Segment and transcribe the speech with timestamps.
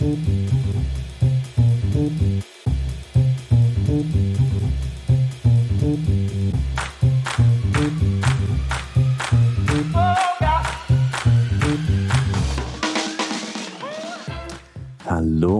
[0.00, 0.16] Hallo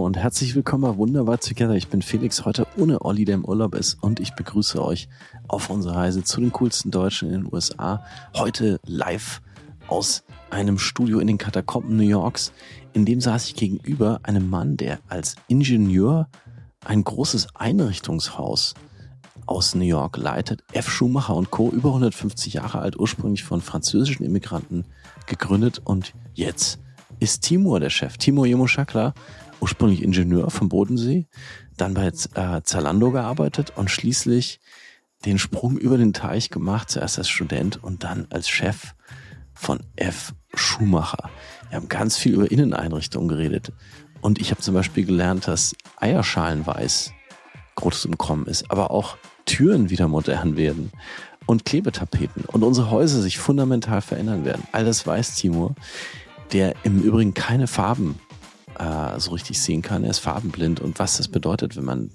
[0.07, 1.75] und herzlich willkommen bei Wunderbar Together.
[1.75, 5.11] Ich bin Felix, heute ohne Olli, der im Urlaub ist und ich begrüße euch
[5.48, 8.02] auf unserer Reise zu den coolsten Deutschen in den USA.
[8.34, 9.43] Heute live
[9.91, 12.52] aus einem Studio in den Katakomben New Yorks.
[12.93, 16.28] In dem saß ich gegenüber einem Mann, der als Ingenieur
[16.84, 18.74] ein großes Einrichtungshaus
[19.46, 20.62] aus New York leitet.
[20.73, 20.88] F.
[20.88, 24.84] Schumacher und Co., über 150 Jahre alt, ursprünglich von französischen Immigranten
[25.27, 26.79] gegründet und jetzt
[27.18, 28.16] ist Timur der Chef.
[28.16, 29.15] Timur Yemushakla,
[29.60, 31.27] ursprünglich Ingenieur vom Bodensee,
[31.77, 34.60] dann bei äh, Zalando gearbeitet und schließlich
[35.24, 38.95] den Sprung über den Teich gemacht, zuerst als Student und dann als Chef
[39.52, 40.34] von F.
[40.54, 41.30] Schumacher.
[41.70, 43.73] Wir haben ganz viel über Inneneinrichtungen geredet.
[44.20, 47.12] Und ich habe zum Beispiel gelernt, dass Eierschalenweiß
[47.76, 50.93] groß im Kommen ist, aber auch Türen wieder modern werden
[51.46, 54.65] und Klebetapeten und unsere Häuser sich fundamental verändern werden.
[54.73, 55.74] All das weiß Timur
[56.52, 58.18] der im Übrigen keine Farben
[58.79, 60.04] äh, so richtig sehen kann.
[60.04, 62.10] Er ist farbenblind und was das bedeutet, wenn man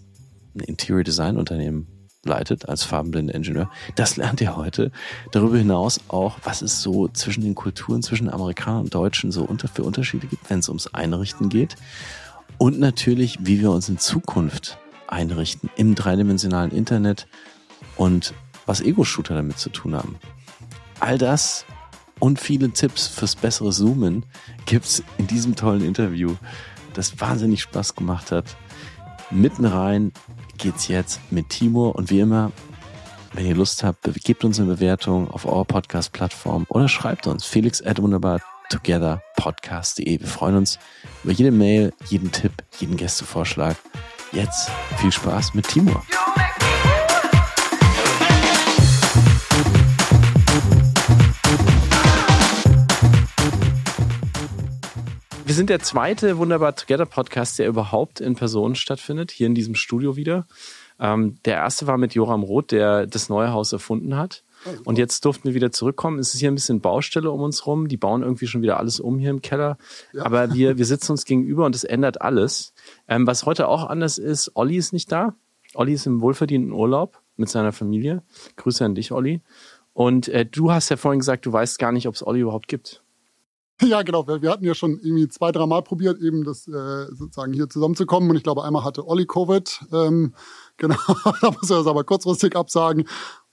[0.55, 1.87] ein Interior Design Unternehmen
[2.25, 4.91] leitet als farbenblinder Ingenieur, das lernt ihr heute.
[5.31, 9.67] Darüber hinaus auch, was es so zwischen den Kulturen, zwischen Amerikanern und Deutschen so unter,
[9.67, 11.75] für Unterschiede gibt, wenn es ums Einrichten geht.
[12.57, 17.27] Und natürlich, wie wir uns in Zukunft einrichten im dreidimensionalen Internet
[17.95, 18.33] und
[18.65, 20.17] was Ego-Shooter damit zu tun haben.
[20.99, 21.65] All das
[22.19, 24.25] und viele Tipps fürs bessere Zoomen
[24.65, 26.35] gibt's in diesem tollen Interview,
[26.93, 28.55] das wahnsinnig Spaß gemacht hat.
[29.31, 30.11] Mitten rein
[30.57, 32.51] geht's jetzt mit Timur und wie immer,
[33.33, 37.81] wenn ihr Lust habt, gebt uns eine Bewertung auf eurer Podcast-Plattform oder schreibt uns felix
[37.81, 38.39] at wunderbar
[38.69, 40.19] together podcast.de.
[40.19, 40.79] Wir freuen uns
[41.23, 43.75] über jede Mail, jeden Tipp, jeden Gästevorschlag.
[44.31, 46.03] Jetzt viel Spaß mit Timur.
[55.45, 59.75] Wir sind der zweite Wunderbar Together Podcast, der überhaupt in Person stattfindet, hier in diesem
[59.75, 60.47] Studio wieder.
[60.99, 64.43] Ähm, der erste war mit Joram Roth, der das neue Haus erfunden hat.
[64.65, 66.17] Oh, und jetzt durften wir wieder zurückkommen.
[66.17, 67.87] Es ist hier ein bisschen Baustelle um uns rum.
[67.89, 69.77] Die bauen irgendwie schon wieder alles um hier im Keller.
[70.13, 70.25] Ja.
[70.25, 72.73] Aber wir, wir sitzen uns gegenüber und es ändert alles.
[73.07, 75.35] Ähm, was heute auch anders ist, Olli ist nicht da.
[75.75, 78.23] Olli ist im wohlverdienten Urlaub mit seiner Familie.
[78.55, 79.41] Grüße an dich, Olli.
[79.93, 82.67] Und äh, du hast ja vorhin gesagt, du weißt gar nicht, ob es Olli überhaupt
[82.67, 83.03] gibt.
[83.81, 84.27] Ja, genau.
[84.27, 87.69] Wir, wir hatten ja schon irgendwie zwei, drei Mal probiert, eben das äh, sozusagen hier
[87.69, 88.29] zusammenzukommen.
[88.29, 89.81] Und ich glaube, einmal hatte Olli Covid.
[89.91, 90.33] Ähm,
[90.77, 90.97] genau,
[91.41, 93.07] da muss er das aber kurzfristig absagen.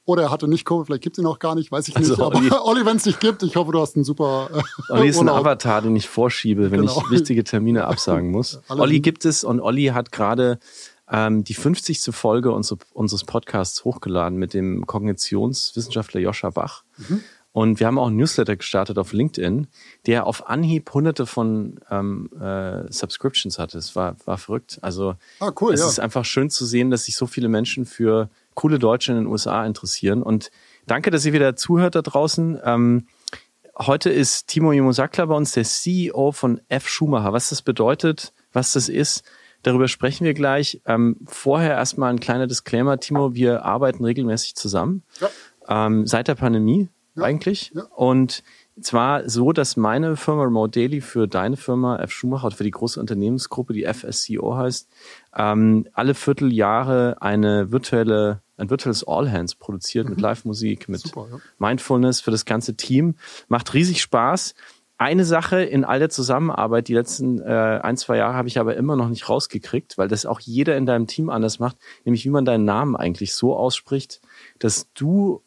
[0.05, 2.11] Oder er hatte nicht Covid, vielleicht gibt es ihn auch gar nicht, weiß ich also
[2.11, 2.21] nicht.
[2.21, 4.51] Olli, aber Olli, wenn es dich gibt, ich hoffe, du hast einen super.
[4.53, 7.01] Äh, Olli ist ein Avatar, den ich vorschiebe, wenn genau.
[7.05, 8.61] ich wichtige Termine absagen muss.
[8.69, 10.59] Olli gibt es und Olli hat gerade
[11.09, 12.01] ähm, die 50.
[12.11, 16.83] Folge unser, unseres Podcasts hochgeladen mit dem Kognitionswissenschaftler Joscha Bach.
[16.97, 17.23] Mhm.
[17.53, 19.67] Und wir haben auch einen Newsletter gestartet auf LinkedIn,
[20.07, 23.77] der auf Anhieb hunderte von ähm, äh, Subscriptions hatte.
[23.77, 24.79] Es war, war verrückt.
[24.81, 25.87] Also ah, cool, es ja.
[25.87, 29.27] ist einfach schön zu sehen, dass sich so viele Menschen für coole Deutsche in den
[29.27, 30.23] USA interessieren.
[30.23, 30.51] Und
[30.87, 32.59] danke, dass ihr wieder zuhört da draußen.
[32.65, 33.07] Ähm,
[33.79, 36.89] heute ist Timo Jomosakla bei uns, der CEO von F.
[36.89, 37.35] Schumacher.
[37.35, 39.25] Was das bedeutet, was das ist,
[39.63, 40.81] darüber sprechen wir gleich.
[40.87, 42.99] Ähm, vorher erstmal ein kleiner Disclaimer.
[42.99, 45.03] Timo, wir arbeiten regelmäßig zusammen.
[45.21, 45.29] Ja.
[45.69, 47.73] Ähm, seit der Pandemie ja, eigentlich.
[47.75, 47.83] Ja.
[47.95, 48.43] Und
[48.81, 52.11] zwar so, dass meine Firma Remote Daily für deine Firma F.
[52.11, 54.89] Schumacher, für die große Unternehmensgruppe, die FSCO heißt,
[55.37, 60.13] ähm, alle Vierteljahre eine virtuelle, ein virtuelles All Hands produziert mhm.
[60.13, 61.39] mit Live-Musik, mit Super, ja.
[61.59, 63.17] Mindfulness für das ganze Team.
[63.49, 64.55] Macht riesig Spaß.
[64.97, 68.77] Eine Sache in all der Zusammenarbeit, die letzten äh, ein, zwei Jahre habe ich aber
[68.77, 72.31] immer noch nicht rausgekriegt, weil das auch jeder in deinem Team anders macht, nämlich wie
[72.31, 74.21] man deinen Namen eigentlich so ausspricht,
[74.61, 75.43] dass du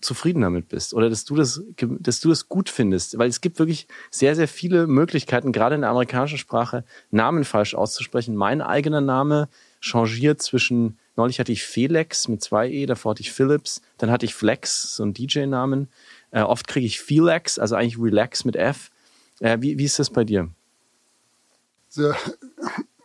[0.00, 3.58] zufrieden damit bist oder dass du das, dass du das gut findest, weil es gibt
[3.58, 8.36] wirklich sehr, sehr viele Möglichkeiten, gerade in der amerikanischen Sprache, Namen falsch auszusprechen.
[8.36, 9.48] Mein eigener Name
[9.80, 14.26] changiert zwischen, neulich hatte ich Felix mit zwei E, davor hatte ich Philips, dann hatte
[14.26, 15.88] ich Flex, so ein DJ-Namen.
[16.30, 18.90] Äh, oft kriege ich Felix, also eigentlich Relax mit F.
[19.40, 20.48] Äh, wie, wie ist das bei dir?
[21.88, 22.16] Sehr,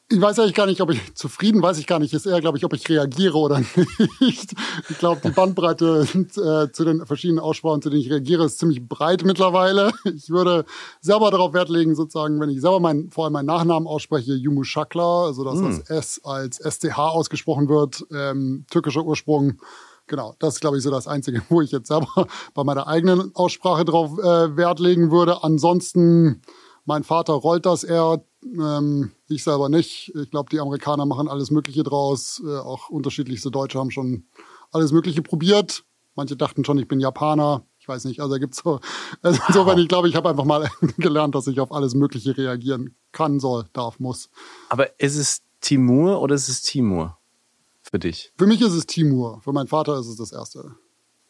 [0.10, 2.14] ich weiß eigentlich gar nicht, ob ich zufrieden, weiß ich gar nicht.
[2.14, 3.60] Ist eher, glaube ich, ob ich reagiere oder
[4.22, 4.54] nicht.
[4.90, 8.88] Ich glaube, die Bandbreite äh, zu den verschiedenen Aussprachen, zu denen ich reagiere, ist ziemlich
[8.88, 9.92] breit mittlerweile.
[10.06, 10.66] Ich würde
[11.02, 14.64] selber darauf Wert legen, sozusagen, wenn ich selber mein, vor allem meinen Nachnamen ausspreche, Yumu
[14.64, 15.66] Shakla, also dass mm.
[15.66, 19.60] das S als STH ausgesprochen wird, ähm, türkischer Ursprung.
[20.08, 23.36] Genau, das ist, glaube ich, so das Einzige, wo ich jetzt selber bei meiner eigenen
[23.36, 25.44] Aussprache drauf äh, Wert legen würde.
[25.44, 26.42] Ansonsten,
[26.86, 30.14] mein Vater rollt das eher Ähm, ich selber nicht.
[30.16, 32.42] Ich glaube, die Amerikaner machen alles Mögliche draus.
[32.46, 34.26] Äh, auch unterschiedlichste Deutsche haben schon
[34.72, 35.84] alles Mögliche probiert.
[36.16, 37.66] Manche dachten schon, ich bin Japaner.
[37.80, 38.20] Ich weiß nicht.
[38.20, 38.80] Also da gibt's so.
[39.22, 42.96] Also insofern, ich glaube, ich habe einfach mal gelernt, dass ich auf alles Mögliche reagieren
[43.12, 44.30] kann, soll, darf, muss.
[44.70, 47.18] Aber ist es Timur oder ist es Timur
[47.82, 48.34] für dich?
[48.38, 49.42] Für mich ist es Timur.
[49.42, 50.76] Für meinen Vater ist es das erste.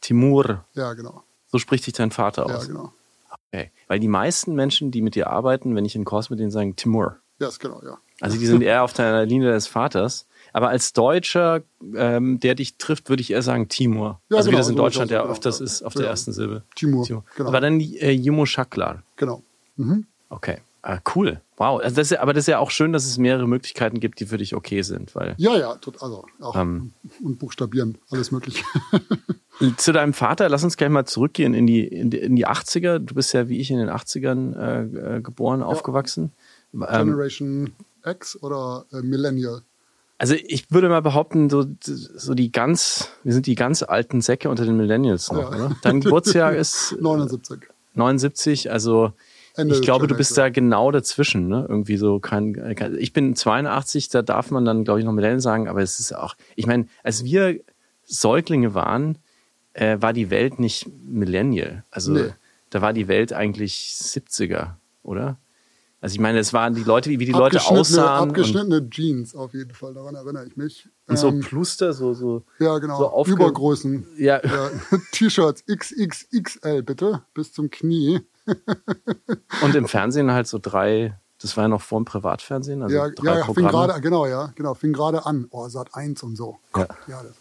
[0.02, 0.66] Timur.
[0.74, 1.24] Ja, genau.
[1.48, 2.52] So spricht sich dein Vater aus.
[2.52, 2.94] Ja, genau.
[3.52, 3.72] Okay.
[3.88, 6.76] Weil die meisten Menschen, die mit dir arbeiten, wenn ich in Kurs mit denen sagen
[6.76, 7.18] Timur.
[7.40, 7.98] Ja, ist genau, ja.
[8.20, 10.26] Also die sind eher auf der Linie des Vaters.
[10.54, 11.62] Aber als Deutscher,
[11.96, 14.20] ähm, der dich trifft, würde ich eher sagen Timur.
[14.30, 15.66] Ja, also wie genau, das in so Deutschland ja öfters ja.
[15.66, 16.02] ist, auf Ja.
[16.02, 16.64] der ersten Silbe.
[16.76, 17.24] Timur, Timur.
[17.36, 17.50] genau.
[17.50, 19.04] Aber dann äh, Jumo Shaklar.
[19.18, 19.44] Genau.
[19.76, 20.08] Mhm.
[20.30, 20.58] Okay.
[20.82, 21.42] Ah, cool.
[21.58, 21.82] Wow.
[21.82, 24.20] Also das ist, ja- aber das ist ja auch schön, dass es mehrere Möglichkeiten gibt,
[24.20, 26.94] die für dich okay sind, weil Ja, ja, also auch Ähm.
[27.24, 28.64] und buchstabieren, alles mögliche.
[29.78, 33.00] Zu deinem Vater, lass uns gleich mal zurückgehen in die, in die, in die 80er.
[33.00, 36.32] Du bist ja wie ich in den 80ern äh, äh, geboren, aufgewachsen.
[36.74, 37.72] Ähm, Generation
[38.06, 39.62] X oder äh, Millennial.
[40.18, 44.50] also ich würde mal behaupten, so, so die ganz, wir sind die ganz alten Säcke
[44.50, 45.66] unter den Millennials noch, Ja.
[45.68, 45.76] oder?
[45.82, 47.62] Dein Geburtsjahr ist 79.
[47.96, 49.12] 79, also
[49.56, 51.66] Ende ich glaube, du bist da genau dazwischen, ne?
[51.68, 55.40] Irgendwie so kein, kein ich bin 82, da darf man dann, glaube ich, noch Millennial
[55.42, 57.60] sagen, aber es ist auch, ich meine, als wir
[58.06, 59.18] Säuglinge waren,
[59.74, 61.84] äh, war die Welt nicht Millennial.
[61.90, 62.30] Also Nee.
[62.70, 65.38] da war die Welt eigentlich 70er, oder?
[66.08, 68.30] Also ich meine, es waren die Leute, wie die Leute aussahen.
[68.30, 70.88] Abgeschnittene Jeans, auf jeden Fall, daran erinnere ich mich.
[71.06, 72.98] und so Ähm, Pluster, so, so, ja, genau.
[72.98, 74.08] so Übergrößen.
[74.18, 74.70] ja, Ja,
[75.12, 78.22] T-Shirts XXXL bitte, bis zum Knie.
[79.62, 83.10] und im Fernsehen halt so drei, das war ja noch vor dem Privatfernsehen, also ja,
[83.10, 83.72] drei ja, fing Programme.
[83.72, 85.48] gerade, genau, ja, genau, fing gerade an.
[85.50, 86.56] Oh, Sat 1 und so.
[86.74, 86.86] Ja.
[86.86, 87.36] Gott, ja, das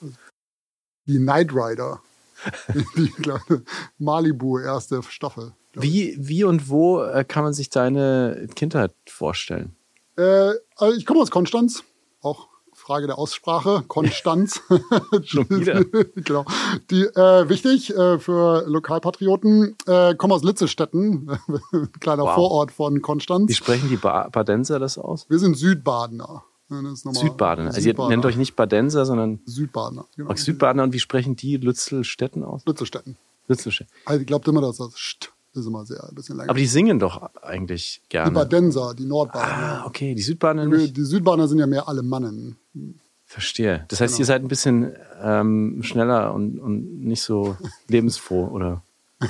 [1.07, 2.01] die Knight Rider.
[2.97, 3.63] die kleine
[3.99, 5.53] Malibu erste Staffel.
[5.75, 9.77] Wie, wie und wo äh, kann man sich deine Kindheit vorstellen?
[10.17, 11.85] Äh, also ich komme aus Konstanz,
[12.23, 14.61] auch Frage der Aussprache, Konstanz.
[15.25, 15.83] Schon wieder.
[16.15, 16.45] genau.
[16.91, 21.31] Die, äh, wichtig äh, für Lokalpatrioten, äh, komme aus Litzelstetten,
[21.73, 22.35] ein kleiner Wow.
[22.35, 23.51] Vorort von Konstanz.
[23.51, 25.27] Wie sprechen die ba Badenser das aus?
[25.29, 26.45] Wir sind Südbadener.
[26.69, 27.69] Nochmal- Südbadener.
[27.69, 28.09] Also ihr Südbadener.
[28.11, 30.07] nennt euch nicht Badenser, sondern Südbadener.
[30.17, 30.31] Genau.
[30.31, 30.83] auch Südbadener.
[30.85, 32.63] Und wie sprechen die Lützelstetten aus?
[32.67, 33.17] Litzelstetten.
[33.49, 33.93] Lützelstetten.
[34.05, 36.51] Also ich glaube immer, dass das St ist immer sehr ein bisschen länger.
[36.51, 38.31] Aber die singen doch eigentlich die gerne.
[38.33, 39.83] Badenser, die Nordbadener.
[39.83, 40.15] Ah, okay.
[40.15, 40.97] Die Südbadener Die, nicht?
[40.97, 42.57] die Südbadener sind ja mehr Alemannen.
[43.25, 43.85] Verstehe.
[43.89, 44.21] Das heißt, Genau.
[44.23, 44.93] ihr seid ein bisschen
[45.23, 47.57] ähm, schneller und, und nicht so
[47.89, 48.83] lebensfroh, oder?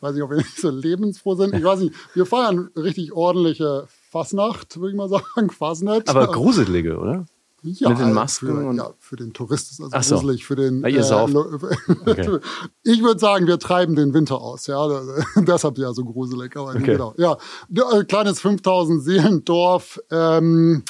[0.00, 1.54] weiß nicht, ob wir nicht so lebensfroh sind.
[1.54, 5.50] Ich weiß nicht, wir feiern richtig ordentliche Fasnacht, würde ich mal sagen.
[5.50, 6.08] Fasnet.
[6.08, 7.26] Aber gruselige, oder?
[7.62, 10.20] ja, mit den Masken Für, und- ja, für den Tourist ist also so.
[10.20, 10.44] gruselig.
[10.46, 11.34] Für den, Weil ihr sauft.
[11.34, 11.58] lo-
[12.06, 12.38] Okay.
[12.84, 14.66] Ich würde sagen, wir treiben den Winter aus.
[14.68, 14.86] Ja,
[15.36, 16.56] deshalb ja so gruselig.
[16.56, 16.84] Aber Okay.
[16.84, 17.14] genau.
[17.18, 17.36] Ja,
[17.92, 19.98] ein kleines 5000 Seelendorf.
[20.10, 20.84] Ähm,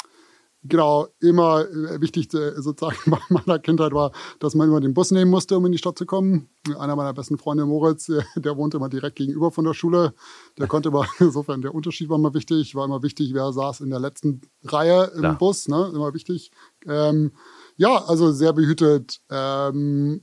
[0.68, 5.10] Genau, immer äh, wichtig äh, sozusagen bei meiner Kindheit war, dass man immer den Bus
[5.10, 6.48] nehmen musste, um in die Stadt zu kommen.
[6.78, 10.14] Einer meiner besten Freunde, Moritz, äh, der wohnte immer direkt gegenüber von der Schule.
[10.58, 13.90] Der konnte immer, insofern der Unterschied war immer wichtig, war immer wichtig, wer saß in
[13.90, 15.38] der letzten Reihe im Klar.
[15.38, 15.90] Bus, ne?
[15.94, 16.50] immer wichtig.
[16.86, 17.32] Ähm,
[17.76, 20.22] ja, also sehr behütet, ähm,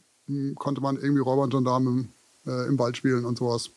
[0.56, 2.14] konnte man irgendwie Räuber und Gendarmen
[2.46, 3.72] äh, im Wald spielen und sowas.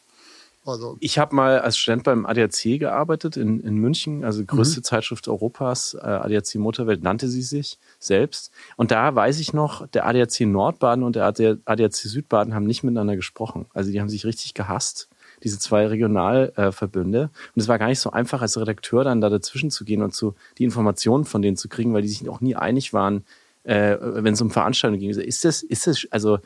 [0.68, 4.46] Also, Ich habe mal als Student beim ADAC gearbeitet in, in München, also Mhm.
[4.46, 8.50] größte Zeitschrift Europas, äh, ADAC Motorwelt nannte sie sich selbst.
[8.76, 11.26] Und da weiß ich noch, der ADAC Nordbaden und der
[11.64, 13.66] ADAC Südbaden haben nicht miteinander gesprochen.
[13.74, 15.08] Also die haben sich richtig gehasst,
[15.42, 17.30] diese zwei Regionalverbünde.
[17.54, 20.14] Und es war gar nicht so einfach, als Redakteur dann da dazwischen zu gehen und
[20.14, 23.24] zu, die Informationen von denen zu kriegen, weil die sich auch nie einig waren,
[23.64, 25.10] äh, wenn es um Veranstaltungen ging.
[25.10, 26.38] Ist das, ist das, also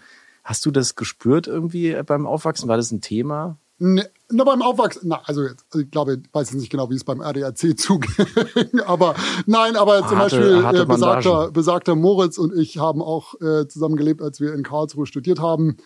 [0.45, 2.69] hast du das gespürt irgendwie beim Aufwachsen?
[2.69, 3.57] War das ein Thema?
[3.85, 6.89] Ne, na, beim Aufwachsen, na, also jetzt, also ich glaube, ich weiß jetzt nicht genau,
[6.89, 11.97] wie es beim RDAC zuging, aber nein, aber zum Harte- Beispiel harte äh, besagter, besagter
[11.97, 15.79] Moritz und ich haben auch äh, zusammen gelebt, als wir in Karlsruhe studiert haben.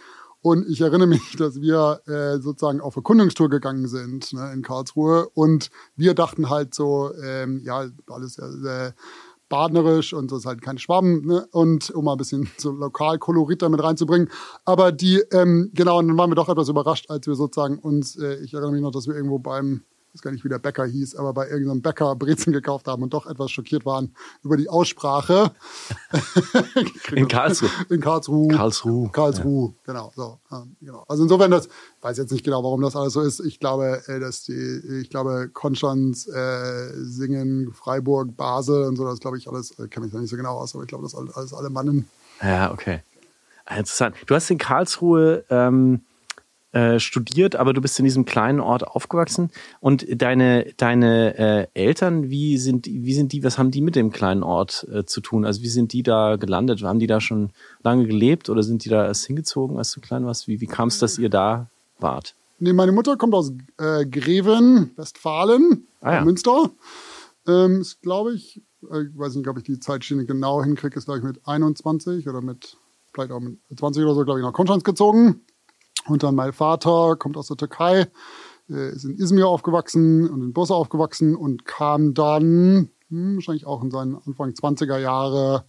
[0.43, 5.31] Und ich erinnere mich, dass wir äh, sozusagen auf Erkundungstour gegangen sind ne, in Karlsruhe.
[5.33, 8.95] Und wir dachten halt so, ähm, ja, alles sehr, sehr
[9.49, 11.47] badnerisch und so ist halt kein Schwamm, ne?
[11.53, 14.29] Und um mal ein bisschen so Lokalkolorit damit reinzubringen.
[14.65, 18.17] Aber die, ähm, genau, und dann waren wir doch etwas überrascht, als wir sozusagen uns,
[18.17, 19.83] äh, ich erinnere mich noch, dass wir irgendwo beim,
[20.17, 23.13] weiß gar nicht, wie der Bäcker hieß, aber bei irgendeinem Bäcker Brezen gekauft haben und
[23.13, 25.51] doch etwas schockiert waren über die Aussprache.
[27.13, 27.69] In Karlsruhe.
[27.91, 28.49] In Karlsruhe.
[28.49, 29.11] Karlsruhe.
[29.11, 31.05] Karlsruhe, genau, so, ähm, genau.
[31.07, 33.41] Also insofern, das ich weiß jetzt nicht genau, warum das alles so ist.
[33.41, 39.21] Ich glaube, äh, dass die, ich glaube, Konstanz, äh, Singen, Freiburg, Basel und so, das
[39.21, 41.15] glaube ich alles, äh, kenne mich da nicht so genau aus, aber ich glaube, das
[41.15, 42.09] alles, alles alle Mannen.
[42.43, 43.03] Ja, okay.
[43.67, 44.17] Ah, Interessant.
[44.27, 46.01] Du hast in Karlsruhe ähm,
[46.77, 49.51] äh, studiert, aber du bist in diesem kleinen Ort aufgewachsen.
[49.81, 54.11] Und deine, deine äh, Eltern, wie sind, wie sind die, was haben die mit dem
[54.11, 55.47] kleinen Ort äh, zu tun?
[55.47, 56.83] Also wie sind die da gelandet?
[56.83, 57.49] Haben die da schon
[57.83, 60.49] lange gelebt oder sind die da erst hingezogen, als du klein warst?
[60.49, 62.35] Wie, wie kam es, dass ihr da wart?
[62.59, 66.25] Nee, meine Mutter kommt aus äh, Greven, Westfalen, ah, ja.
[66.27, 66.71] Münster.
[67.47, 68.61] Ähm, ist, glaube ich,
[68.93, 72.29] äh, ich weiß nicht, ob ich die Zeitschiene genau hinkriege, ist, glaube ich, mit 21
[72.29, 72.77] oder mit,
[73.15, 75.41] vielleicht auch mit 20 oder so, glaube ich, nach Konstanz gezogen.
[76.07, 78.07] Und dann mein Vater kommt aus der Türkei,
[78.69, 83.91] ist in Izmir aufgewachsen und in Bursa aufgewachsen und kam dann hm, wahrscheinlich auch in
[83.91, 85.65] seinen Anfang 20er Jahre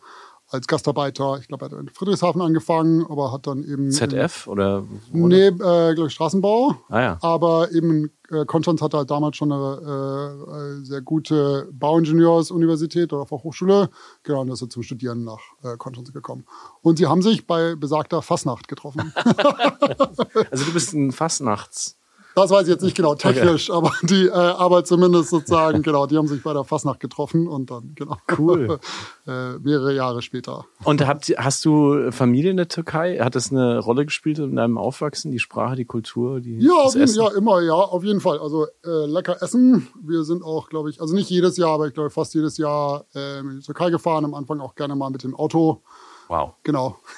[0.50, 1.38] als Gastarbeiter.
[1.40, 3.92] Ich glaube, er hat in Friedrichshafen angefangen, aber hat dann eben.
[3.92, 4.84] ZF in, oder?
[5.12, 5.52] Nee, äh,
[5.94, 6.76] glaube ich, Straßenbau.
[6.90, 7.18] Ah, ja.
[7.22, 13.90] Aber eben äh, Konstanz hatte halt damals schon eine äh, sehr gute Bauingenieursuniversität oder Fachhochschule.
[14.24, 16.46] Genau, und ist er zum Studieren nach äh, Konstanz gekommen.
[16.82, 19.14] Und sie haben sich bei besagter Fasnacht getroffen.
[20.52, 21.98] also du bist ein Fastnachts.
[22.38, 23.78] Das weiß ich jetzt nicht genau technisch, okay.
[23.80, 27.72] aber die, äh, aber zumindest sozusagen, genau, die haben sich bei der Fasnacht getroffen und
[27.72, 28.16] dann, genau.
[28.38, 28.80] Cool.
[29.28, 30.66] äh, mehrere Jahre später.
[30.84, 33.18] Und habt, hast du Familie in der Türkei?
[33.18, 35.32] Hat das eine Rolle gespielt in deinem Aufwachsen?
[35.32, 37.24] Die Sprache, die Kultur, die Ja, das Essen?
[37.24, 38.38] ja, immer, ja, auf jeden Fall.
[38.38, 39.88] Also äh, lecker essen.
[40.00, 43.06] Wir sind auch, glaube ich, also nicht jedes Jahr, aber ich glaube fast jedes Jahr
[43.16, 44.26] äh, in die Türkei gefahren.
[44.26, 45.82] Am Anfang auch gerne mal mit dem Auto.
[46.28, 46.54] Wow.
[46.62, 47.00] Genau.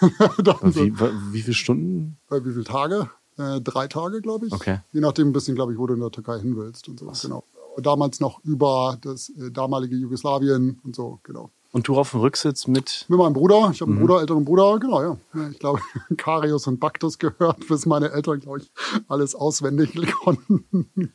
[0.61, 0.93] wie,
[1.33, 2.17] wie viele Stunden?
[2.29, 3.09] Äh, wie viele Tage?
[3.39, 4.53] Äh, drei Tage, glaube ich.
[4.53, 4.79] Okay.
[4.91, 7.07] Je nachdem ein bisschen, glaube ich, wo du in der Türkei hin willst und so.
[7.07, 7.21] Was?
[7.21, 7.43] Genau.
[7.77, 11.49] Damals noch über das äh, damalige Jugoslawien und so, genau.
[11.71, 13.05] Und du auf dem Rücksitz mit?
[13.09, 13.69] Mit meinem Bruder.
[13.71, 14.05] Ich habe einen mhm.
[14.07, 15.17] Bruder, älteren Bruder, genau, ja.
[15.51, 15.79] Ich glaube,
[16.17, 18.71] Karius und Baktus gehört, bis meine Eltern, glaube ich,
[19.07, 19.93] alles auswendig
[20.23, 20.65] konnten.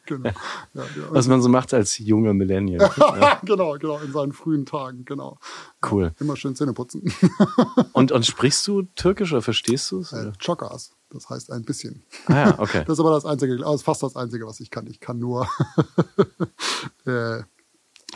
[0.07, 0.31] genau.
[0.75, 0.87] Ja, ja.
[1.11, 2.89] Was man so macht als junger Millennial.
[2.97, 3.41] ja.
[3.45, 5.39] genau, genau, in seinen frühen Tagen, genau.
[5.91, 6.15] Cool.
[6.21, 7.03] Immer schön Zähne putzen.
[7.93, 10.13] und, und sprichst du Türkisch oder verstehst du es?
[10.13, 10.94] Äh, Chokas.
[11.15, 12.03] Das heißt ein bisschen.
[12.27, 12.83] Ah ja, okay.
[12.87, 14.87] Das ist aber das Einzige, das fast das Einzige, was ich kann.
[14.89, 15.49] Ich kann nur.
[17.07, 17.39] äh,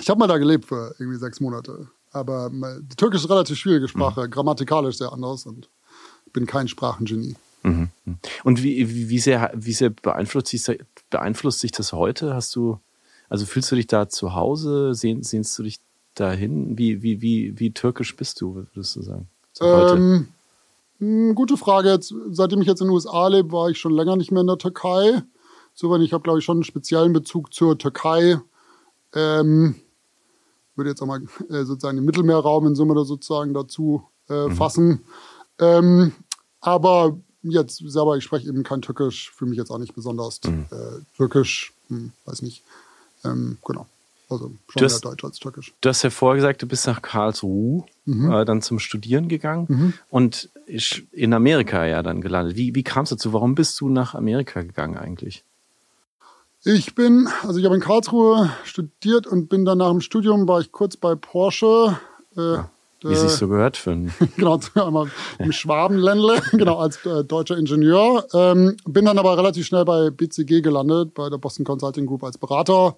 [0.00, 1.88] ich habe mal da gelebt für irgendwie sechs Monate.
[2.10, 2.50] Aber
[2.96, 4.30] Türkisch ist eine relativ schwierige Sprache, mhm.
[4.30, 5.68] grammatikalisch sehr anders und
[6.26, 7.36] ich bin kein Sprachengenie.
[7.62, 7.90] Mhm.
[8.44, 10.78] Und wie, wie, sehr, wie sehr beeinflusst sich,
[11.10, 12.34] beeinflusst sich das heute?
[12.34, 12.80] Hast du,
[13.28, 14.94] also fühlst du dich da zu Hause?
[14.94, 15.80] Sehn, sehnst du dich
[16.14, 16.78] dahin?
[16.78, 19.28] Wie, wie, wie, wie türkisch bist du, würdest du sagen?
[19.60, 20.28] Ähm,
[20.98, 21.90] hm, gute Frage.
[21.90, 24.46] Jetzt, seitdem ich jetzt in den USA lebe, war ich schon länger nicht mehr in
[24.46, 25.22] der Türkei.
[25.74, 28.40] Insofern, ich habe, glaube ich, schon einen speziellen Bezug zur Türkei.
[29.14, 29.76] Ähm,
[30.74, 34.52] würde jetzt auch mal äh, sozusagen den Mittelmeerraum in Summe da sozusagen dazu äh, mhm.
[34.52, 35.04] fassen.
[35.58, 36.12] Ähm,
[36.60, 40.66] aber jetzt selber, ich spreche eben kein Türkisch, fühle mich jetzt auch nicht besonders mhm.
[40.70, 42.62] äh, Türkisch, hm, weiß nicht.
[43.24, 43.86] Ähm, genau.
[44.30, 45.74] Also schon mehr Deutsch als Türkisch.
[45.80, 48.30] Du hast ja vorher gesagt, du bist nach Karlsruhe mhm.
[48.30, 49.94] äh, dann zum Studieren gegangen mhm.
[50.10, 50.50] und
[51.12, 52.56] in Amerika ja dann gelandet.
[52.56, 53.32] Wie, wie kam es dazu?
[53.32, 55.44] Warum bist du nach Amerika gegangen eigentlich?
[56.64, 60.60] Ich bin, also ich habe in Karlsruhe studiert und bin dann nach dem Studium, war
[60.60, 61.98] ich kurz bei Porsche.
[62.36, 62.70] Äh, ja,
[63.10, 64.12] wie sich so gehört für einen.
[64.36, 65.08] genau, einmal
[65.38, 68.26] im Schwabenländle, genau, als äh, deutscher Ingenieur.
[68.34, 72.38] Ähm, bin dann aber relativ schnell bei BCG gelandet, bei der Boston Consulting Group als
[72.38, 72.96] Berater.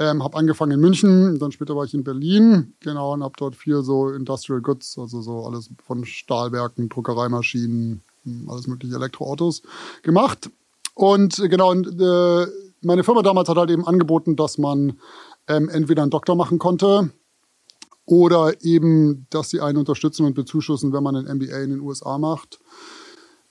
[0.00, 3.54] Ähm, habe angefangen in München, dann später war ich in Berlin, genau, und habe dort
[3.54, 9.60] viel so Industrial Goods, also so alles von Stahlwerken, Druckereimaschinen, hm, alles mögliche Elektroautos
[10.02, 10.48] gemacht.
[10.94, 12.46] Und äh, genau, und, äh,
[12.80, 14.98] meine Firma damals hat halt eben angeboten, dass man
[15.48, 17.10] ähm, entweder einen Doktor machen konnte
[18.06, 22.18] oder eben, dass sie einen unterstützen und bezuschussen, wenn man ein MBA in den USA
[22.18, 22.58] macht.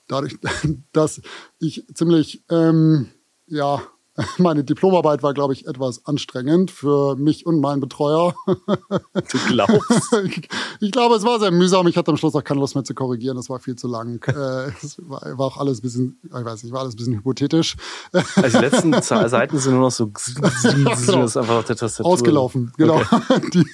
[0.08, 0.38] Dadurch,
[0.94, 1.22] dass
[1.60, 3.10] ich ziemlich, ähm,
[3.48, 3.82] ja,
[4.38, 8.36] meine Diplomarbeit war, glaube ich, etwas anstrengend für mich und meinen Betreuer.
[8.48, 10.14] Du glaubst?
[10.26, 10.50] ich,
[10.80, 11.88] ich, glaube, es war sehr mühsam.
[11.88, 13.38] Ich hatte am Schluss auch keine Lust mehr zu korrigieren.
[13.38, 14.20] Das war viel zu lang.
[14.40, 17.16] Äh, es war, war, auch alles ein bisschen, ich weiß nicht, war alles ein bisschen
[17.16, 17.76] hypothetisch.
[18.14, 21.24] Also die letzten Seiten sind nur noch so genau.
[21.26, 22.12] ist einfach auf der Tastatur.
[22.14, 23.02] Ausgelaufen, genau.
[23.02, 23.50] Okay.
[23.54, 23.66] Die,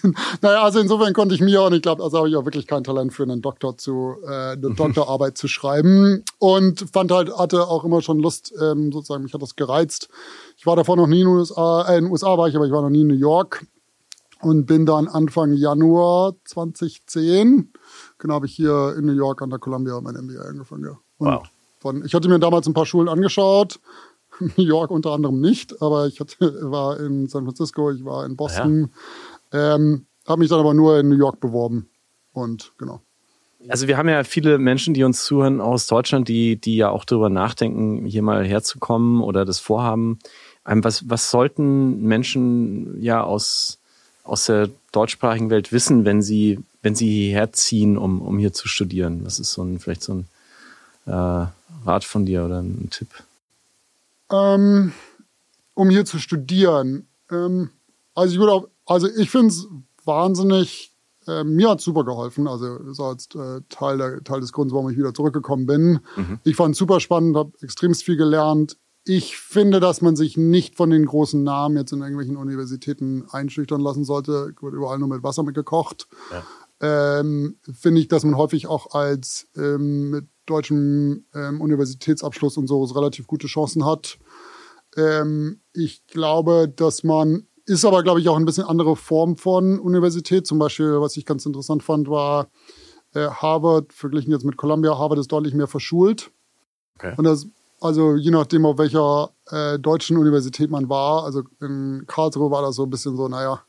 [0.42, 2.84] naja, also insofern konnte ich mir und ich glaube, also habe ich auch wirklich kein
[2.84, 4.76] Talent für einen Doktor zu, äh, eine mhm.
[4.76, 9.42] Doktorarbeit zu schreiben und fand halt, hatte auch immer schon Lust, ähm, sozusagen, mich hat
[9.42, 10.10] das gereizt,
[10.58, 12.66] ich war davor noch nie in den USA, äh, in den USA war ich, aber
[12.66, 13.66] ich war noch nie in New York
[14.42, 17.72] und bin dann Anfang Januar 2010,
[18.18, 20.84] genau, habe ich hier in New York an der Columbia mein MBA angefangen.
[20.84, 20.98] Ja.
[21.20, 21.44] Wow.
[21.80, 23.80] Von, ich hatte mir damals ein paar Schulen angeschaut,
[24.40, 26.38] New York unter anderem nicht, aber ich hatte,
[26.72, 28.92] war in San Francisco, ich war in Boston,
[29.54, 29.76] ja.
[29.76, 31.90] ähm, habe mich dann aber nur in New York beworben
[32.34, 33.02] und genau.
[33.70, 37.06] Also wir haben ja viele Menschen, die uns zuhören aus Deutschland, die, die ja auch
[37.06, 40.20] darüber nachdenken, hier mal herzukommen oder das vorhaben.
[40.68, 43.80] Ähm, was, was sollten Menschen ja aus,
[44.24, 48.68] aus der deutschsprachigen Welt wissen, wenn sie, wenn sie hierher ziehen, um, um hier zu
[48.68, 49.26] studieren?
[49.26, 50.28] Was ist so ein, vielleicht so ein
[51.06, 51.48] äh,
[51.86, 53.10] Rat von dir oder ein Tipp?
[54.32, 54.94] Ähm,
[55.74, 57.08] um hier zu studieren.
[57.32, 57.70] Ähm,
[58.16, 59.68] also ich würde auch, also ich finde es
[60.04, 60.92] wahnsinnig,
[61.28, 62.48] äh, mir hat super geholfen.
[62.48, 66.00] Also das war jetzt äh, Teil, der, Teil des Grunds, warum ich wieder zurückgekommen bin.
[66.16, 66.40] Mhm.
[66.44, 68.78] Ich fand es super spannend, habe extremst viel gelernt.
[69.04, 73.82] Ich finde, dass man sich nicht von den großen Namen jetzt in irgendwelchen Universitäten einschüchtern
[73.82, 74.54] lassen sollte.
[74.60, 76.08] Wird überall nur mit Wasser mitgekocht.
[76.32, 77.20] Ja.
[77.20, 82.84] Ähm, finde ich, dass man häufig auch als ähm, mit deutschem ähm, Universitätsabschluss und so
[82.84, 84.18] relativ gute Chancen hat.
[84.96, 89.80] Ähm, ich glaube, dass man ist aber, glaube ich, auch ein bisschen andere Form von
[89.80, 90.46] Universität.
[90.46, 92.48] Zum Beispiel, was ich ganz interessant fand, war
[93.14, 96.32] äh, Harvard, verglichen jetzt mit Columbia, Harvard ist deutlich mehr verschult.
[96.96, 97.14] Okay.
[97.18, 97.48] Und das,
[97.82, 102.76] also je nachdem, auf welcher äh, deutschen Universität man war, also in Karlsruhe war das
[102.76, 103.62] so ein bisschen so, naja,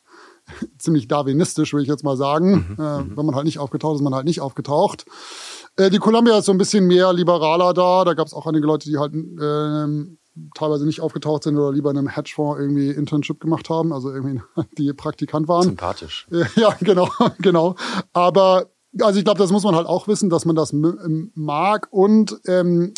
[0.79, 2.77] ziemlich darwinistisch, würde ich jetzt mal sagen.
[2.77, 3.17] Mhm, äh, mhm.
[3.17, 5.07] wenn man halt nicht aufgetaucht ist, ist man halt nicht aufgetaucht.
[5.77, 8.05] Äh, die Columbia ist so ein bisschen mehr liberaler da.
[8.05, 10.17] Da gab es auch einige Leute, die halt äh,
[10.55, 14.41] teilweise nicht aufgetaucht sind oder lieber in einem Hedgefonds irgendwie Internship gemacht haben, also irgendwie
[14.79, 15.63] die Praktikant waren.
[15.63, 16.27] Sympathisch.
[16.57, 17.77] Ja, genau, genau.
[18.13, 21.89] Aber also ich glaube, das muss man halt auch wissen, dass man das mag.
[21.91, 22.95] Und ähm,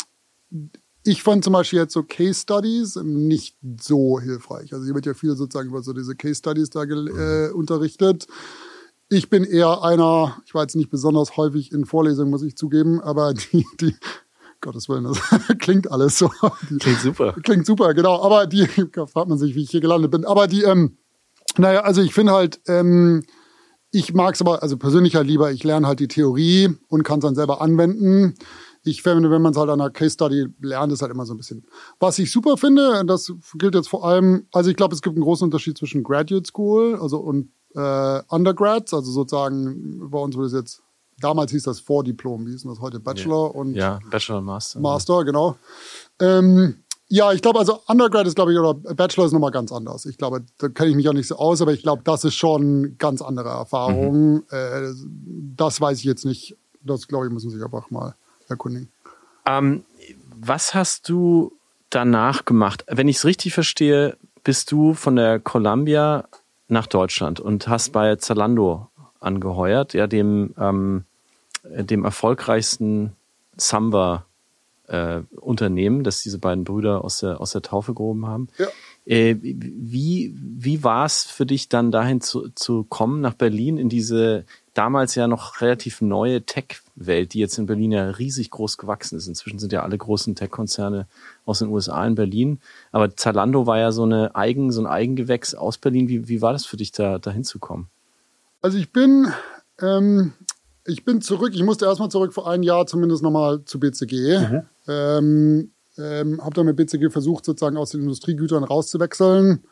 [1.03, 4.73] ich fand zum Beispiel jetzt so Case Studies nicht so hilfreich.
[4.73, 8.27] Also hier wird ja viel sozusagen über so diese Case Studies da äh, unterrichtet.
[9.09, 13.01] Ich bin eher einer, ich war jetzt nicht besonders häufig in Vorlesungen, muss ich zugeben,
[13.01, 13.95] aber die, die
[14.61, 15.19] Gottes Willen, das
[15.59, 16.29] klingt alles so.
[16.79, 17.33] Klingt super.
[17.43, 18.21] Klingt super, genau.
[18.21, 20.25] Aber die, da fragt man sich, wie ich hier gelandet bin.
[20.25, 20.97] Aber die, ähm,
[21.57, 23.23] naja, also ich finde halt, ähm,
[23.91, 27.19] ich mag es aber, also persönlich halt lieber, ich lerne halt die Theorie und kann
[27.19, 28.35] es dann selber anwenden.
[28.83, 31.33] Ich finde, wenn man es halt an einer Case Study lernt, ist halt immer so
[31.33, 31.65] ein bisschen.
[31.99, 35.23] Was ich super finde, das gilt jetzt vor allem, also ich glaube, es gibt einen
[35.23, 40.53] großen Unterschied zwischen Graduate School, also und äh, Undergrads, also sozusagen bei uns würde es
[40.53, 40.81] jetzt
[41.19, 42.99] damals hieß das Vordiplom, wie hieß das heute?
[42.99, 43.59] Bachelor ja.
[43.59, 44.79] und ja, Bachelor und Master.
[44.79, 45.55] Master, genau.
[46.19, 46.75] Ähm,
[47.07, 50.05] ja, ich glaube, also Undergrad ist, glaube ich, oder Bachelor ist nochmal ganz anders.
[50.05, 52.35] Ich glaube, da kenne ich mich auch nicht so aus, aber ich glaube, das ist
[52.35, 54.33] schon ganz andere Erfahrung.
[54.33, 54.43] Mhm.
[54.51, 54.93] Äh,
[55.55, 56.55] das weiß ich jetzt nicht.
[56.81, 58.15] Das, glaube ich, müssen sich einfach mal
[58.47, 58.91] erkundigen.
[59.45, 59.83] Ähm,
[60.35, 61.51] was hast du
[61.89, 62.85] danach gemacht?
[62.87, 66.25] Wenn ich es richtig verstehe, bist du von der Columbia
[66.67, 68.87] nach Deutschland und hast bei Zalando
[69.19, 71.08] angeheuert, ja, dem ähm, äh,
[71.63, 73.13] dem erfolgreichsten
[73.57, 78.47] Samba-Unternehmen, äh, das diese beiden Brüder aus der, aus der Taufe gehoben haben.
[78.57, 78.67] Ja.
[79.05, 83.89] Äh, wie wie war es für dich dann dahin zu, zu kommen, nach Berlin, in
[83.89, 84.45] diese
[84.79, 89.27] damals ja noch relativ neue Tech-Welt, die jetzt in Berlin ja riesig groß gewachsen ist.
[89.27, 91.05] Inzwischen sind ja alle großen Tech-Konzerne
[91.45, 92.59] aus den USA in Berlin.
[92.91, 96.07] Aber Zalando war ja so, eine Eigen, so ein Eigengewächs aus Berlin.
[96.07, 97.87] Wie, wie war das für dich, da, da hinzukommen?
[98.61, 99.33] Also ich bin
[99.81, 100.33] ähm,
[100.89, 101.51] ich bin zurück.
[101.53, 104.39] Ich musste erstmal zurück vor einem Jahr zumindest nochmal zu BCG.
[104.39, 104.61] Mhm.
[104.87, 109.63] Ähm, ähm, habe dann mit BCG versucht, sozusagen aus den Industriegütern rauszuwechseln.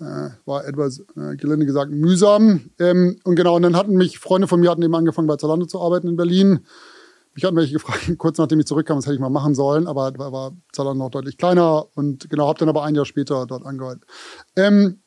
[0.00, 2.70] Äh, war etwas, äh, gelinde gesagt, mühsam.
[2.78, 5.66] Ähm, und genau, und dann hatten mich Freunde von mir hatten eben angefangen, bei Zalando
[5.66, 6.60] zu arbeiten in Berlin.
[7.34, 10.10] Mich hatten welche gefragt, kurz nachdem ich zurückkam, was hätte ich mal machen sollen, aber
[10.10, 13.64] da war Zalando noch deutlich kleiner und genau, habe dann aber ein Jahr später dort
[13.64, 14.00] angehört.
[14.56, 15.01] Ähm,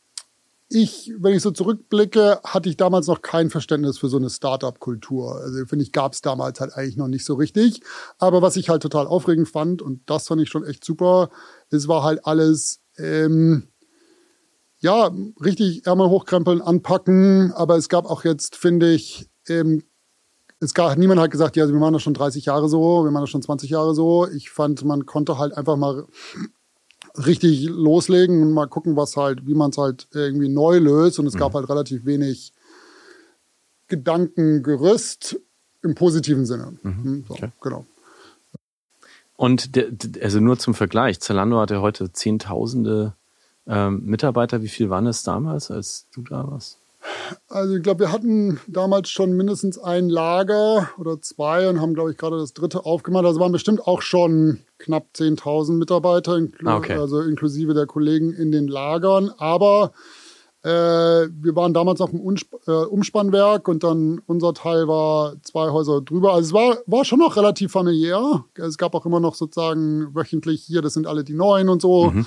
[0.67, 5.36] ich, wenn ich so zurückblicke, hatte ich damals noch kein Verständnis für so eine Startup-Kultur.
[5.41, 7.82] Also finde ich, gab es damals halt eigentlich noch nicht so richtig.
[8.17, 11.30] Aber was ich halt total aufregend fand, und das fand ich schon echt super,
[11.69, 13.67] es war halt alles, ähm,
[14.80, 15.12] ja,
[15.43, 17.51] richtig Ärmel hochkrempeln, anpacken.
[17.54, 19.84] Aber es gab auch jetzt, finde ich, ähm,
[20.60, 23.23] es gab, niemand hat gesagt, ja, wir machen das schon 30 Jahre so, wir machen
[23.23, 24.28] das schon 20 Jahre so.
[24.30, 26.08] Ich fand, man konnte halt einfach mal
[27.17, 31.19] richtig loslegen und mal gucken, was halt, wie man es halt irgendwie neu löst.
[31.19, 31.58] Und es gab mhm.
[31.58, 32.54] halt relativ wenig
[33.88, 35.39] Gedankengerüst
[35.84, 36.78] im positiven Sinne.
[36.82, 37.04] Mhm.
[37.04, 37.49] Hm, so, okay.
[37.62, 37.86] Genau.
[39.38, 39.89] Und der,
[40.21, 43.13] also nur zum Vergleich, Zalando hat ja heute Zehntausende
[43.67, 44.62] ähm, Mitarbeiter.
[44.62, 46.78] Wie viel waren es damals, als du da warst?
[47.49, 52.12] Also ich glaube, wir hatten damals schon mindestens ein Lager oder zwei und haben, glaube
[52.12, 53.25] ich, gerade das dritte aufgemacht.
[53.25, 56.93] Also waren bestimmt auch schon knapp 10.000 Mitarbeiter, inkl ah, okay.
[56.93, 59.32] also inklusive der Kollegen in den Lagern.
[59.38, 59.91] Aber
[60.63, 65.69] äh, wir waren damals auf dem Unsp äh, Umspannwerk und dann unser Teil war zwei
[65.69, 66.34] Häuser drüber.
[66.34, 68.45] Also es war, war schon noch relativ familiär.
[68.56, 72.12] Es gab auch immer noch sozusagen wöchentlich hier, das sind alle die Neuen und so.
[72.12, 72.26] Mhm.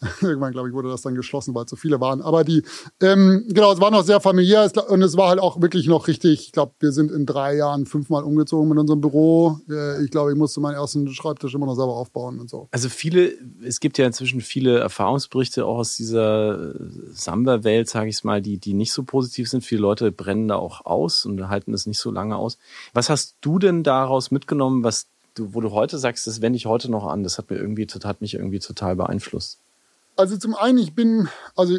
[0.22, 2.22] Irgendwann, glaube ich, wurde das dann geschlossen, weil zu viele waren.
[2.22, 2.62] Aber die,
[3.02, 6.40] ähm, genau, es war noch sehr familiär und es war halt auch wirklich noch richtig.
[6.46, 9.58] Ich glaube, wir sind in drei Jahren fünfmal umgezogen mit unserem Büro.
[9.68, 12.68] Äh, ich glaube, ich musste meinen ersten Schreibtisch immer noch selber aufbauen und so.
[12.70, 13.32] Also viele,
[13.62, 16.74] es gibt ja inzwischen viele Erfahrungsberichte auch aus dieser
[17.12, 19.64] Samba-Welt, sage ich mal, die, die nicht so positiv sind.
[19.64, 22.56] Viele Leute brennen da auch aus und halten das nicht so lange aus.
[22.94, 26.66] Was hast du denn daraus mitgenommen, was du, wo du heute sagst, das wende ich
[26.66, 27.22] heute noch an.
[27.22, 29.58] Das hat mir irgendwie, hat mich irgendwie total beeinflusst.
[30.16, 31.78] Also zum einen, ich bin, also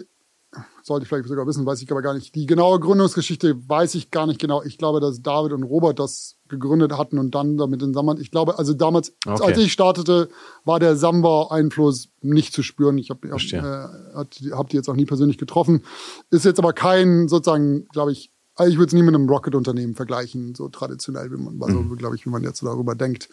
[0.84, 2.36] sollte ich vielleicht sogar wissen, weiß ich aber gar nicht.
[2.36, 4.64] Die genaue Gründungsgeschichte weiß ich gar nicht genau.
[4.64, 8.16] Ich glaube, dass David und Robert das gegründet hatten und dann damit in Samba.
[8.20, 9.44] Ich glaube, also damals, okay.
[9.44, 10.30] als ich startete,
[10.66, 12.98] war der Samba-Einfluss nicht zu spüren.
[12.98, 15.84] Ich habe hab, äh, hab die jetzt auch nie persönlich getroffen.
[16.30, 19.96] Ist jetzt aber kein sozusagen, glaube ich, also ich würde es nie mit einem Rocket-Unternehmen
[19.96, 21.96] vergleichen, so traditionell, wie man, also, mhm.
[21.96, 23.30] glaube ich, wie man jetzt darüber denkt.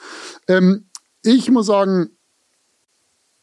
[0.46, 0.88] Ähm,
[1.22, 2.10] ich muss sagen,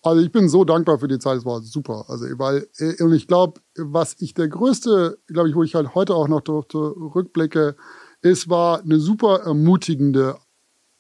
[0.06, 2.06] also ich bin so dankbar für die Zeit, es war super.
[2.08, 5.96] Also, weil, äh, und ich glaube, was ich der größte, glaube ich, wo ich halt
[5.96, 7.76] heute auch noch rückblicke,
[8.22, 10.36] ist, war eine super ermutigende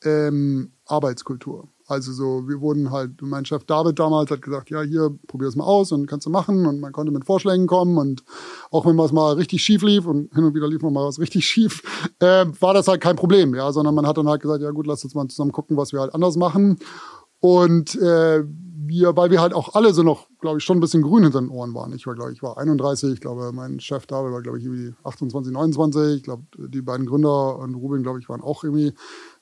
[0.03, 1.69] ähm, Arbeitskultur.
[1.87, 5.55] Also so, wir wurden halt, mein Chef David damals hat gesagt, ja, hier, probier es
[5.55, 6.65] mal aus und kannst du machen.
[6.65, 8.23] Und man konnte mit Vorschlägen kommen und
[8.71, 11.45] auch wenn was mal richtig schief lief und hin und wieder lief mal was richtig
[11.47, 11.83] schief,
[12.19, 14.87] äh, war das halt kein Problem, ja, sondern man hat dann halt gesagt, ja gut,
[14.87, 16.79] lass uns mal zusammen gucken, was wir halt anders machen.
[17.39, 18.43] Und äh,
[18.87, 21.41] wir, weil wir halt auch alle so noch, glaube ich, schon ein bisschen grün hinter
[21.41, 21.93] den Ohren waren.
[21.93, 24.93] Ich war, glaube ich, war 31, ich glaube, mein Chef da war, glaube ich, irgendwie
[25.03, 26.17] 28, 29.
[26.17, 28.93] Ich glaube, die beiden Gründer und Rubin, glaube ich, waren auch irgendwie.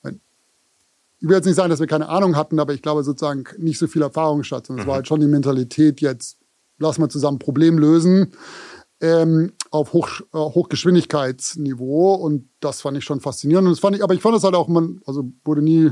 [0.04, 3.80] Ich will jetzt nicht sagen, dass wir keine Ahnung hatten, aber ich glaube sozusagen nicht
[3.80, 4.70] so viel Erfahrung statt.
[4.70, 4.98] Und es war mhm.
[4.98, 6.38] halt schon die Mentalität jetzt,
[6.80, 8.34] lass mal zusammen Problem lösen.
[9.00, 13.68] Ähm, auf Hoch, äh, Hochgeschwindigkeitsniveau und das fand ich schon faszinierend.
[13.68, 15.92] Und das fand ich, aber ich fand es halt auch, man, also wurde nie,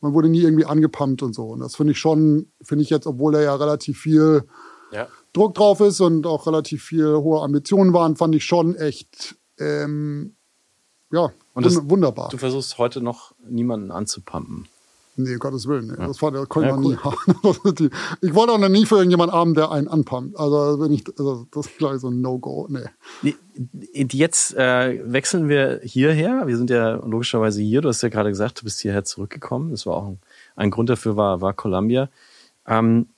[0.00, 1.46] man wurde nie irgendwie angepumpt und so.
[1.48, 4.44] Und das finde ich schon, finde ich jetzt, obwohl da ja relativ viel
[4.92, 5.08] ja.
[5.32, 10.34] Druck drauf ist und auch relativ viel hohe Ambitionen waren, fand ich schon echt, ähm,
[11.10, 12.28] ja, und das, wunderbar.
[12.30, 14.68] Du versuchst heute noch niemanden anzupumpen.
[15.20, 15.88] Nee, Gottes Willen.
[15.88, 16.06] Ja.
[16.06, 16.92] Das, war, das konnte ja, man cool.
[16.92, 17.16] nie haben.
[18.20, 20.38] ich wollte auch noch nie für irgendjemanden haben, der einen anpumpt.
[20.38, 22.68] Also, wenn ich, also das ist gleich so ein No-Go.
[22.70, 22.84] Nee.
[23.92, 26.46] Jetzt äh, wechseln wir hierher.
[26.46, 27.80] Wir sind ja logischerweise hier.
[27.80, 29.72] Du hast ja gerade gesagt, du bist hierher zurückgekommen.
[29.72, 30.20] Das war auch ein,
[30.54, 32.10] ein Grund dafür, war, war Columbia.
[32.64, 33.08] Ähm,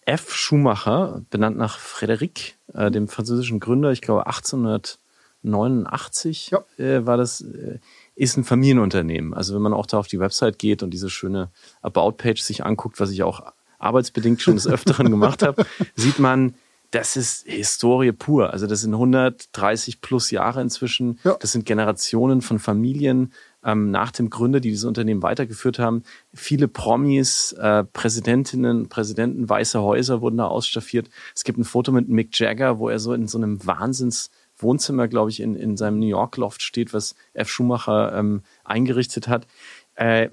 [0.00, 0.34] F.
[0.34, 6.64] Schumacher, benannt nach Frédéric, äh, dem französischen Gründer, ich glaube 1889 ja.
[6.78, 7.42] äh, war das.
[7.42, 7.78] Äh,
[8.18, 9.32] ist ein Familienunternehmen.
[9.32, 11.50] Also wenn man auch da auf die Website geht und diese schöne
[11.82, 16.54] About-Page sich anguckt, was ich auch arbeitsbedingt schon des Öfteren gemacht habe, sieht man,
[16.90, 18.52] das ist Historie pur.
[18.52, 21.20] Also das sind 130 plus Jahre inzwischen.
[21.22, 21.36] Ja.
[21.38, 23.32] Das sind Generationen von Familien
[23.64, 26.02] ähm, nach dem Gründer, die dieses Unternehmen weitergeführt haben.
[26.34, 31.08] Viele Promis, äh, Präsidentinnen, Präsidenten, weiße Häuser wurden da ausstaffiert.
[31.36, 35.08] Es gibt ein Foto mit Mick Jagger, wo er so in so einem Wahnsinns Wohnzimmer,
[35.08, 37.48] glaube ich, in, in seinem New York Loft steht, was F.
[37.48, 39.46] Schumacher ähm, eingerichtet hat.
[39.94, 40.28] Äh,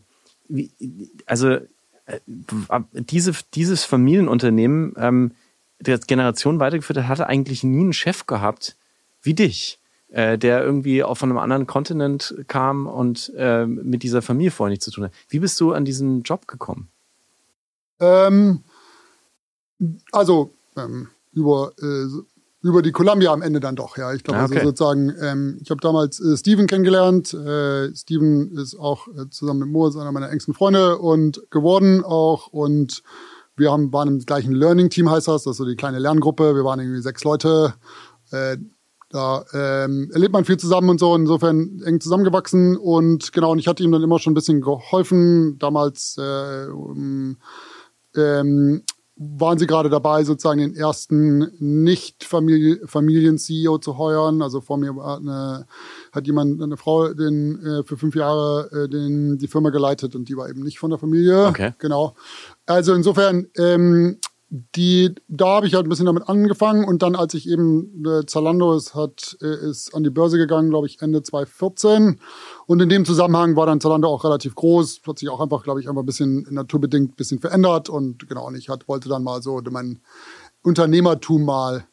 [0.47, 0.71] wie,
[1.25, 1.49] also
[2.05, 2.19] äh,
[2.93, 5.31] diese, dieses Familienunternehmen, ähm,
[5.79, 8.75] der Generation weitergeführt hat, hatte eigentlich nie einen Chef gehabt
[9.21, 14.21] wie dich, äh, der irgendwie auch von einem anderen Kontinent kam und äh, mit dieser
[14.21, 15.11] Familie vorher nichts zu tun hat.
[15.29, 16.89] Wie bist du an diesen Job gekommen?
[17.99, 18.63] Ähm,
[20.11, 22.07] also ähm, über äh,
[22.65, 24.11] über die Columbia am Ende dann doch, ja.
[24.13, 24.61] Ich glaube, ah, also okay.
[24.61, 27.31] also sozusagen, ähm, ich habe damals äh, Steven kennengelernt.
[27.31, 32.47] Äh, Steven ist auch äh, zusammen mit Moritz einer meiner engsten Freunde und geworden auch.
[32.47, 33.03] Und
[33.55, 35.43] wir haben, waren im gleichen Learning-Team, heißt das.
[35.43, 36.55] Das ist so die kleine Lerngruppe.
[36.55, 37.75] Wir waren irgendwie sechs Leute.
[38.31, 38.57] Äh,
[39.09, 42.77] da ähm, erlebt man viel zusammen und so, insofern eng zusammengewachsen.
[42.77, 45.59] Und genau, und ich hatte ihm dann immer schon ein bisschen geholfen.
[45.59, 47.37] Damals äh, um,
[48.15, 48.81] ähm,
[49.17, 54.41] waren Sie gerade dabei, sozusagen den ersten Nicht-Familien-CEO zu heuern.
[54.41, 55.67] Also vor mir eine,
[56.11, 60.27] hat jemand, eine Frau, den, äh, für fünf Jahre äh, den, die Firma geleitet und
[60.27, 61.47] die war eben nicht von der Familie.
[61.47, 61.73] Okay.
[61.79, 62.13] Genau.
[62.65, 64.19] Also insofern ähm,
[64.75, 68.25] die, da habe ich halt ein bisschen damit angefangen und dann, als ich eben äh,
[68.25, 72.19] Zalando ist, hat, äh, ist an die Börse gegangen, glaube ich, Ende 2014.
[72.65, 75.81] Und in dem Zusammenhang war dann Zalando auch relativ groß, hat sich auch einfach, glaube
[75.81, 79.23] ich, einfach ein bisschen naturbedingt ein bisschen verändert und genau, und ich hat, wollte dann
[79.23, 79.99] mal so mein
[80.63, 81.85] Unternehmertum mal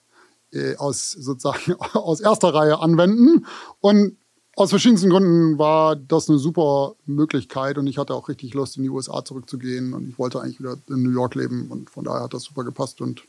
[0.52, 3.46] äh, aus sozusagen aus erster Reihe anwenden
[3.80, 4.16] und
[4.56, 8.82] aus verschiedensten Gründen war das eine super Möglichkeit und ich hatte auch richtig Lust, in
[8.82, 12.24] die USA zurückzugehen und ich wollte eigentlich wieder in New York leben und von daher
[12.24, 13.22] hat das super gepasst und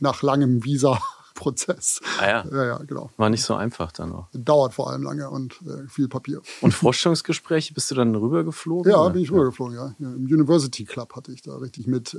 [0.00, 2.00] nach langem Visa-Prozess.
[2.20, 2.44] Ah ja.
[2.52, 3.10] ja, ja, genau.
[3.16, 4.28] War nicht so einfach dann auch.
[4.32, 6.42] Dauert vor allem lange und äh, viel Papier.
[6.60, 8.92] Und Vorstellungsgespräche, bist du dann rübergeflogen?
[8.92, 9.10] Ja, oder?
[9.10, 9.94] bin ich rübergeflogen, ja.
[9.98, 10.08] ja.
[10.12, 12.18] Im University Club hatte ich da richtig mit äh,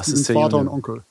[0.00, 1.04] Stevens Vater Uni und Onkel.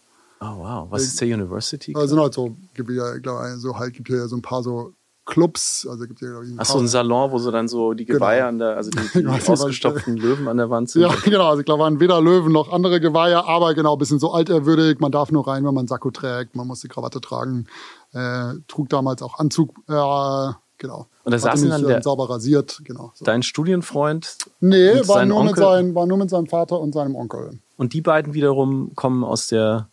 [0.44, 2.02] Oh wow, was ist der University Club?
[2.02, 4.64] Also sind halt so, gibt ja, ich glaube, so halt gibt hier so ein paar
[4.64, 4.94] so
[5.26, 5.88] Clubs.
[5.90, 8.06] Also gibt ja, glaube ich, ein Ach so, ein Salon, wo so dann so die
[8.06, 8.50] Geweihe genau.
[8.50, 11.04] an der, also die, die ausgestopften Löwen an der Wand sind.
[11.04, 11.50] Ja, genau.
[11.50, 15.00] Also ich glaube, waren weder Löwen noch andere Geweihe, aber genau, ein bisschen so alterwürdig.
[15.00, 16.56] Man darf nur rein, wenn man Sakko trägt.
[16.56, 17.68] Man muss die Krawatte tragen.
[18.14, 19.76] Äh, trug damals auch Anzug.
[19.88, 21.08] Äh, genau.
[21.24, 23.12] Und da saßen dann äh, der, sauber rasiert, genau.
[23.14, 23.24] So.
[23.24, 25.64] dein Studienfreund Nee, war nur, mit Onkel?
[25.64, 27.60] sein, war nur mit seinem Vater und seinem Onkel.
[27.78, 29.91] und die beiden wiederum kommen aus der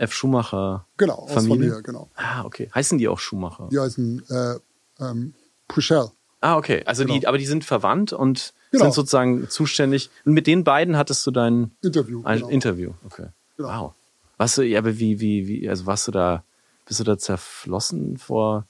[0.00, 0.12] F.
[0.12, 0.86] Schumacher.
[0.96, 1.56] Genau, aus Familie?
[1.70, 2.08] Familie, genau.
[2.16, 2.70] Ah, okay.
[2.74, 3.68] Heißen die auch Schumacher?
[3.70, 4.54] Die heißen äh,
[5.04, 5.34] ähm,
[5.68, 6.10] Puchel.
[6.40, 6.82] Ah, okay.
[6.86, 7.28] Also die, Genau.
[7.28, 8.84] aber die sind verwandt und Genau.
[8.84, 10.10] sind sozusagen zuständig.
[10.24, 12.22] Und mit den beiden hattest du dein Interview.
[12.24, 12.50] ein genau.
[12.50, 12.90] Interview.
[13.04, 13.26] Okay.
[13.56, 13.68] Genau.
[13.68, 13.92] Wow.
[14.38, 16.44] Warst du, ja, aber wie, wie, wie, also warst du da,
[16.86, 18.64] bist du da zerflossen vor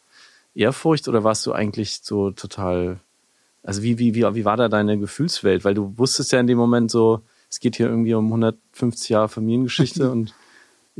[0.54, 2.98] Ehrfurcht oder warst du eigentlich so total,
[3.62, 5.64] also wie, wie, wie, wie war da deine Gefühlswelt?
[5.64, 9.28] Weil du wusstest ja in dem Moment so, es geht hier irgendwie um 150 Jahre
[9.28, 10.34] Familiengeschichte und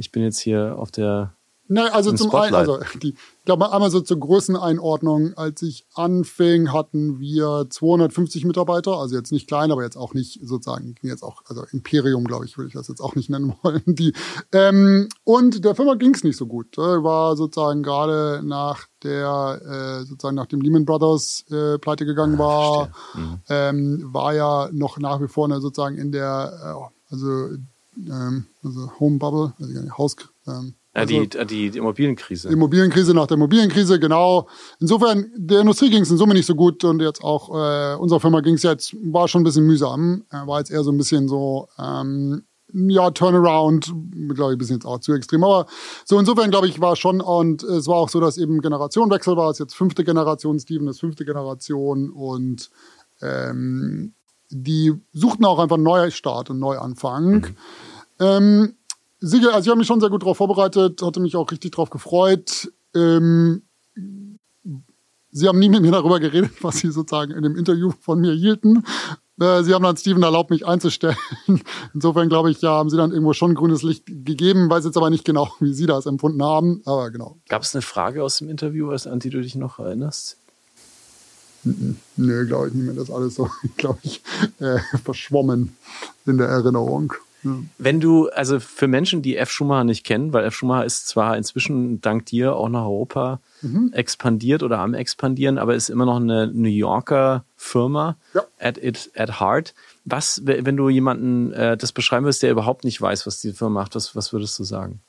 [0.01, 1.35] ich bin jetzt hier auf der,
[1.73, 6.73] Nee, also zum einen, also die, ich glaube einmal so zur Größeneinordnung, als ich anfing,
[6.73, 11.43] hatten wir 250 Mitarbeiter, also jetzt nicht klein, aber jetzt auch nicht sozusagen, jetzt auch,
[11.47, 13.85] also Imperium, glaube ich, würde ich das jetzt auch nicht nennen wollen.
[13.87, 14.13] Die,
[14.51, 16.77] ähm, und der Firma ging es nicht so gut.
[16.77, 22.37] äh, War sozusagen gerade nach der, äh, sozusagen nach dem Lehman Brothers äh, pleite gegangen
[22.37, 22.91] war,
[23.49, 27.51] ähm, war ja noch nach wie vor eine, sozusagen in der, äh, also,
[28.09, 32.49] ähm, also Home Bubble, also Haus, ähm, äh, also- die, die, die Immobilienkrise.
[32.49, 34.49] Immobilienkrise nach der Immobilienkrise, genau.
[34.81, 38.21] Insofern, der Industrie ging es in Summe nicht so gut und jetzt auch äh, unserer
[38.21, 40.25] Firma ging es jetzt, war schon ein bisschen mühsam.
[40.31, 43.93] Äh, war jetzt eher so ein bisschen so, ähm, ja, Turnaround,
[44.35, 45.43] glaube ich, ein bisschen jetzt auch zu extrem.
[45.43, 45.67] Aber
[46.05, 49.51] so insofern, glaube ich, war schon, und es war auch so, dass eben Generationenwechsel war.
[49.51, 52.71] Es ist jetzt fünfte Generation, Steven ist fünfte Generation und
[53.23, 54.15] ähm,
[54.51, 57.55] die suchten auch einfach einen Neustart und Neuanfang.
[58.21, 58.75] Ähm,
[59.21, 61.91] Siege, also ich habe mich schon sehr gut darauf vorbereitet, hatte mich auch richtig darauf
[61.91, 62.73] gefreut.
[62.95, 63.63] Ähm,
[65.31, 68.33] sie haben nie mit mir darüber geredet, was sie sozusagen in dem Interview von mir
[68.33, 68.85] hielten.
[69.41, 71.17] Äh, Sie haben dann Steven erlaubt, mich einzustellen.
[71.95, 75.11] Insofern glaube ich, ja, haben sie dann irgendwo schon grünes Licht gegeben, weiß jetzt aber
[75.11, 76.83] nicht genau, wie sie das empfunden haben.
[76.85, 77.39] Aber genau.
[77.49, 80.37] Gab es eine Frage aus dem Interview, an die du dich noch erinnerst?
[81.63, 82.95] Nö, glaube ich nicht mehr.
[82.95, 84.23] Das ist alles so, glaube ich,
[84.61, 85.77] äh, verschwommen
[86.27, 87.15] in der Erinnerung.
[87.43, 87.57] Ja.
[87.79, 89.51] Wenn du, also für Menschen, die F.
[89.51, 90.55] Schumacher nicht kennen, weil F.
[90.55, 93.93] Schumacher ist zwar inzwischen dank dir auch nach Europa Mhm.
[93.93, 98.43] expandiert oder am expandieren, aber ist immer noch eine New Yorker Firma Ja.
[98.59, 99.75] at, it, at heart.
[100.07, 103.81] Was, wenn du jemanden äh, das beschreiben würdest, der überhaupt nicht weiß, was die Firma
[103.81, 105.01] macht, was, was würdest du sagen?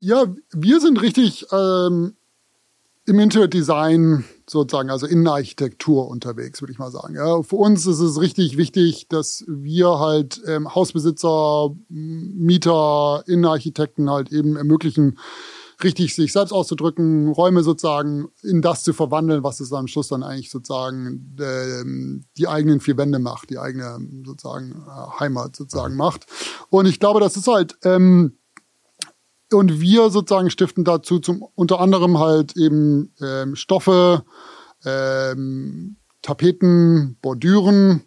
[0.00, 2.14] Ja, wir sind richtig ähm,
[3.06, 7.14] im Interior Design sozusagen, also Innenarchitektur unterwegs, würde ich mal sagen.
[7.14, 14.30] Ja, für uns ist es richtig wichtig, dass wir halt ähm, Hausbesitzer, Mieter, Innenarchitekten halt
[14.30, 15.18] eben ermöglichen,
[15.82, 20.22] richtig sich selbst auszudrücken, Räume sozusagen in das zu verwandeln, was es am Schluss dann
[20.22, 26.26] eigentlich sozusagen ähm, die eigenen vier Wände macht, die eigene sozusagen äh, Heimat sozusagen macht.
[26.68, 28.38] Und ich glaube, das ist halt ähm,
[29.52, 34.24] und wir sozusagen stiften dazu zum unter anderem halt eben ähm, Stoffe,
[34.84, 38.02] ähm, Tapeten, Bordüren,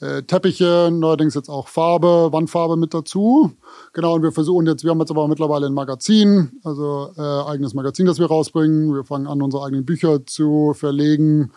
[0.00, 3.52] äh, Teppiche, neuerdings jetzt auch Farbe, Wandfarbe mit dazu.
[3.92, 7.74] Genau, und wir versuchen jetzt, wir haben jetzt aber mittlerweile ein Magazin, also äh, eigenes
[7.74, 8.94] Magazin, das wir rausbringen.
[8.94, 11.52] Wir fangen an, unsere eigenen Bücher zu verlegen.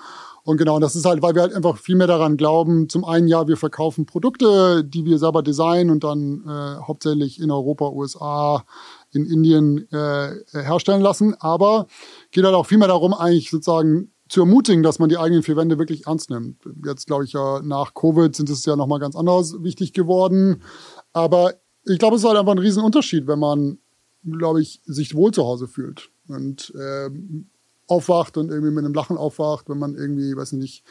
[0.46, 2.90] Und genau, und das ist halt, weil wir halt einfach viel mehr daran glauben.
[2.90, 7.50] Zum einen, ja, wir verkaufen Produkte, die wir selber designen und dann äh, hauptsächlich in
[7.50, 8.66] Europa, USA,
[9.14, 11.36] in Indien äh, herstellen lassen.
[11.40, 11.88] Aber
[12.32, 15.56] geht halt auch viel mehr darum, eigentlich sozusagen zu ermutigen, dass man die eigenen vier
[15.56, 16.58] Wände wirklich ernst nimmt.
[16.86, 20.64] Jetzt glaube ich ja nach Covid sind es ja nochmal ganz anders wichtig geworden.
[21.12, 21.54] Aber
[21.86, 23.78] ich glaube, es ist halt einfach ein Riesenunterschied, wenn man,
[24.24, 27.50] glaube ich, sich wohl zu Hause fühlt und ähm,
[27.94, 30.84] aufwacht und irgendwie mit einem Lachen aufwacht, wenn man irgendwie, weiß ich nicht,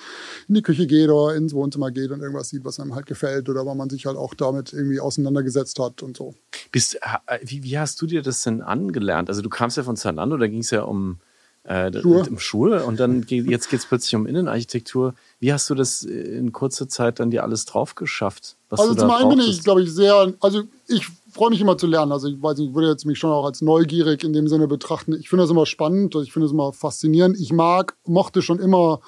[0.49, 3.49] in die Küche geht oder ins Wohnzimmer geht und irgendwas sieht, was einem halt gefällt
[3.49, 6.35] oder weil man sich halt auch damit irgendwie auseinandergesetzt hat und so.
[6.71, 6.99] Bist,
[7.43, 9.29] wie, wie hast du dir das denn angelernt?
[9.29, 11.19] Also du kamst ja von Zalando, da ging es ja um
[11.65, 12.27] äh, Schuhe.
[12.29, 15.15] um Schuhe und dann geht, jetzt geht es plötzlich um Innenarchitektur.
[15.39, 18.57] Wie hast du das in kurzer Zeit dann dir alles drauf geschafft?
[18.71, 22.13] Also zum einen bin ich, glaube ich, sehr, also ich freue mich immer zu lernen.
[22.13, 24.69] Also ich weiß nicht, ich würde jetzt mich schon auch als neugierig in dem Sinne
[24.69, 25.15] betrachten.
[25.15, 27.39] Ich finde das immer spannend, ich finde es immer faszinierend.
[27.41, 29.01] Ich mag, mochte schon immer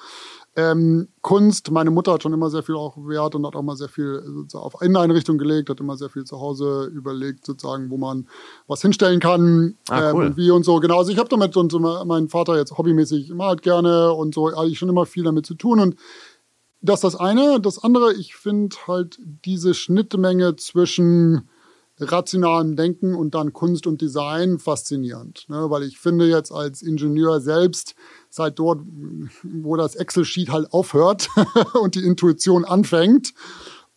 [0.57, 1.69] ähm, Kunst.
[1.71, 4.23] Meine Mutter hat schon immer sehr viel auch Wert und hat auch mal sehr viel
[4.25, 8.27] sozusagen auf Inneneinrichtung gelegt, hat immer sehr viel zu Hause überlegt, sozusagen, wo man
[8.67, 10.25] was hinstellen kann Ah, ähm, cool.
[10.27, 10.79] und wie und so.
[10.79, 14.33] Genau, also ich habe damit und so, mein Vater jetzt hobbymäßig immer halt gerne und
[14.33, 15.95] so, eigentlich schon immer viel damit zu tun und
[16.81, 17.59] das ist das eine.
[17.59, 21.49] Das andere, ich finde halt diese Schnittmenge zwischen
[21.99, 25.45] rationalem Denken und dann Kunst und Design faszinierend.
[25.47, 25.69] Ne?
[25.69, 27.95] Weil ich finde jetzt als Ingenieur selbst,
[28.29, 28.81] seit dort,
[29.43, 31.29] wo das Excel-Sheet halt aufhört
[31.73, 33.33] und die Intuition anfängt.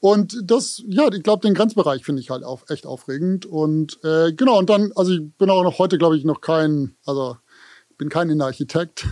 [0.00, 3.46] Und das, ja, ich glaube, den Grenzbereich finde ich halt auch echt aufregend.
[3.46, 6.94] Und äh, genau, und dann, also ich bin auch noch heute, glaube ich, noch kein,
[7.04, 7.36] also
[7.98, 9.06] bin kein Innenarchitekt,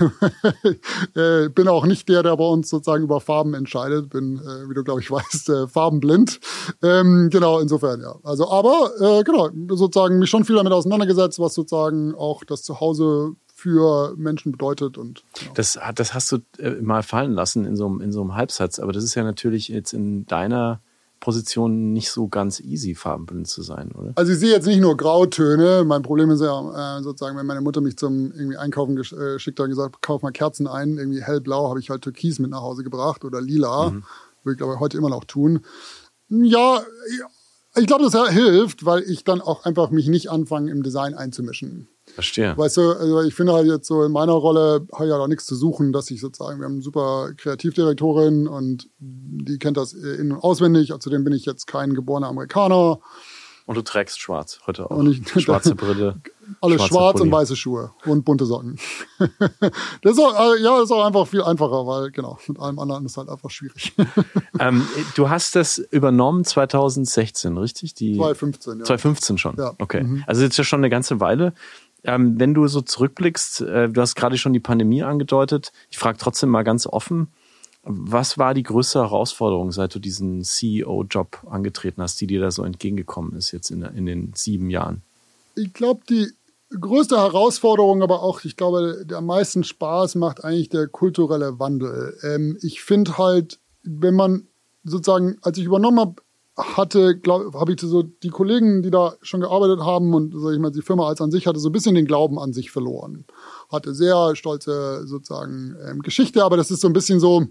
[1.15, 4.75] äh, bin auch nicht der, der bei uns sozusagen über Farben entscheidet, bin, äh, wie
[4.75, 6.41] du glaube ich weißt, äh, farbenblind.
[6.83, 8.17] Ähm, genau, insofern ja.
[8.23, 13.35] Also, aber äh, genau, sozusagen mich schon viel damit auseinandergesetzt, was sozusagen auch das Zuhause
[13.53, 14.99] für Menschen bedeutet.
[14.99, 15.53] Und, genau.
[15.55, 18.93] das, das hast du äh, mal fallen lassen in so, in so einem Halbsatz, aber
[18.93, 20.81] das ist ja natürlich jetzt in deiner
[21.21, 24.13] Position nicht so ganz easy, farbenblind zu sein, oder?
[24.17, 25.85] Also ich sehe jetzt nicht nur Grautöne.
[25.85, 29.63] Mein Problem ist ja äh, sozusagen, wenn meine Mutter mich zum irgendwie Einkaufen geschickt äh,
[29.63, 32.61] hat und gesagt, kauf mal Kerzen ein, irgendwie hellblau, habe ich halt Türkis mit nach
[32.61, 33.91] Hause gebracht oder lila.
[33.91, 34.05] Mhm.
[34.45, 35.61] Würde ich glaube heute immer noch tun.
[36.29, 36.83] Ja,
[37.77, 41.89] ich glaube, das hilft, weil ich dann auch einfach mich nicht anfange, im Design einzumischen.
[42.17, 42.57] Verstehe.
[42.57, 45.23] Weißt du, also ich finde halt jetzt so in meiner Rolle habe ich ja halt
[45.23, 49.77] auch nichts zu suchen, dass ich sozusagen, wir haben eine super Kreativdirektorin und die kennt
[49.77, 50.95] das in- und auswendig.
[50.95, 53.01] Außerdem bin ich jetzt kein geborener Amerikaner.
[53.67, 54.97] Und du trägst schwarz heute auch.
[54.97, 56.23] Und ich, Schwarze Brille.
[56.61, 57.25] Alles schwarz Pulli.
[57.25, 58.79] und weiße Schuhe und bunte Socken.
[59.19, 62.79] das ist auch, also, ja, das ist auch einfach viel einfacher, weil genau, mit allem
[62.79, 63.95] anderen ist halt einfach schwierig.
[64.61, 67.95] ähm, du hast das übernommen 2016, richtig?
[67.95, 68.85] Die 2015, ja.
[68.85, 69.57] 2015 schon.
[69.59, 69.75] Ja.
[69.79, 70.05] Okay.
[70.05, 70.25] Mhm.
[70.29, 71.53] Also jetzt ja schon eine ganze Weile.
[72.07, 75.73] Ähm, wenn du so zurückblickst, äh, du hast gerade schon die Pandemie angedeutet.
[75.91, 77.33] Ich frage trotzdem mal ganz offen,
[77.83, 82.65] was war die größte Herausforderung, seit du diesen CEO-Job angetreten hast, die dir da so
[82.65, 85.03] entgegengekommen ist jetzt in, in den sieben Jahren?
[85.55, 86.31] Ich glaube, die
[86.71, 92.17] größte Herausforderung, aber auch, ich glaube, der am meisten Spaß macht eigentlich der kulturelle Wandel.
[92.23, 94.49] Ähm, ich finde halt, wenn man
[94.83, 96.23] sozusagen, als ich übernommen habe,
[96.57, 100.59] hatte, glaube habe ich so die Kollegen, die da schon gearbeitet haben und sag ich
[100.59, 103.27] mal die Firma als an sich hatte so ein bisschen den Glauben an sich verloren.
[103.71, 107.47] Hatte sehr stolze sozusagen ähm, Geschichte, aber das ist so ein bisschen so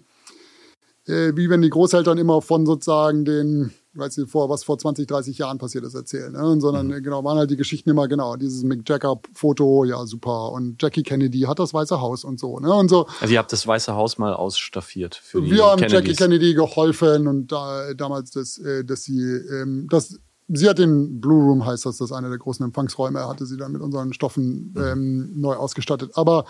[1.05, 5.07] äh, wie wenn die Großeltern immer von sozusagen den weiß nicht, vor, was vor 20,
[5.07, 6.31] 30 Jahren passiert ist, erzählen.
[6.31, 6.59] Ne?
[6.59, 7.03] Sondern mhm.
[7.03, 10.51] genau, waren halt die Geschichten immer, genau, dieses Mick Jagger-Foto, ja, super.
[10.51, 12.59] Und Jackie Kennedy hat das Weiße Haus und so.
[12.59, 12.73] Ne?
[12.73, 13.07] Und so.
[13.21, 15.93] Also ihr habt das Weiße Haus mal ausstaffiert für die Wir haben Kennedys.
[15.93, 21.19] Jackie Kennedy geholfen und da, damals, dass, äh, dass sie, ähm, das, sie hat den
[21.19, 24.13] Blue Room, heißt das, das ist einer der großen Empfangsräume, hatte sie dann mit unseren
[24.13, 24.81] Stoffen mhm.
[24.81, 26.11] ähm, neu ausgestattet.
[26.15, 26.45] Aber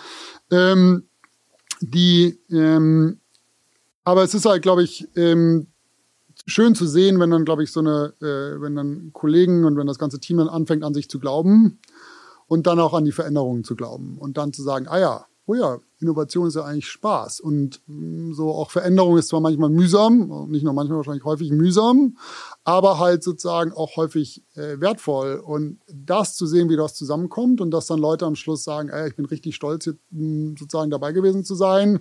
[0.51, 1.07] ähm,
[1.81, 3.19] die, ähm,
[4.03, 5.67] aber es ist halt, glaube ich, ähm,
[6.45, 9.87] schön zu sehen, wenn dann, glaube ich, so eine, äh, wenn dann Kollegen und wenn
[9.87, 11.79] das ganze Team dann anfängt, an sich zu glauben
[12.47, 15.53] und dann auch an die Veränderungen zu glauben und dann zu sagen, ah ja, oh
[15.53, 20.47] ja, Innovation ist ja eigentlich Spaß und mm, so auch Veränderung ist zwar manchmal mühsam,
[20.49, 22.17] nicht nur manchmal wahrscheinlich häufig mühsam,
[22.63, 27.71] aber halt sozusagen auch häufig äh, wertvoll und das zu sehen, wie das zusammenkommt und
[27.71, 31.11] dass dann Leute am Schluss sagen, ey, ich bin richtig stolz, mh, mm, sozusagen dabei
[31.11, 31.99] gewesen zu sein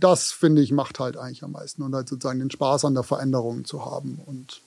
[0.00, 3.02] das finde ich macht halt eigentlich am meisten und halt sozusagen den Spaß an der
[3.02, 4.60] Veränderung zu haben und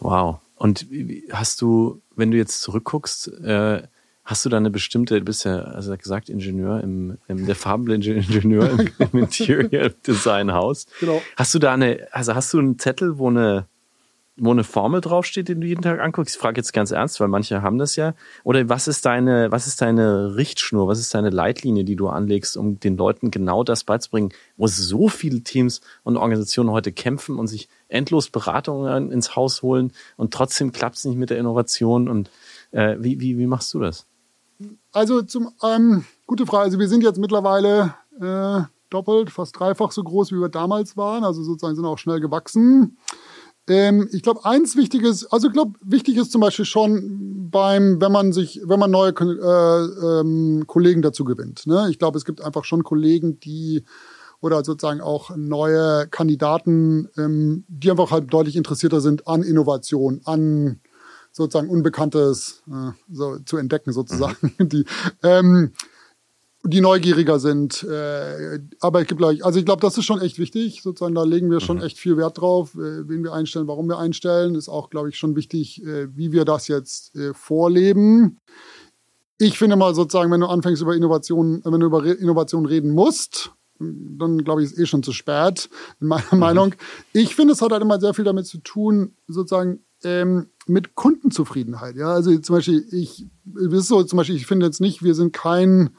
[0.00, 0.40] Wow.
[0.56, 0.86] Und
[1.30, 3.82] hast du, wenn du jetzt zurückguckst, äh,
[4.24, 8.70] hast du da eine bestimmte, du bist ja, also gesagt, Ingenieur im, im der Farbeningenieur
[8.70, 10.86] im, im Interior Design Haus.
[11.00, 11.22] Genau.
[11.36, 13.66] Hast du da eine, also hast du einen Zettel, wo eine
[14.36, 16.36] wo eine Formel draufsteht, den du jeden Tag anguckst?
[16.36, 18.14] Ich frage jetzt ganz ernst, weil manche haben das ja.
[18.44, 22.56] Oder was ist deine, was ist deine Richtschnur, was ist deine Leitlinie, die du anlegst,
[22.56, 27.46] um den Leuten genau das beizubringen, wo so viele Teams und Organisationen heute kämpfen und
[27.46, 32.30] sich endlos Beratungen ins Haus holen und trotzdem klappt es nicht mit der Innovation und
[32.72, 34.06] äh, wie, wie, wie machst du das?
[34.92, 36.64] Also zum ähm, gute Frage.
[36.64, 41.24] Also wir sind jetzt mittlerweile äh, doppelt, fast dreifach so groß, wie wir damals waren.
[41.24, 42.98] Also sozusagen sind auch schnell gewachsen.
[43.68, 48.12] Ähm, ich glaube, eins wichtiges, also ich glaube, wichtig ist zum Beispiel schon beim, wenn
[48.12, 51.66] man sich, wenn man neue äh, ähm, Kollegen dazu gewinnt.
[51.66, 51.88] Ne?
[51.90, 53.84] Ich glaube, es gibt einfach schon Kollegen, die
[54.40, 60.80] oder sozusagen auch neue Kandidaten, ähm, die einfach halt deutlich interessierter sind an Innovation, an
[61.32, 64.54] sozusagen Unbekanntes äh, so, zu entdecken sozusagen.
[64.58, 64.68] Mhm.
[64.68, 64.84] Die,
[65.22, 65.72] ähm,
[66.66, 67.82] die neugieriger sind.
[67.82, 70.82] Äh, aber ich glaube, also ich glaube, das ist schon echt wichtig.
[70.82, 71.84] Sozusagen, da legen wir schon mhm.
[71.84, 74.54] echt viel Wert drauf, äh, wen wir einstellen, warum wir einstellen.
[74.54, 78.38] Ist auch, glaube ich, schon wichtig, äh, wie wir das jetzt äh, vorleben.
[79.38, 82.90] Ich finde mal sozusagen, wenn du anfängst über Innovation, wenn du über Re Innovation reden
[82.90, 85.68] musst, dann glaube ich, ist eh schon zu spät,
[86.00, 86.38] in meiner mhm.
[86.38, 86.74] Meinung.
[87.12, 91.96] Ich finde, es hat halt immer sehr viel damit zu tun, sozusagen ähm, mit Kundenzufriedenheit.
[91.96, 93.26] Ja, also zum Beispiel, ich,
[93.70, 95.90] ist so, zum Beispiel, ich finde jetzt nicht, wir sind kein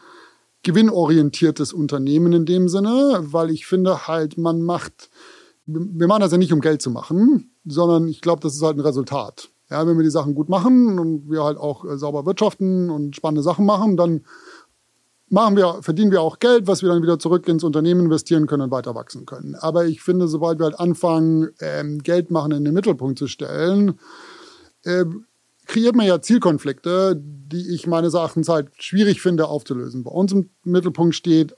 [0.67, 5.09] gewinnorientiertes Unternehmen in dem Sinne, weil ich finde halt, man macht,
[5.65, 8.75] wir machen das ja nicht, um Geld zu machen, sondern ich glaube, das ist halt
[8.75, 9.47] ein Resultat.
[9.69, 13.15] Ja, wenn wir die Sachen gut machen und wir halt auch äh, sauber wirtschaften und
[13.15, 14.25] spannende Sachen machen, dann
[15.29, 18.63] machen wir, verdienen wir auch Geld, was wir dann wieder zurück ins Unternehmen investieren können
[18.63, 19.55] und weiter wachsen können.
[19.55, 23.99] Aber ich finde, sobald wir halt anfangen, ähm, Geld machen in den Mittelpunkt zu stellen,
[24.83, 25.05] äh,
[25.67, 30.03] kreiert man ja Zielkonflikte, die ich meines Erachtens halt schwierig finde aufzulösen.
[30.03, 31.55] Bei uns im Mittelpunkt steht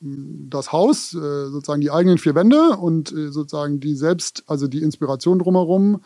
[0.00, 4.82] das Haus, äh, sozusagen die eigenen vier Wände und äh, sozusagen die selbst, also die
[4.82, 6.02] Inspiration drumherum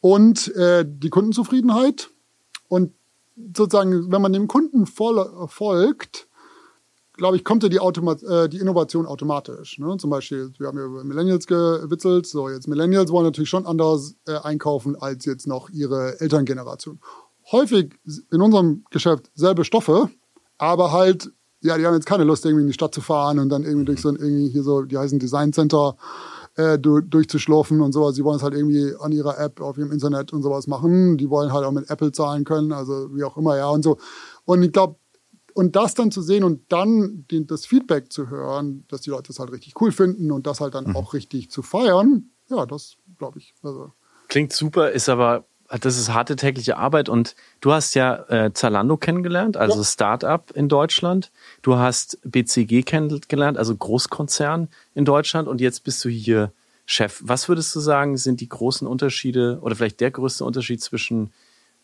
[0.00, 2.10] und äh, die Kundenzufriedenheit.
[2.68, 2.92] Und
[3.56, 6.28] sozusagen, wenn man dem Kunden folgt,
[7.20, 9.78] glaube ich, kommt ja die, Automat äh, die Innovation automatisch.
[9.78, 9.94] Ne?
[9.98, 12.26] Zum Beispiel, wir haben ja über Millennials gewitzelt.
[12.26, 16.98] So, jetzt Millennials wollen natürlich schon anders äh, einkaufen als jetzt noch ihre Elterngeneration.
[17.52, 17.92] Häufig
[18.32, 20.08] in unserem Geschäft selbe Stoffe,
[20.56, 23.50] aber halt, ja, die haben jetzt keine Lust, irgendwie in die Stadt zu fahren und
[23.50, 25.98] dann irgendwie durch so ein, irgendwie hier so, die heißen Design Center
[26.56, 28.14] äh, durchzuschlurfen und sowas.
[28.14, 31.18] Sie wollen es halt irgendwie an ihrer App, auf ihrem Internet und sowas machen.
[31.18, 33.98] Die wollen halt auch mit Apple zahlen können, also wie auch immer, ja, und so.
[34.46, 34.96] Und ich glaube,
[35.60, 39.28] und das dann zu sehen und dann den, das Feedback zu hören, dass die Leute
[39.28, 40.96] das halt richtig cool finden und das halt dann mhm.
[40.96, 43.52] auch richtig zu feiern, ja, das glaube ich.
[43.62, 43.92] Also.
[44.28, 48.96] Klingt super, ist aber, das ist harte tägliche Arbeit und du hast ja äh, Zalando
[48.96, 49.84] kennengelernt, also ja.
[49.84, 51.30] Startup in Deutschland.
[51.60, 56.54] Du hast BCG kennengelernt, also Großkonzern in Deutschland und jetzt bist du hier
[56.86, 57.20] Chef.
[57.22, 61.34] Was würdest du sagen, sind die großen Unterschiede oder vielleicht der größte Unterschied zwischen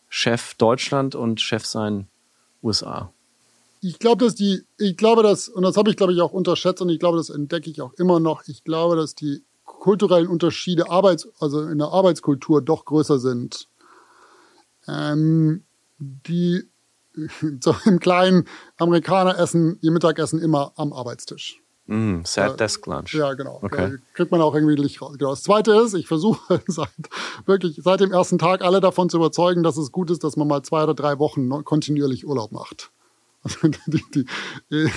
[0.09, 2.07] Chef Deutschland und Chef sein
[2.63, 3.13] USA?
[3.81, 6.81] Ich glaube, dass die, ich glaube, dass, und das habe ich, glaube ich, auch unterschätzt
[6.81, 8.43] und ich glaube, das entdecke ich auch immer noch.
[8.47, 13.67] Ich glaube, dass die kulturellen Unterschiede Arbeits, also in der Arbeitskultur doch größer sind.
[14.87, 15.63] Ähm,
[15.97, 16.63] die
[17.61, 18.47] so im kleinen
[18.77, 21.61] Amerikaner essen ihr Mittagessen immer am Arbeitstisch.
[21.87, 23.13] Mm, sad äh, Desk Lunch.
[23.13, 23.59] Ja, genau.
[23.61, 23.91] Okay.
[23.91, 25.17] Da kriegt man auch irgendwie Licht raus.
[25.17, 25.31] Genau.
[25.31, 26.89] Das zweite ist, ich versuche seit,
[27.45, 30.47] wirklich seit dem ersten Tag alle davon zu überzeugen, dass es gut ist, dass man
[30.47, 32.91] mal zwei oder drei Wochen kontinuierlich Urlaub macht.
[33.87, 34.25] Die, die,
[34.75, 34.89] äh,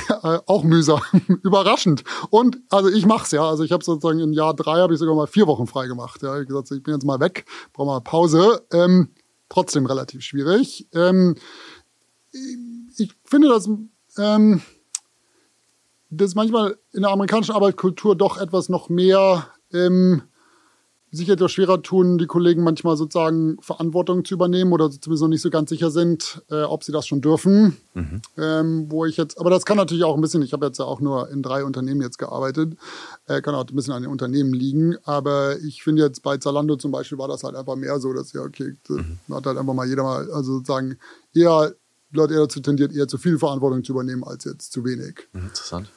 [0.47, 1.01] auch mühsam,
[1.43, 2.05] überraschend.
[2.31, 3.49] Und also ich mach's ja.
[3.49, 6.23] Also ich habe sozusagen im Jahr drei habe ich sogar mal vier Wochen frei gemacht.
[6.23, 8.63] Ja, ich gesagt, ich bin jetzt mal weg, brauche mal Pause.
[8.73, 9.11] Ähm,
[9.49, 10.89] trotzdem relativ schwierig.
[10.95, 11.37] Ähm,
[12.97, 13.69] ich finde, dass
[14.19, 14.63] ähm,
[16.11, 20.23] das manchmal in der amerikanischen Arbeitskultur doch etwas noch mehr ähm,
[21.13, 25.43] sich etwas schwerer tun, die Kollegen manchmal sozusagen Verantwortung zu übernehmen oder zumindest noch nicht
[25.43, 27.77] so ganz sicher sind, äh, ob sie das schon dürfen.
[27.95, 28.23] Mhm.
[28.37, 30.85] Ähm, wo ich jetzt, aber das kann natürlich auch ein bisschen, ich habe jetzt ja
[30.85, 32.77] auch nur in drei Unternehmen jetzt gearbeitet,
[33.27, 34.97] äh, kann auch ein bisschen an den Unternehmen liegen.
[35.03, 38.33] Aber ich finde jetzt bei Zalando zum Beispiel war das halt einfach mehr so, dass
[38.33, 39.19] ja, okay, mhm.
[39.35, 40.97] hat halt einfach mal jeder mal, also sozusagen
[41.35, 41.75] eher,
[42.13, 45.29] Leute eher dazu tendiert, eher zu viel Verantwortung zu übernehmen als jetzt zu wenig.
[45.33, 45.91] Mhm, interessant.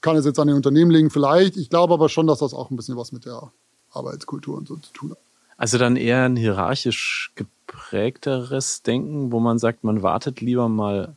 [0.00, 1.56] Kann es jetzt an den Unternehmen liegen, vielleicht.
[1.56, 3.50] Ich glaube aber schon, dass das auch ein bisschen was mit der
[3.92, 5.18] Arbeitskultur und so zu tun hat.
[5.56, 11.16] Also dann eher ein hierarchisch geprägteres Denken, wo man sagt, man wartet lieber mal,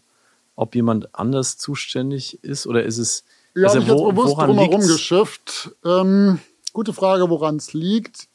[0.55, 3.23] ob jemand anders zuständig ist oder ist es.
[3.55, 5.71] Ja, also, ich wo, jetzt bewusst drumherum geschifft.
[5.83, 6.39] Ähm,
[6.73, 8.27] gute Frage, woran es liegt.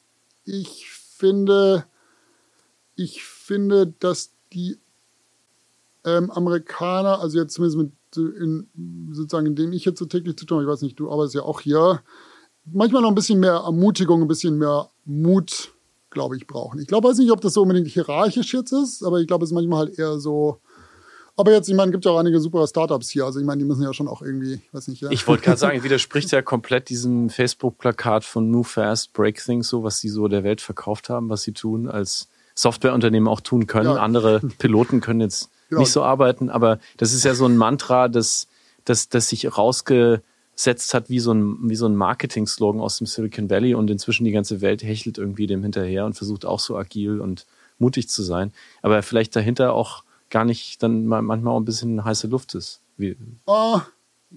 [0.45, 1.85] Ich finde,
[2.97, 4.79] ich finde, dass die
[6.05, 8.69] ähm, Amerikaner, also jetzt zumindest mit in,
[9.13, 11.37] sozusagen in dem ich jetzt so täglich zu tun habe, ich weiß nicht, du arbeitest
[11.37, 12.03] ja auch hier,
[12.65, 15.73] manchmal noch ein bisschen mehr Ermutigung, ein bisschen mehr Mut,
[16.11, 16.81] glaube ich, brauchen.
[16.81, 19.51] Ich glaube, weiß nicht, ob das so unbedingt hierarchisch jetzt ist, aber ich glaube, es
[19.51, 20.61] ist manchmal halt eher so.
[21.37, 23.25] Aber jetzt, ich meine, es gibt ja auch einige super Startups hier.
[23.25, 25.01] Also ich meine, die müssen ja schon auch irgendwie, ich weiß nicht.
[25.01, 25.11] Ja.
[25.11, 29.83] Ich wollte gerade sagen, widerspricht ja komplett diesem Facebook-Plakat von Move Fast, Break Things, so
[29.83, 33.91] was sie so der Welt verkauft haben, was sie tun, als Softwareunternehmen auch tun können.
[33.91, 33.97] Ja.
[33.97, 35.81] Andere Piloten können jetzt genau.
[35.81, 38.49] nicht so arbeiten, aber das ist ja so ein Mantra, das,
[38.85, 40.23] das, das sich rausge
[40.63, 44.25] setzt hat wie so ein, wie so ein Marketing-Slogan aus dem Silicon Valley und inzwischen
[44.25, 47.47] die ganze Welt hechelt irgendwie dem hinterher und versucht auch so agil und
[47.79, 48.53] mutig zu sein.
[48.83, 52.81] Aber vielleicht dahinter auch gar nicht dann manchmal auch ein bisschen heiße Luft ist.
[52.99, 53.81] Wie, oh.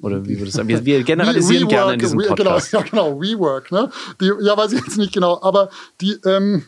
[0.01, 0.69] Oder wie würde es sagen?
[0.69, 2.71] Wir, wir generalisieren We, gerne in diesem genau, Podcast.
[2.71, 3.91] Genau, ja, genau, WeWork, ne?
[4.21, 5.69] Die, ja, weiß ich jetzt nicht genau, aber
[6.01, 6.63] die, ähm,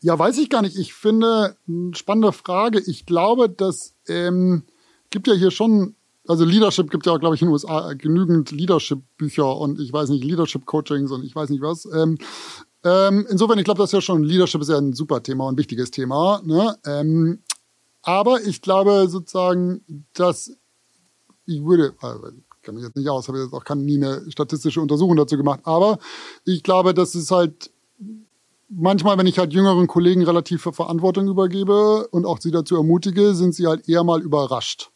[0.00, 0.76] ja, weiß ich gar nicht.
[0.76, 1.56] Ich finde,
[1.92, 2.80] spannende Frage.
[2.80, 4.64] Ich glaube, dass ähm,
[5.10, 5.94] gibt ja hier schon
[6.28, 10.24] also Leadership gibt ja, glaube ich, in den USA genügend Leadership-Bücher und ich weiß nicht,
[10.24, 11.86] Leadership-Coachings und ich weiß nicht was.
[11.86, 12.18] Ähm,
[12.84, 15.54] ähm, insofern, ich glaube, das ist ja schon, Leadership ist ja ein super Thema und
[15.54, 16.40] ein wichtiges Thema.
[16.44, 16.76] Ne?
[16.86, 17.40] Ähm,
[18.02, 20.52] aber ich glaube sozusagen, dass
[21.46, 24.30] ich würde, also ich kenne mich jetzt nicht aus, habe jetzt auch kann nie eine
[24.30, 25.98] statistische Untersuchung dazu gemacht, aber
[26.44, 27.72] ich glaube, dass es halt
[28.68, 33.34] manchmal, wenn ich halt jüngeren Kollegen relativ für Verantwortung übergebe und auch sie dazu ermutige,
[33.34, 34.91] sind sie halt eher mal überrascht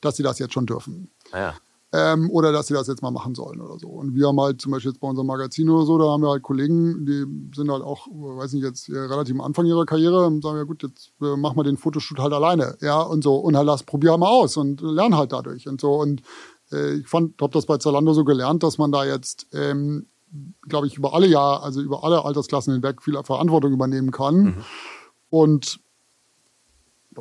[0.00, 1.10] dass sie das jetzt schon dürfen.
[1.32, 1.54] Ah ja.
[1.90, 3.88] Ähm, oder dass sie das jetzt mal machen sollen oder so.
[3.88, 6.28] Und wir haben halt zum Beispiel jetzt bei unserem Magazin oder so, da haben wir
[6.28, 7.24] halt Kollegen, die
[7.56, 10.82] sind halt auch, weiß nicht, jetzt relativ am Anfang ihrer Karriere und sagen, ja gut,
[10.82, 13.36] jetzt äh, mach mal den Fotoshoot halt alleine, ja, und so.
[13.36, 15.94] Und halt lass, probier mal aus und lern halt dadurch und so.
[15.94, 16.20] Und
[16.72, 20.08] äh, ich fand, hab das bei Zalando so gelernt, dass man da jetzt, ähm,
[20.68, 24.36] glaube ich, über alle Jahre, also über alle Altersklassen hinweg viel Verantwortung übernehmen kann.
[24.36, 24.54] Mhm.
[25.30, 25.80] Und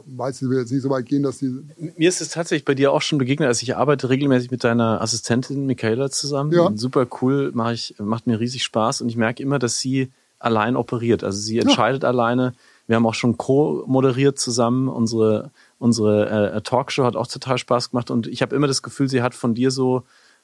[0.06, 1.52] weiß, ich will jetzt nicht so weit gehen, dass die.
[1.78, 3.48] Mir ist es tatsächlich bei dir auch schon begegnet.
[3.48, 6.52] Also ich arbeite regelmäßig mit deiner Assistentin Michaela zusammen.
[6.52, 6.72] Ja.
[6.76, 10.76] Super cool, mache ich, macht mir riesig Spaß und ich merke immer, dass sie allein
[10.76, 11.24] operiert.
[11.24, 12.10] Also sie entscheidet ja.
[12.10, 12.54] alleine.
[12.88, 14.88] Wir haben auch schon co-moderiert zusammen.
[14.88, 19.10] Unsere, unsere äh, Talkshow hat auch total Spaß gemacht und ich habe immer das Gefühl,
[19.10, 20.04] sie hat von dir so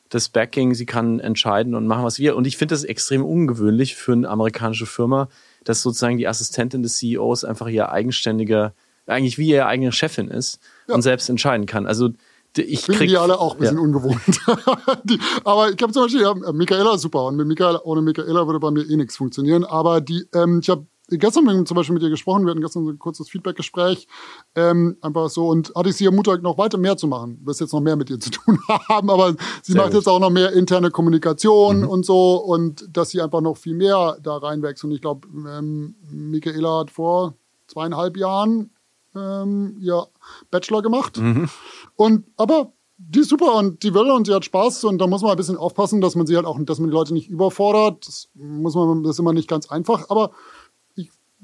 [0.10, 2.36] das Backing, sie kann entscheiden und machen, was wir.
[2.36, 5.28] Und ich finde das extrem ungewöhnlich für eine amerikanische Firma,
[5.64, 8.74] dass sozusagen die Assistentin des CEOs einfach ihr eigenständiger,
[9.06, 10.96] eigentlich wie ihre eigene Chefin ist ja.
[10.96, 11.86] und selbst entscheiden kann.
[11.86, 12.10] Also
[12.58, 13.84] ich kriege die alle auch ein bisschen ja.
[13.84, 14.22] ungewohnt.
[15.04, 18.46] die, aber ich habe zum Beispiel, ja, Michaela ist super und mit Michaela, ohne Michaela
[18.46, 19.64] würde bei mir eh nichts funktionieren.
[19.64, 22.92] Aber die, ähm, ich habe gestern zum Beispiel mit ihr gesprochen, wir hatten gestern so
[22.92, 24.08] ein kurzes Feedbackgespräch,
[24.56, 27.40] ähm, einfach so, und hatte ich sie ermutigt, noch weiter mehr zu machen.
[27.40, 29.98] Du wirst jetzt noch mehr mit ihr zu tun haben, aber sie Sehr macht gut.
[29.98, 31.88] jetzt auch noch mehr interne Kommunikation mhm.
[31.88, 34.84] und so, und dass sie einfach noch viel mehr da reinwächst.
[34.84, 37.34] Und ich glaube, ähm, Michaela hat vor
[37.68, 38.70] zweieinhalb Jahren
[39.16, 40.08] ähm, ihr
[40.52, 41.18] Bachelor gemacht.
[41.18, 41.50] Mhm.
[41.96, 45.22] Und aber die ist super und die will und sie hat Spaß und da muss
[45.22, 48.08] man ein bisschen aufpassen, dass man sie halt auch, dass man die Leute nicht überfordert.
[48.08, 50.32] Das muss man, das ist immer nicht ganz einfach, aber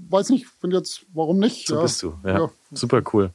[0.08, 1.68] weiß nicht, finde jetzt, warum nicht.
[1.68, 1.82] So ja.
[1.82, 2.40] bist du, ja.
[2.40, 2.50] ja.
[2.72, 3.32] Super cool.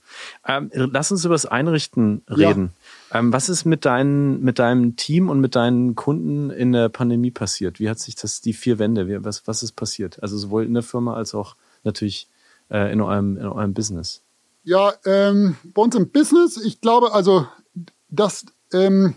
[0.46, 2.72] Ähm, lass uns über das Einrichten reden.
[3.12, 3.20] Ja.
[3.20, 7.30] Ähm, was ist mit, deinen, mit deinem Team und mit deinen Kunden in der Pandemie
[7.30, 7.80] passiert?
[7.80, 10.22] Wie hat sich das, die vier Wände, wie, was, was ist passiert?
[10.22, 12.28] Also sowohl in der Firma als auch natürlich
[12.70, 14.22] äh, in, eurem, in eurem Business.
[14.64, 17.46] Ja, ähm, bei uns im Business, ich glaube, also
[18.08, 19.14] das ähm,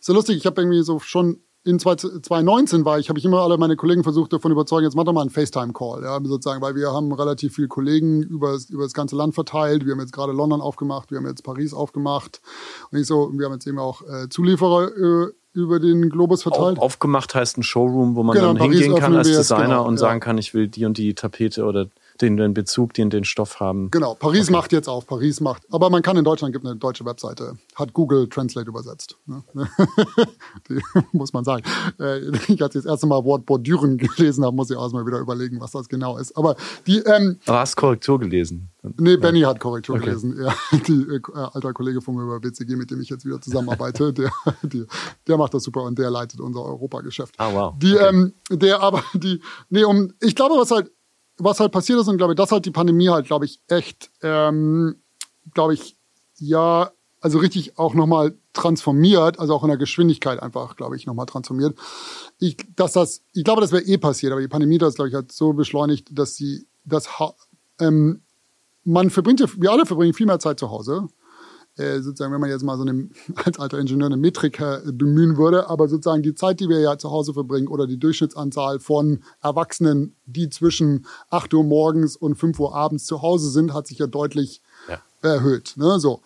[0.00, 3.58] so lustig, ich habe irgendwie so schon in 2019 war ich, habe ich immer alle
[3.58, 6.92] meine Kollegen versucht davon überzeugen, jetzt mach doch mal einen FaceTime-Call, ja, sozusagen, weil wir
[6.92, 9.84] haben relativ viele Kollegen über, über das ganze Land verteilt.
[9.84, 12.40] Wir haben jetzt gerade London aufgemacht, wir haben jetzt Paris aufgemacht
[12.92, 16.78] und ich so, wir haben jetzt eben auch äh, Zulieferer äh, über den Globus verteilt.
[16.78, 19.94] Auf, aufgemacht heißt ein Showroom, wo man genau, dann hingehen kann als Designer genau, und
[19.94, 19.98] ja.
[19.98, 21.88] sagen kann, ich will die und die Tapete oder
[22.20, 23.90] den, den Bezug, den den Stoff haben.
[23.90, 24.52] Genau, Paris okay.
[24.52, 25.62] macht jetzt auf, Paris macht.
[25.70, 29.16] Aber man kann in Deutschland, gibt eine deutsche Webseite, hat Google Translate übersetzt.
[29.26, 29.42] Ne?
[30.68, 30.80] Die,
[31.12, 31.64] muss man sagen.
[32.00, 35.06] Äh, ich als ich das erste Mal Wort Bordüren gelesen habe, muss ich auch mal
[35.06, 36.36] wieder überlegen, was das genau ist.
[36.36, 36.56] Aber
[36.86, 36.98] die.
[36.98, 38.70] Ähm, Aber hast Korrektur gelesen?
[38.98, 40.06] Nee, Benny hat Korrektur okay.
[40.06, 40.38] gelesen.
[40.40, 40.54] Ja,
[40.86, 44.30] die, äh, alter Kollege von mir über BCG, mit dem ich jetzt wieder zusammenarbeite, der,
[44.62, 44.86] die,
[45.26, 47.34] der macht das super und der leitet unser Europageschäft.
[47.38, 47.74] Ah, wow.
[47.78, 48.08] Die, okay.
[48.08, 49.40] ähm, der aber, die,
[49.70, 50.90] nee, um, ich glaube, was halt
[51.38, 54.10] was halt passiert ist und glaube ich, das hat die Pandemie halt, glaube ich, echt,
[54.22, 54.96] ähm,
[55.54, 55.96] glaube ich,
[56.38, 61.26] ja, also richtig auch nochmal transformiert, also auch in der Geschwindigkeit einfach, glaube ich, nochmal
[61.26, 61.78] transformiert.
[62.38, 65.14] Ich, dass das, ich glaube, das wäre eh passiert, aber die Pandemie das, glaube ich,
[65.14, 67.08] hat so beschleunigt, dass sie, das,
[67.80, 68.22] ähm,
[68.84, 71.08] man verbringt ja, wir alle verbringen viel mehr Zeit zu Hause
[71.76, 73.08] äh, sozusagen, wenn man jetzt mal so eine,
[73.44, 76.96] als alter Ingenieur eine Metrik äh, bemühen würde, aber sozusagen die Zeit, die wir ja
[76.96, 82.58] zu Hause verbringen oder die Durchschnittsanzahl von Erwachsenen, die zwischen 8 Uhr morgens und 5
[82.60, 84.98] Uhr abends zu Hause sind, hat sich ja deutlich ja.
[85.22, 85.74] erhöht.
[85.76, 86.00] Ne?
[86.00, 86.20] So.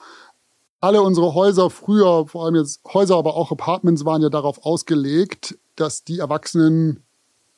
[0.82, 5.58] Alle unsere Häuser früher, vor allem jetzt Häuser, aber auch Apartments, waren ja darauf ausgelegt,
[5.76, 7.02] dass die Erwachsenen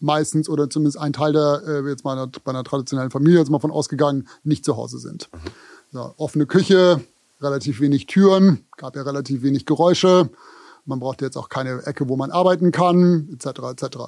[0.00, 3.60] meistens oder zumindest ein Teil der, äh, jetzt mal bei einer traditionellen Familie jetzt mal
[3.60, 5.30] von ausgegangen, nicht zu Hause sind.
[5.32, 5.98] Mhm.
[5.98, 7.00] Ja, offene Küche,
[7.42, 10.30] relativ wenig Türen, gab ja relativ wenig Geräusche.
[10.84, 13.60] Man braucht jetzt auch keine Ecke, wo man arbeiten kann, etc.
[13.70, 13.98] etc.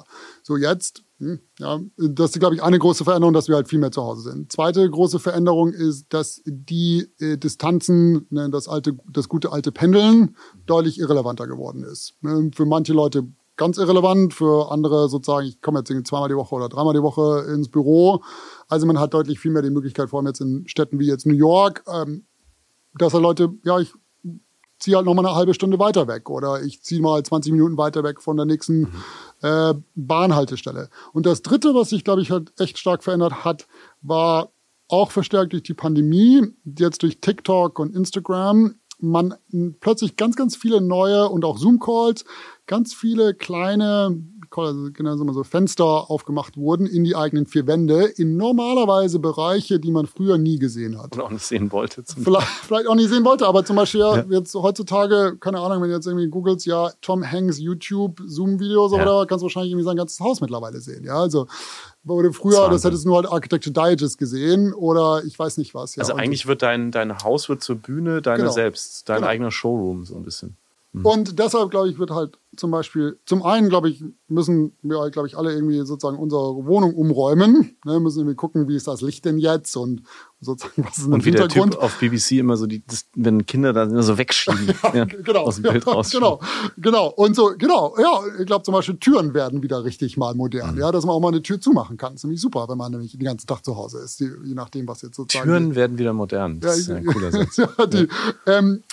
[0.43, 3.79] So jetzt, hm, ja, das ist, glaube ich, eine große Veränderung, dass wir halt viel
[3.79, 4.51] mehr zu Hause sind.
[4.51, 10.35] Zweite große Veränderung ist, dass die äh, Distanzen, ne, das alte, das gute alte Pendeln
[10.65, 12.15] deutlich irrelevanter geworden ist.
[12.21, 13.25] Ne, für manche Leute
[13.57, 17.45] ganz irrelevant, für andere sozusagen, ich komme jetzt zweimal die Woche oder dreimal die Woche
[17.53, 18.21] ins Büro.
[18.67, 21.25] Also man hat deutlich viel mehr die Möglichkeit, vor allem jetzt in Städten wie jetzt
[21.25, 22.25] New York, ähm,
[22.97, 23.93] dass da Leute, ja, ich
[24.79, 27.77] ziehe halt noch mal eine halbe Stunde weiter weg oder ich ziehe mal 20 Minuten
[27.77, 28.91] weiter weg von der nächsten mhm.
[29.41, 30.89] äh, Bahnhaltestelle.
[31.13, 33.67] Und das Dritte, was sich, glaube ich, halt echt stark verändert hat,
[34.01, 34.51] war
[34.87, 39.35] auch verstärkt durch die Pandemie, jetzt durch TikTok und Instagram, man
[39.79, 42.25] plötzlich ganz, ganz viele neue und auch Zoom-Calls,
[42.65, 44.15] ganz viele kleine
[44.63, 49.91] also genau so Fenster aufgemacht wurden in die eigenen vier Wände, in normalerweise Bereiche, die
[49.91, 51.15] man früher nie gesehen hat.
[51.15, 52.03] Und auch nicht sehen wollte.
[52.05, 55.89] Vielleicht, vielleicht, auch nicht sehen wollte, aber zum Beispiel ja, jetzt heutzutage, keine Ahnung, wenn
[55.89, 59.01] du jetzt irgendwie googelst, ja, Tom Hanks YouTube Zoom-Videos ja.
[59.01, 61.03] oder kannst du wahrscheinlich irgendwie sein ganzes Haus mittlerweile sehen.
[61.05, 61.47] Ja, also
[62.07, 65.73] oder früher, das, das hättest du nur halt Architecture Digest gesehen oder ich weiß nicht
[65.73, 65.95] was.
[65.95, 66.01] Ja.
[66.01, 68.51] Also eigentlich wird dein, dein Haus wird zur Bühne deiner genau.
[68.51, 69.27] selbst, dein genau.
[69.27, 70.57] eigener Showroom so ein bisschen.
[70.95, 71.05] Mhm.
[71.05, 75.13] Und deshalb, glaube ich, wird halt zum Beispiel, zum einen, glaube ich, müssen wir, halt,
[75.13, 77.77] glaube ich, alle irgendwie sozusagen unsere Wohnung umräumen.
[77.85, 80.03] Ne, müssen irgendwie gucken, wie ist das Licht denn jetzt und
[80.39, 81.31] sozusagen, was ist und wie.
[81.31, 85.05] Der typ auf BBC immer so, die, das, wenn Kinder da so wegschieben, ja, ja,
[85.05, 86.11] genau, aus dem Bild raus.
[86.11, 86.39] Genau,
[86.77, 87.07] genau.
[87.09, 90.81] Und so, genau, ja, ich glaube zum Beispiel Türen werden wieder richtig mal modern, mhm.
[90.81, 92.13] ja, dass man auch mal eine Tür zumachen kann.
[92.13, 94.53] Das ist nämlich super, wenn man nämlich den ganzen Tag zu Hause ist, die, je
[94.53, 95.49] nachdem, was jetzt sozusagen.
[95.49, 96.59] Türen werden wieder modern.
[96.59, 97.57] Das ja, ist ein cooler Satz.
[97.57, 98.07] ja, die,
[98.47, 98.83] ähm,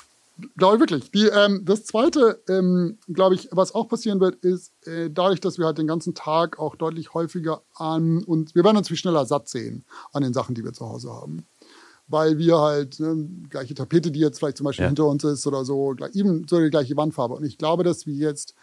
[0.57, 1.11] Glaube ich wirklich.
[1.11, 5.59] Die, ähm, das Zweite, ähm, glaube ich, was auch passieren wird, ist äh, dadurch, dass
[5.59, 9.27] wir halt den ganzen Tag auch deutlich häufiger an und wir werden uns viel schneller
[9.27, 11.47] satt sehen an den Sachen, die wir zu Hause haben.
[12.09, 14.89] Weil wir halt ne, gleiche Tapete, die jetzt vielleicht zum Beispiel ja.
[14.89, 17.35] hinter uns ist oder so, eben so die gleiche Wandfarbe.
[17.35, 18.55] Und ich glaube, dass wir jetzt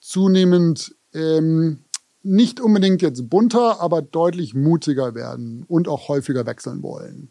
[0.00, 1.84] zunehmend ähm,
[2.22, 7.30] nicht unbedingt jetzt bunter, aber deutlich mutiger werden und auch häufiger wechseln wollen.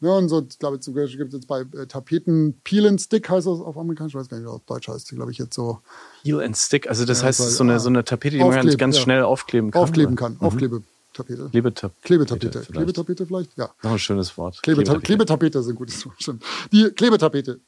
[0.00, 3.00] Ne, und so, ich glaube, zum Beispiel gibt es jetzt bei äh, Tapeten Peel and
[3.00, 5.30] Stick heißt das auf Amerikanisch, ich weiß gar nicht, wie das auf Deutsch heißt, glaube
[5.30, 5.80] ich jetzt so.
[6.22, 8.96] Peel and Stick, also das ja, heißt, so eine, so eine Tapete, die man ganz,
[8.96, 9.02] ja.
[9.02, 9.82] schnell aufkleben kann.
[9.82, 10.40] Aufkleben kann, mhm.
[10.40, 11.48] Aufklebetapete.
[11.50, 12.50] Klebetap Klebetapete.
[12.50, 12.72] Vielleicht.
[12.72, 13.70] Klebetapete vielleicht, ja.
[13.82, 14.62] Noch ein schönes Wort.
[14.62, 16.42] Klebeta Klebetapete ist ein gutes Wort, stimmt.
[16.72, 17.60] Die Klebetapete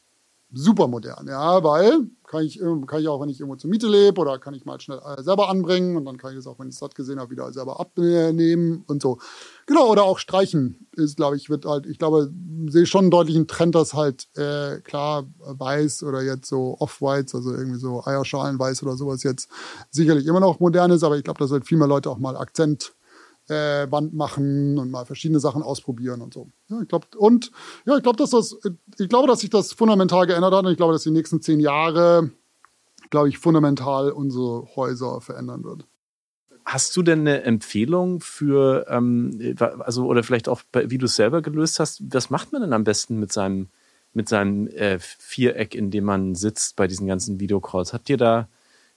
[0.53, 4.20] super modern, ja, weil kann ich, kann ich auch, wenn ich irgendwo zur Miete lebe
[4.20, 6.74] oder kann ich mal schnell selber anbringen und dann kann ich das auch, wenn ich
[6.74, 9.18] es satt gesehen habe, wieder selber abnehmen und so.
[9.66, 12.32] Genau, oder auch streichen ist, glaube ich, wird halt, ich glaube,
[12.68, 17.53] sehe schon einen deutlichen Trend, dass halt äh, klar weiß oder jetzt so Off-Whites, also
[17.53, 19.49] irgendwie so Eierschalenweiß oder sowas jetzt
[19.90, 22.36] sicherlich immer noch modern ist, aber ich glaube, dass halt viel mehr Leute auch mal
[22.36, 22.95] Akzent
[23.49, 26.49] äh, Wand machen und mal verschiedene Sachen ausprobieren und so.
[26.68, 27.51] Ja, ich glaube, und
[27.84, 28.57] ja, ich glaube, dass das,
[28.99, 31.61] ich glaube, dass sich das fundamental geändert hat und ich glaube, dass die nächsten zehn
[31.61, 32.30] Jahre,
[33.11, 35.86] glaube ich, fundamental unsere Häuser verändern wird.
[36.64, 41.40] Hast du denn eine Empfehlung für, ähm, also oder vielleicht auch, wie du es selber
[41.40, 42.03] gelöst hast?
[42.12, 43.68] Was macht man denn am besten mit seinem,
[44.14, 47.92] mit seinem äh, Viereck, in dem man sitzt bei diesen ganzen Videocalls?
[47.92, 48.49] Habt ihr da,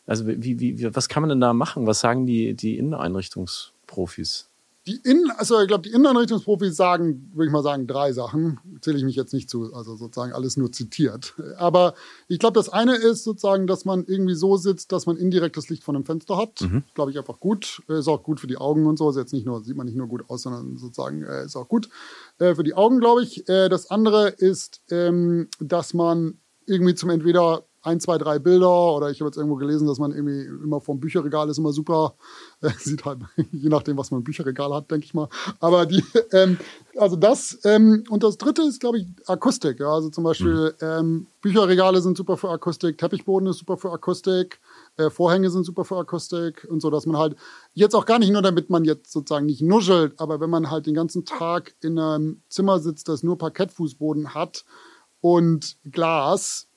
[0.07, 1.85] also wie, wie, was kann man denn da machen?
[1.85, 4.45] Was sagen die, die Inneneinrichtungs Profis?
[4.87, 8.59] Die Innen, also ich glaube, die Inneneinrichtungsprofis sagen, würde ich mal sagen, drei Sachen.
[8.81, 11.35] Zähle ich mich jetzt nicht zu, also sozusagen alles nur zitiert.
[11.57, 11.95] Aber
[12.27, 15.69] ich glaube, das eine ist sozusagen, dass man irgendwie so sitzt, dass man indirekt das
[15.69, 16.61] Licht von dem Fenster hat.
[16.61, 16.83] Mhm.
[16.93, 17.83] Glaube ich einfach gut.
[17.87, 19.09] Ist auch gut für die Augen und so.
[19.09, 21.67] Ist jetzt nicht nur, sieht man nicht nur gut aus, sondern sozusagen äh, ist auch
[21.67, 21.89] gut
[22.39, 23.47] äh, für die Augen, glaube ich.
[23.49, 29.09] Äh, das andere ist, ähm, dass man irgendwie zum entweder ein, zwei, drei Bilder oder
[29.09, 32.15] ich habe jetzt irgendwo gelesen, dass man irgendwie immer vom Bücherregal ist immer super.
[32.79, 35.29] Sieht halt, je nachdem, was man im Bücherregal hat, denke ich mal.
[35.59, 36.03] Aber die,
[36.33, 36.57] ähm,
[36.97, 39.79] also das ähm, und das dritte ist, glaube ich, Akustik.
[39.79, 39.93] Ja?
[39.93, 40.87] Also zum Beispiel mhm.
[40.87, 44.59] ähm, Bücherregale sind super für Akustik, Teppichboden ist super für Akustik,
[44.97, 47.37] äh, Vorhänge sind super für Akustik und so, dass man halt
[47.73, 50.85] jetzt auch gar nicht nur, damit man jetzt sozusagen nicht nuschelt, aber wenn man halt
[50.85, 54.65] den ganzen Tag in einem Zimmer sitzt, das nur Parkettfußboden hat
[55.21, 56.67] und Glas,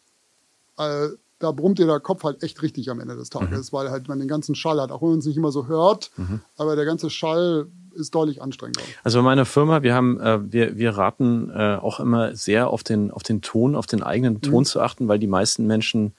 [0.78, 1.08] äh,
[1.42, 3.76] da brummt dir der Kopf halt echt richtig am Ende des Tages, mhm.
[3.76, 6.10] weil halt man den ganzen Schall hat, auch wenn man es nicht immer so hört,
[6.16, 6.40] mhm.
[6.56, 8.82] aber der ganze Schall ist deutlich anstrengender.
[9.02, 12.82] Also in meiner Firma, wir haben, äh, wir, wir raten äh, auch immer sehr auf
[12.82, 14.64] den, auf den Ton, auf den eigenen Ton mhm.
[14.64, 16.14] zu achten, weil die meisten Menschen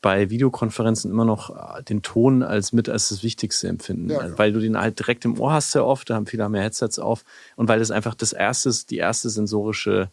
[0.00, 4.38] bei Videokonferenzen immer noch äh, den Ton als mit als das Wichtigste empfinden, ja, ja.
[4.38, 6.98] weil du den halt direkt im Ohr hast sehr oft, da haben viele mehr Headsets
[6.98, 7.24] auf
[7.56, 10.08] und weil das einfach das erste, die erste sensorische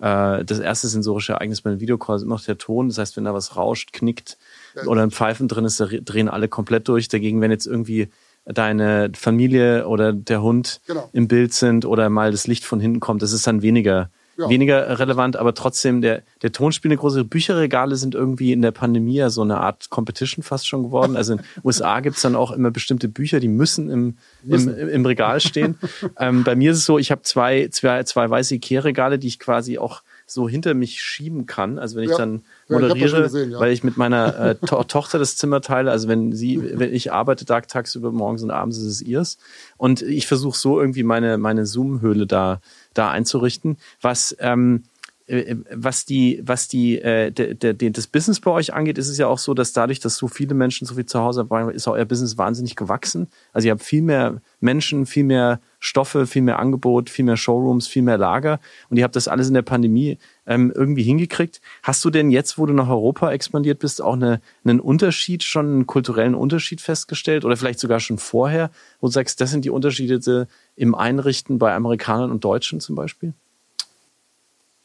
[0.00, 2.88] äh, das erste sensorische Ereignis bei einem Videocall ist immer noch der Ton.
[2.88, 4.38] Das heißt, wenn da was rauscht, knickt
[4.86, 7.08] oder ein Pfeifen drin ist, da drehen alle komplett durch.
[7.08, 8.08] Dagegen, wenn jetzt irgendwie
[8.44, 11.08] deine Familie oder der Hund genau.
[11.12, 14.10] im Bild sind oder mal das Licht von hinten kommt, das ist dann weniger
[14.40, 14.48] ja.
[14.48, 18.70] weniger relevant, aber trotzdem, der, der Ton spielt eine große Bücherregale sind irgendwie in der
[18.70, 21.16] Pandemie ja so eine Art Competition fast schon geworden.
[21.16, 24.76] Also in den USA gibt's dann auch immer bestimmte Bücher, die müssen im, müssen.
[24.76, 25.78] im, im Regal stehen.
[26.18, 29.38] ähm, bei mir ist es so, ich habe zwei, zwei, zwei weiße Ikea-Regale, die ich
[29.38, 31.78] quasi auch so hinter mich schieben kann.
[31.78, 32.18] Also wenn ich ja.
[32.18, 33.60] dann moderiere, ja, ich gesehen, ja.
[33.60, 35.90] weil ich mit meiner äh, to Tochter das Zimmer teile.
[35.90, 39.38] Also wenn sie, wenn ich arbeite Tag, tagsüber, morgens und abends ist es ihrs.
[39.76, 42.60] Und ich versuche so irgendwie meine, meine Zoom-Höhle da
[42.94, 43.76] da einzurichten.
[44.00, 44.84] Was ähm,
[45.30, 49.16] äh, was die, was die, äh, de, de, das Business bei euch angeht, ist es
[49.16, 51.86] ja auch so, dass dadurch, dass so viele Menschen so viel zu Hause haben, ist
[51.86, 53.28] auch euer Business wahnsinnig gewachsen.
[53.52, 57.86] Also ihr habt viel mehr Menschen, viel mehr Stoffe, viel mehr Angebot, viel mehr Showrooms,
[57.86, 58.58] viel mehr Lager
[58.88, 61.60] und ihr habt das alles in der Pandemie ähm, irgendwie hingekriegt.
[61.82, 65.66] Hast du denn jetzt, wo du nach Europa expandiert bist, auch eine, einen Unterschied, schon
[65.66, 68.70] einen kulturellen Unterschied festgestellt oder vielleicht sogar schon vorher,
[69.00, 73.34] wo du sagst, das sind die Unterschiede im Einrichten bei Amerikanern und Deutschen zum Beispiel?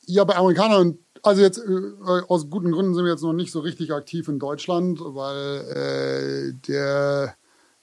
[0.08, 3.60] Ja, bei Amerikanern, also jetzt äh, aus guten Gründen sind wir jetzt noch nicht so
[3.60, 7.36] richtig aktiv in Deutschland, weil äh, der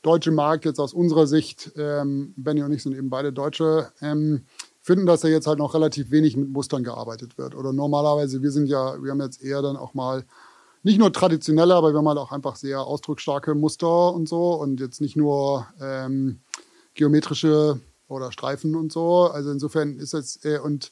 [0.02, 4.46] deutsche Markt jetzt aus unserer Sicht, ähm, Benny und ich sind eben beide Deutsche, ähm,
[4.82, 7.54] finden, dass da jetzt halt noch relativ wenig mit Mustern gearbeitet wird.
[7.54, 10.24] Oder normalerweise, wir sind ja, wir haben jetzt eher dann auch mal
[10.82, 14.80] nicht nur traditionelle, aber wir haben halt auch einfach sehr ausdrucksstarke Muster und so und
[14.80, 16.40] jetzt nicht nur ähm,
[16.94, 19.30] geometrische oder Streifen und so.
[19.32, 20.90] Also insofern ist es äh, und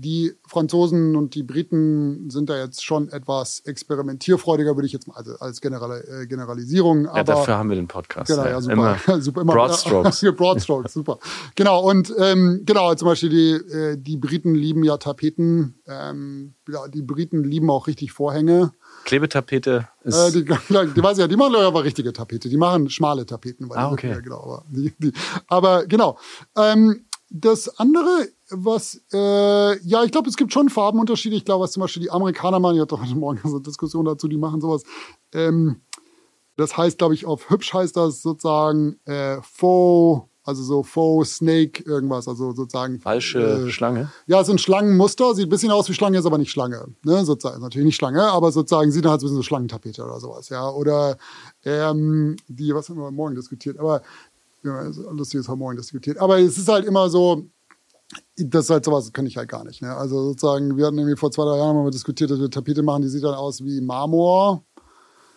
[0.00, 5.14] die Franzosen und die Briten sind da jetzt schon etwas experimentierfreudiger, würde ich jetzt mal
[5.16, 7.04] also als General, äh, Generalisierung.
[7.04, 8.28] Ja, dafür haben wir den Podcast.
[8.28, 8.72] Genau, ja, super.
[9.06, 10.20] Immer super immer, Broad Strokes.
[10.36, 11.18] Broad Strokes, super.
[11.54, 15.80] Genau, und ähm, genau, zum Beispiel die, äh, die Briten lieben ja Tapeten.
[15.86, 18.72] Ähm, ja, die Briten lieben auch richtig Vorhänge.
[19.04, 20.16] Klebetapete ist.
[20.16, 20.44] Äh, die,
[20.94, 22.48] die, weiß ja, die machen aber richtige Tapete.
[22.48, 23.68] Die machen schmale Tapeten.
[23.72, 24.10] ah, okay.
[24.10, 25.12] Ja, genau, aber, die, die,
[25.48, 26.18] aber genau.
[26.56, 31.36] Ähm, das andere, was, äh, ja, ich glaube, es gibt schon Farbenunterschiede.
[31.36, 34.04] Ich glaube, was zum Beispiel die Amerikaner machen, ich hatte heute Morgen so eine Diskussion
[34.04, 34.82] dazu, die machen sowas.
[35.32, 35.80] Ähm,
[36.56, 41.82] das heißt, glaube ich, auf hübsch heißt das sozusagen äh, faux, also so faux Snake
[41.84, 43.00] irgendwas, also sozusagen.
[43.00, 44.12] Falsche äh, Schlange?
[44.26, 46.86] Ja, es sind Schlangenmuster, sieht ein bisschen aus wie Schlange, ist aber nicht Schlange.
[47.04, 47.24] Ne?
[47.24, 50.50] Sozusagen, natürlich nicht Schlange, aber sozusagen sieht halt so ein bisschen so Schlangentapete oder sowas,
[50.50, 50.68] ja.
[50.68, 51.16] Oder
[51.64, 54.02] ähm, die, was haben wir morgen diskutiert, aber
[54.62, 56.18] ja, lustiges Morgen diskutiert.
[56.18, 57.46] Aber es ist halt immer so,
[58.36, 59.82] das ist halt sowas, das kann ich halt gar nicht.
[59.82, 59.94] Ne?
[59.94, 63.02] Also sozusagen, wir hatten irgendwie vor zwei, drei Jahren mal diskutiert, dass wir Tapete machen,
[63.02, 64.64] die sieht dann aus wie Marmor.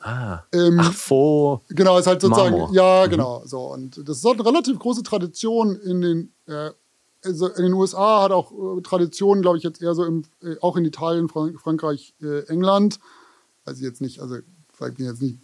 [0.01, 0.43] Ah.
[0.51, 1.65] Ähm, Ach, faux.
[1.69, 2.73] Genau, ist halt sozusagen, Marmor.
[2.73, 3.09] ja, mhm.
[3.09, 3.43] genau.
[3.45, 3.73] So.
[3.73, 6.71] Und das ist halt eine relativ große Tradition in den, äh,
[7.23, 10.55] also in den USA hat auch äh, Traditionen, glaube ich, jetzt eher so im, äh,
[10.61, 12.99] auch in Italien, Frank Frankreich, äh, England.
[13.65, 14.37] Also jetzt nicht, also
[14.73, 15.39] vielleicht bin ich jetzt nicht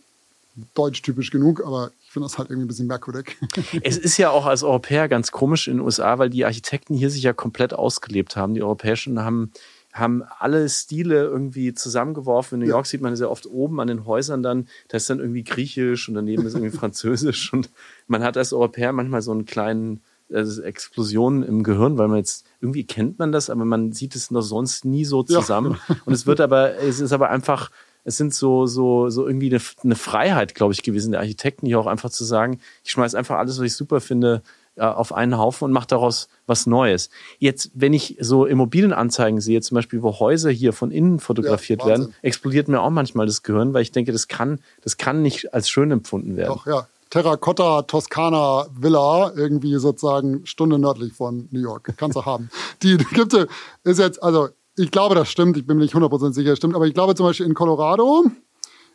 [0.76, 3.38] deutsch-typisch genug, aber ich finde das halt irgendwie ein bisschen merkwürdig.
[3.84, 7.10] Es ist ja auch als Europäer ganz komisch in den USA, weil die Architekten hier
[7.10, 8.54] sich ja komplett ausgelebt haben.
[8.54, 9.54] Die Europäischen haben
[9.94, 12.56] haben alle Stile irgendwie zusammengeworfen.
[12.56, 15.20] In New York sieht man sehr oft oben an den Häusern dann, da ist dann
[15.20, 17.70] irgendwie Griechisch und daneben ist irgendwie Französisch und
[18.08, 20.02] man hat als Europäer manchmal so einen kleinen
[20.34, 24.32] also Explosion im Gehirn, weil man jetzt irgendwie kennt man das, aber man sieht es
[24.32, 25.80] noch sonst nie so zusammen.
[25.88, 25.96] Ja.
[26.06, 27.72] Und es wird aber, es ist aber einfach
[28.04, 31.80] es sind so, so, so irgendwie eine, eine Freiheit, glaube ich, gewesen der Architekten hier
[31.80, 34.42] auch einfach zu sagen, ich schmeiß einfach alles, was ich super finde,
[34.76, 37.10] äh, auf einen Haufen und mache daraus was Neues.
[37.40, 41.88] Jetzt, wenn ich so Immobilienanzeigen sehe, zum Beispiel, wo Häuser hier von innen fotografiert ja,
[41.88, 45.54] werden, explodiert mir auch manchmal das Gehirn, weil ich denke, das kann, das kann nicht
[45.54, 46.54] als schön empfunden werden.
[46.54, 46.88] Doch, ja.
[47.10, 51.94] Terracotta Toskana Villa, irgendwie sozusagen Stunde nördlich von New York.
[51.98, 52.50] Kannst du haben.
[52.82, 53.48] Die, gibt es,
[53.84, 54.48] ist jetzt, also
[54.78, 55.58] ich glaube, das stimmt.
[55.58, 56.76] Ich bin mir nicht 100% sicher, das stimmt.
[56.76, 58.26] Aber ich glaube zum Beispiel in Colorado,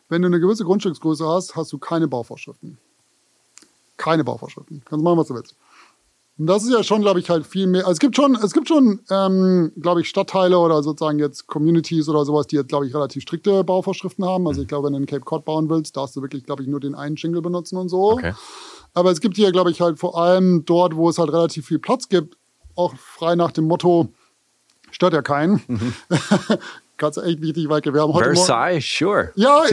[0.09, 2.77] wenn du eine gewisse Grundstücksgröße hast, hast du keine Bauvorschriften.
[3.97, 4.83] Keine Bauvorschriften.
[4.85, 5.55] Kannst machen, was du willst.
[6.39, 7.81] Und das ist ja schon, glaube ich, halt viel mehr.
[7.81, 12.07] Also es gibt schon, es gibt schon, ähm, glaube ich, Stadtteile oder sozusagen jetzt Communities
[12.09, 14.47] oder sowas, die jetzt, glaube ich, relativ strikte Bauvorschriften haben.
[14.47, 16.69] Also ich glaube, wenn du in Cape Cod bauen willst, darfst du wirklich, glaube ich,
[16.69, 18.11] nur den einen Shingle benutzen und so.
[18.11, 18.33] Okay.
[18.93, 21.79] Aber es gibt hier, glaube ich, halt vor allem dort, wo es halt relativ viel
[21.79, 22.37] Platz gibt,
[22.75, 24.09] auch frei nach dem Motto,
[24.91, 25.61] Stört ja keinen.
[25.67, 25.93] Mhm.
[26.97, 27.93] Kannst du echt richtig weit gehen.
[27.93, 29.31] Wir haben heute Versailles, sure.
[29.35, 29.65] Ja,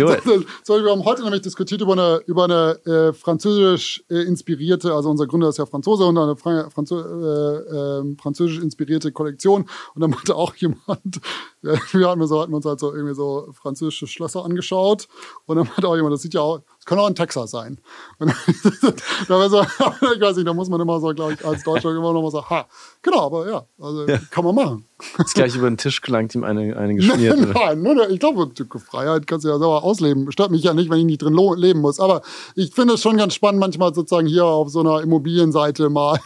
[0.63, 5.09] sorry, wir haben heute nämlich diskutiert über eine, über eine äh, französisch äh, inspirierte, also
[5.09, 7.77] unser Gründer ist ja Franzose und eine Fra Franzö äh,
[8.11, 9.63] äh, französisch inspirierte Kollektion.
[9.95, 11.21] Und dann meinte auch jemand,
[11.93, 15.09] wir hatten, so, hatten uns halt so irgendwie so französische Schlösser angeschaut.
[15.47, 17.79] Und dann meinte auch jemand, das sieht ja auch, das kann auch in Texas sein.
[18.19, 18.29] Und
[19.29, 19.63] da war so,
[20.15, 22.31] ich weiß nicht, da muss man immer so, glaube ich, als Deutscher immer noch mal
[22.31, 22.67] so, ha,
[23.03, 24.19] genau, aber ja, also ja.
[24.31, 24.85] kann man machen.
[25.19, 27.39] Das gleich über den Tisch gelangt ihm eine, eine geschmiert.
[27.55, 30.31] Nein, nein, ich glaube, Freiheit kannst du ja sauber ausleben.
[30.31, 32.01] Stört mich ja nicht, wenn ich nicht drin leben muss.
[32.01, 32.23] Aber
[32.55, 36.19] ich finde es schon ganz spannend, manchmal sozusagen hier auf so einer Immobilienseite mal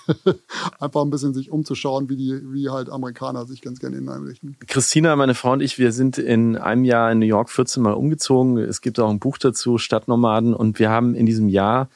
[0.78, 4.56] einfach ein bisschen sich umzuschauen, wie die, wie halt Amerikaner sich ganz gerne innen einrichten.
[4.66, 7.94] Christina, meine Frau und ich, wir sind in einem Jahr in New York 14 Mal
[7.94, 8.58] umgezogen.
[8.58, 10.54] Es gibt auch ein Buch dazu, Stadtnomaden.
[10.54, 11.88] Und wir haben in diesem Jahr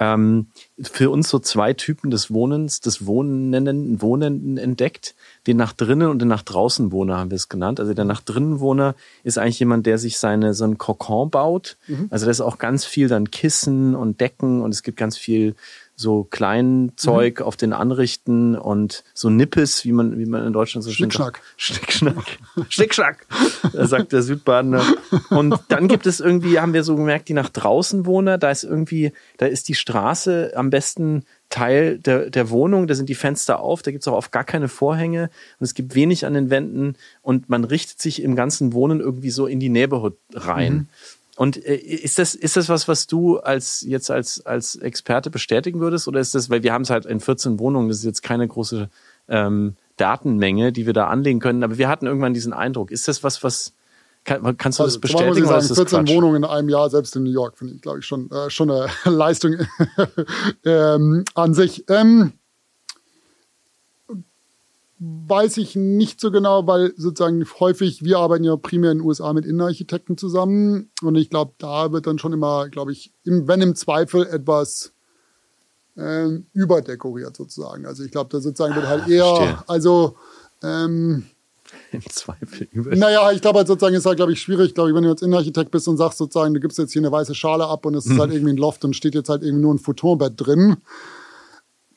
[0.00, 0.46] ähm,
[0.80, 5.14] für uns so zwei Typen des Wohnens, des Wohnenden, Wohnenden entdeckt.
[5.46, 7.80] Den nach drinnen und den nach draußen Wohner haben wir es genannt.
[7.80, 11.76] Also der nach drinnen Wohner ist eigentlich jemand, der sich seine so ein Kokon baut.
[11.88, 12.06] Mhm.
[12.10, 15.54] Also da ist auch ganz viel dann Kissen und Decken und es gibt ganz viel
[15.98, 17.44] so Kleinzeug mhm.
[17.44, 21.40] auf den Anrichten und so Nippes, wie man, wie man in Deutschland so schön sagt.
[21.56, 22.38] Schnickschnack.
[22.68, 23.26] Schnickschnack,
[23.72, 24.84] sagt der Südbadener.
[25.30, 28.62] Und dann gibt es irgendwie, haben wir so gemerkt, die nach draußen Wohner, da ist
[28.62, 33.58] irgendwie, da ist die Straße am besten Teil der, der Wohnung, da sind die Fenster
[33.58, 36.50] auf, da gibt es auch auf gar keine Vorhänge und es gibt wenig an den
[36.50, 40.72] Wänden und man richtet sich im ganzen Wohnen irgendwie so in die Neighborhood rein.
[40.74, 40.86] Mhm.
[41.38, 45.78] Und äh, ist das, ist das was, was du als jetzt als, als Experte bestätigen
[45.78, 46.08] würdest?
[46.08, 48.48] Oder ist das, weil wir haben es halt in 14 Wohnungen, das ist jetzt keine
[48.48, 48.88] große
[49.28, 52.90] ähm, Datenmenge, die wir da anlegen können, aber wir hatten irgendwann diesen Eindruck.
[52.90, 53.72] Ist das was, was
[54.24, 55.28] kann, kannst du also, das bestätigen?
[55.28, 56.16] Muss ich sagen, 14 Quatsch?
[56.16, 58.68] Wohnungen in einem Jahr, selbst in New York, finde ich, glaube ich, schon, äh, schon
[58.72, 59.58] eine Leistung
[60.64, 61.84] ähm, an sich.
[61.88, 62.32] Ähm,
[64.98, 69.32] weiß ich nicht so genau, weil sozusagen häufig, wir arbeiten ja primär in den USA
[69.32, 73.60] mit Innenarchitekten zusammen und ich glaube, da wird dann schon immer, glaube ich, im, wenn
[73.60, 74.92] im Zweifel etwas
[75.96, 77.86] ähm, überdekoriert sozusagen.
[77.86, 79.64] Also ich glaube, da sozusagen wird halt eher, verstehe.
[79.68, 80.16] also
[80.62, 81.24] ähm,
[81.92, 82.96] Im Zweifel über.
[82.96, 85.22] naja, ich glaube halt sozusagen ist halt, glaube ich, schwierig, glaube ich, wenn du jetzt
[85.22, 88.06] Innenarchitekt bist und sagst sozusagen, du gibst jetzt hier eine weiße Schale ab und es
[88.06, 90.78] ist halt irgendwie ein Loft und steht jetzt halt irgendwie nur ein Futonbett drin.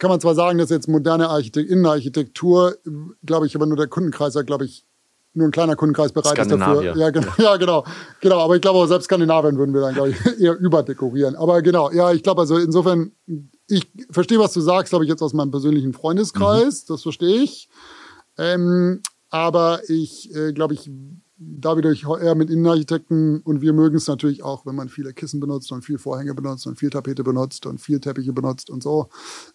[0.01, 2.75] Kann man zwar sagen, dass jetzt moderne Architekt Innenarchitektur,
[3.23, 4.83] glaube ich, aber nur der Kundenkreis ja, glaube ich,
[5.35, 6.95] nur ein kleiner Kundenkreis bereit ist dafür.
[6.95, 7.85] Ja, genau, ja, genau.
[8.19, 11.35] Genau, aber ich glaube auch selbst Skandinavien würden wir dann, glaube ich, eher überdekorieren.
[11.35, 13.11] Aber genau, ja, ich glaube also insofern,
[13.67, 17.69] ich verstehe, was du sagst, glaube ich, jetzt aus meinem persönlichen Freundeskreis, das verstehe ich.
[18.39, 20.89] Ähm, aber ich äh, glaube, ich
[21.43, 25.11] da wieder ich eher mit Innenarchitekten und wir mögen es natürlich auch, wenn man viele
[25.11, 28.83] Kissen benutzt und viel Vorhänge benutzt und viel Tapete benutzt und viel Teppiche benutzt und
[28.83, 29.09] so.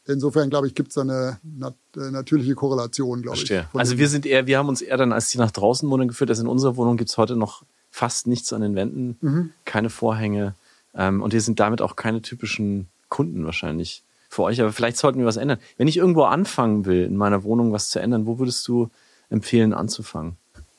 [0.07, 3.45] Insofern glaube ich, gibt es da eine nat äh, natürliche Korrelation, glaube ich.
[3.73, 6.31] Also wir sind eher, wir haben uns eher dann als die nach draußen Wohnung geführt.
[6.31, 9.51] Also in unserer Wohnung gibt's heute noch fast nichts an den Wänden, Mhm.
[9.65, 10.55] keine Vorhänge.
[10.95, 14.61] Ähm, und wir sind damit auch keine typischen Kunden wahrscheinlich für euch.
[14.61, 15.59] Aber vielleicht sollten wir was ändern.
[15.77, 18.91] Wenn ich irgendwo anfangen will, in meiner Wohnung was zu ändern, wo würdest du
[19.31, 20.37] empfehlen anzufangen?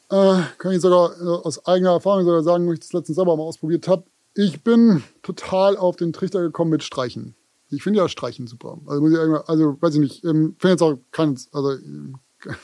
[0.10, 3.36] Äh, kann ich sogar äh, aus eigener Erfahrung sogar sagen, wo ich das letztens selber
[3.36, 4.06] mal ausprobiert habe.
[4.34, 7.36] Ich bin total auf den Trichter gekommen mit Streichen.
[7.70, 8.78] Ich finde ja Streichen super.
[8.86, 12.18] Also muss ich also weiß ich nicht, ähm, finde jetzt auch keins, also ähm,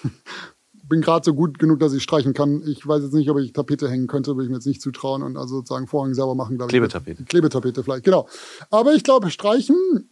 [0.84, 2.64] bin gerade so gut genug, dass ich streichen kann.
[2.68, 5.24] Ich weiß jetzt nicht, ob ich Tapete hängen könnte, würde ich mir jetzt nicht zutrauen
[5.24, 6.74] und also sozusagen Vorhang selber machen, glaube ich.
[6.74, 7.24] Klebetapete.
[7.24, 8.28] Klebetapete vielleicht, genau.
[8.70, 10.10] Aber ich glaube, Streichen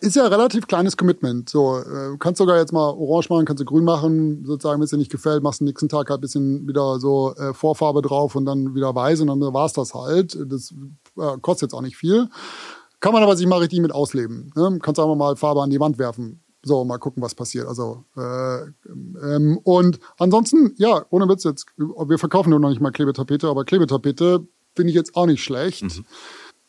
[0.00, 1.48] ist ja relativ kleines Commitment.
[1.48, 4.90] So, äh, kannst sogar jetzt mal orange machen, kannst du grün machen, sozusagen, wenn es
[4.90, 8.44] dir nicht gefällt, machst du nächsten Tag halt bisschen wieder so äh, Vorfarbe drauf und
[8.44, 10.38] dann wieder weiß und dann war's das halt.
[10.46, 10.74] Das
[11.16, 12.28] äh, kostet jetzt auch nicht viel.
[13.00, 14.50] Kann man aber sich mal richtig mit ausleben.
[14.56, 14.78] Ne?
[14.82, 16.42] Kannst einfach mal Farbe an die Wand werfen.
[16.64, 17.68] So, mal gucken, was passiert.
[17.68, 22.90] Also, äh, ähm, und ansonsten, ja, ohne Witz jetzt, wir verkaufen nur noch nicht mal
[22.90, 26.02] Klebetapete, aber Klebetapete finde ich jetzt auch nicht schlecht.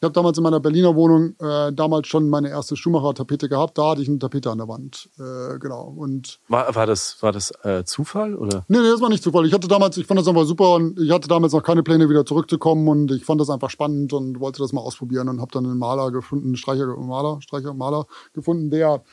[0.01, 3.77] Ich habe damals in meiner Berliner Wohnung äh, damals schon meine erste Schumacher-Tapete gehabt.
[3.77, 5.09] Da hatte ich eine Tapete an der Wand.
[5.19, 5.93] Äh, genau.
[5.97, 8.63] Und War, war das, war das äh, Zufall oder?
[8.69, 9.45] nee, nee, das war nicht Zufall.
[9.45, 12.09] Ich hatte damals, ich fand das einfach super und ich hatte damals noch keine Pläne,
[12.09, 15.51] wieder zurückzukommen und ich fand das einfach spannend und wollte das mal ausprobieren und habe
[15.51, 19.03] dann einen Maler gefunden, einen Streicher, Maler, Streicher, Maler gefunden, der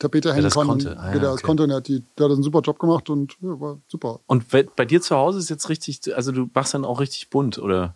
[0.00, 0.66] Tapete hängen das kann.
[0.66, 0.98] konnte.
[0.98, 1.42] Ah, ja, der das okay.
[1.46, 4.18] konnte und der hat, die, der hat einen super Job gemacht und ja, war super.
[4.26, 7.60] Und bei dir zu Hause ist jetzt richtig, also du machst dann auch richtig bunt
[7.60, 7.94] oder?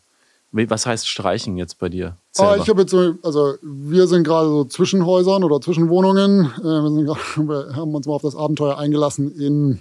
[0.52, 2.16] Was heißt streichen jetzt bei dir?
[2.38, 2.62] Ah, selber?
[2.62, 6.46] ich habe jetzt so, also wir sind gerade so zwischen Häusern oder zwischen Wohnungen.
[6.58, 9.80] Äh, wir, gerade, wir haben uns mal auf das Abenteuer eingelassen, in,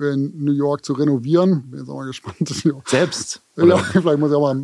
[0.00, 1.70] in New York zu renovieren.
[1.70, 2.48] Bin jetzt auch mal gespannt.
[2.86, 3.42] Selbst?
[3.56, 4.62] Ja, vielleicht muss ich auch mal,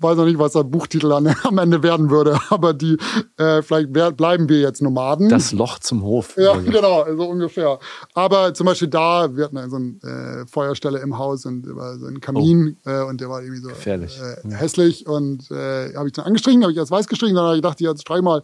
[0.00, 2.96] weiß noch nicht, was der Buchtitel an, am Ende werden würde, aber die,
[3.36, 5.28] äh, vielleicht bleiben wir jetzt Nomaden.
[5.28, 6.36] Das Loch zum Hof.
[6.36, 7.78] Ja, genau, so ungefähr.
[8.14, 12.06] Aber zum Beispiel da, wir hatten so eine äh, Feuerstelle im Haus und war so
[12.06, 13.72] ein Kamin äh, und der war irgendwie so Oh.
[13.72, 14.18] Gefährlich.
[14.20, 17.56] Äh, hässlich und äh, habe ich dann angestrichen, habe ich erst weiß gestrichen, dann habe
[17.56, 18.42] ich gedacht, jetzt streich mal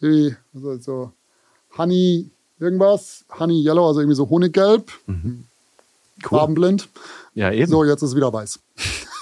[0.00, 1.12] irgendwie also so
[1.78, 6.38] Honey irgendwas, Honey Yellow, also irgendwie so Honiggelb, Cool.
[6.38, 6.88] farbenblind.
[7.34, 7.70] Ja, eben.
[7.70, 8.60] So, jetzt ist es wieder weiß.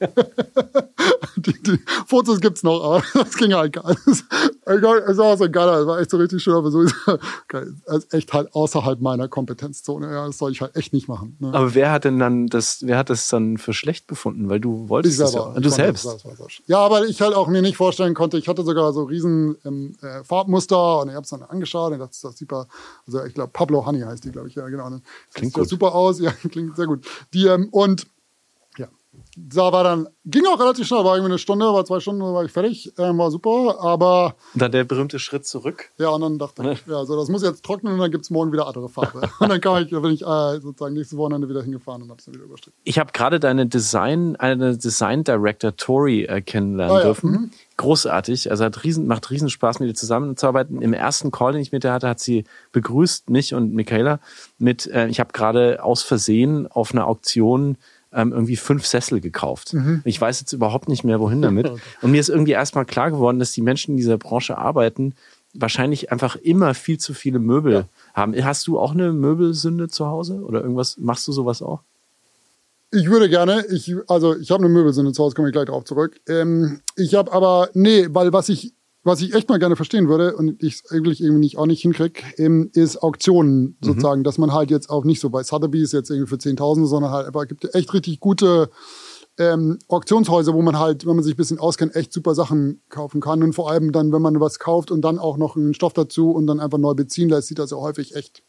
[1.36, 4.24] die, die Fotos gibt's noch, aber das ging halt gar nicht.
[4.66, 6.94] Es war so geil, es war echt so richtig schön, aber so ist.
[7.86, 10.10] Also echt halt außerhalb meiner Kompetenzzone.
[10.10, 11.36] Ja, das soll ich halt echt nicht machen.
[11.38, 11.54] Ne?
[11.54, 14.48] Aber wer hat denn dann das, wer hat das dann für schlecht befunden?
[14.48, 15.50] Weil du wolltest Ich das selber.
[15.50, 15.56] ja.
[15.58, 16.04] Ich Du selbst.
[16.04, 16.36] das, das.
[16.66, 19.94] Ja, aber ich halt auch mir nicht vorstellen konnte, ich hatte sogar so riesen ähm,
[20.02, 22.66] äh, Farbmuster und ich habe es dann angeschaut und dachte, das ist super.
[23.06, 24.90] Also ich glaube, Pablo Honey heißt die, glaube ich, ja, genau.
[24.90, 25.00] Das
[25.34, 25.70] Klingt sieht ja gut.
[25.70, 27.06] super aus, ja, klingt sehr gut.
[27.34, 28.08] Die, ähm, und ja,
[29.36, 32.44] da war dann, ging auch relativ schnell, war irgendwie eine Stunde, war zwei Stunden, war
[32.44, 35.90] ich fertig, ähm, war super, aber Und dann der berühmte Schritt zurück.
[35.98, 38.52] ja, und dann dachte ich, ja, so, das muss jetzt trocknen und dann gibt's morgen
[38.52, 39.22] wieder andere Farbe.
[39.40, 42.34] und dann kam ich, bin ich äh, sozusagen nächstes Wochenende wieder hingefahren und hab's dann
[42.34, 42.78] wieder überstritten.
[42.84, 47.04] Ich habe gerade deine Design, eine Design Director Tori äh, kennenlernen Ah, ja.
[47.06, 47.30] dürfen.
[47.30, 47.50] Mhm.
[47.76, 48.52] Großartig.
[48.52, 50.80] Also hat riesen, macht riesen Spaß, mit ihr zusammenzuarbeiten.
[50.80, 54.20] Im ersten Call, den ich mit ihr hatte, hat sie begrüßt mich und Michaela
[54.58, 57.76] mit, äh, ich habe gerade aus Versehen auf einer Auktion
[58.14, 59.74] ähm, irgendwie fünf Sessel gekauft.
[59.74, 60.02] Mhm.
[60.04, 61.68] Ich weiß jetzt überhaupt nicht mehr, wohin damit.
[62.02, 65.14] Und mir ist irgendwie erstmal klar geworden, dass die Menschen in dieser Branche arbeiten,
[65.54, 68.34] wahrscheinlich einfach immer viel zu viele Möbel haben.
[68.44, 70.96] Hast du auch eine Möbelsünde zu Hause oder irgendwas?
[70.98, 71.80] Machst du sowas auch?
[72.90, 75.84] Ich würde gerne, ich, also ich habe eine Möbelsinne zu Hause, komme ich gleich drauf
[75.84, 76.20] zurück.
[76.28, 78.72] Ähm, ich habe aber, nee, weil was ich,
[79.04, 82.24] was ich echt mal gerne verstehen würde und ich eigentlich irgendwie nicht, auch nicht hinkrieg,
[82.38, 86.28] ähm, ist Auktionen sozusagen, dass man halt jetzt auch nicht so bei Sotheby's jetzt irgendwie
[86.28, 88.70] für 10.000, sondern halt, aber es gibt echt richtig gute
[89.38, 93.20] ähm, Auktionshäuser, wo man halt, wenn man sich ein bisschen auskennt, echt super Sachen kaufen
[93.20, 95.92] kann und vor allem dann, wenn man was kauft und dann auch noch einen Stoff
[95.92, 98.42] dazu und dann einfach neu beziehen lässt, sieht das ja häufig echt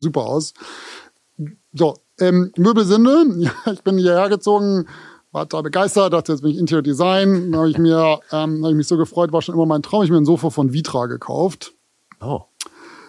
[0.00, 0.54] super aus.
[1.72, 3.24] so, ähm, Möbelsinne.
[3.38, 4.86] Ja, ich bin hierher gezogen,
[5.32, 7.50] war da begeistert, dachte, jetzt bin ich Interior Design.
[7.50, 10.02] Dann habe ich mir, ähm, hab ich mich so gefreut, war schon immer mein Traum.
[10.02, 11.72] Ich habe mir ein Sofa von Vitra gekauft.
[12.20, 12.42] Oh.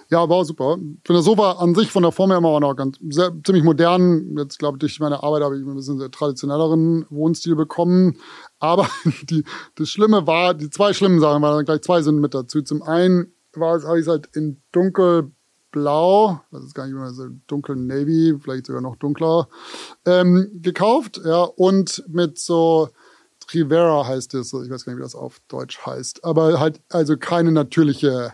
[0.10, 0.78] Ja, war super.
[1.06, 4.38] Für das Sofa an sich von der Form her immer noch ganz sehr, ziemlich modern.
[4.38, 8.18] Jetzt glaube ich, durch meine Arbeit habe ich ein bisschen sehr traditionelleren Wohnstil bekommen.
[8.60, 8.88] Aber
[9.30, 9.44] die,
[9.76, 12.62] das Schlimme war, die zwei schlimmen Sachen waren gleich zwei sind mit dazu.
[12.62, 14.62] Zum einen war es, habe ich es halt in
[15.74, 19.48] dunkelblau, das ist gar nicht mehr so dunkel Navy, vielleicht sogar noch dunkler,
[20.06, 21.20] ähm, gekauft.
[21.24, 22.90] Ja, und mit so
[23.48, 27.18] Trivera heißt es, ich weiß gar nicht, wie das auf Deutsch heißt, aber halt also
[27.18, 28.34] keine natürliche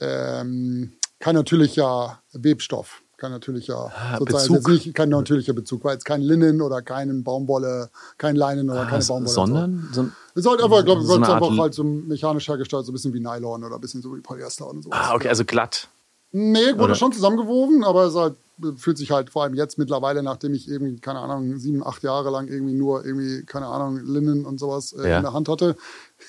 [0.00, 4.68] ähm, kein natürlicher Webstoff, kein natürlicher Ah, sozusagen Bezug.
[4.68, 9.02] nicht kein natürlicher Bezug, war jetzt kein Linnen oder kein Baumwolle, kein Leinen oder keine
[9.02, 9.34] Ah, Baumwolle.
[9.34, 10.02] sondern so,
[10.34, 13.14] Es ist halt einfach, glaube ich, so einfach halt so mechanisch hergestellt, so ein bisschen
[13.14, 14.90] wie Nylon oder ein bisschen so wie Polyester und so.
[14.92, 15.88] ah, okay, also glatt.
[16.32, 16.94] Nee, wurde Oder?
[16.96, 18.36] schon zusammengewoben, aber es halt,
[18.76, 22.30] fühlt sich halt vor allem jetzt mittlerweile, nachdem ich irgendwie, keine Ahnung, sieben, acht Jahre
[22.30, 25.16] lang irgendwie nur irgendwie, keine Ahnung, Linnen und sowas äh, Ja.
[25.18, 25.76] in der Hand hatte.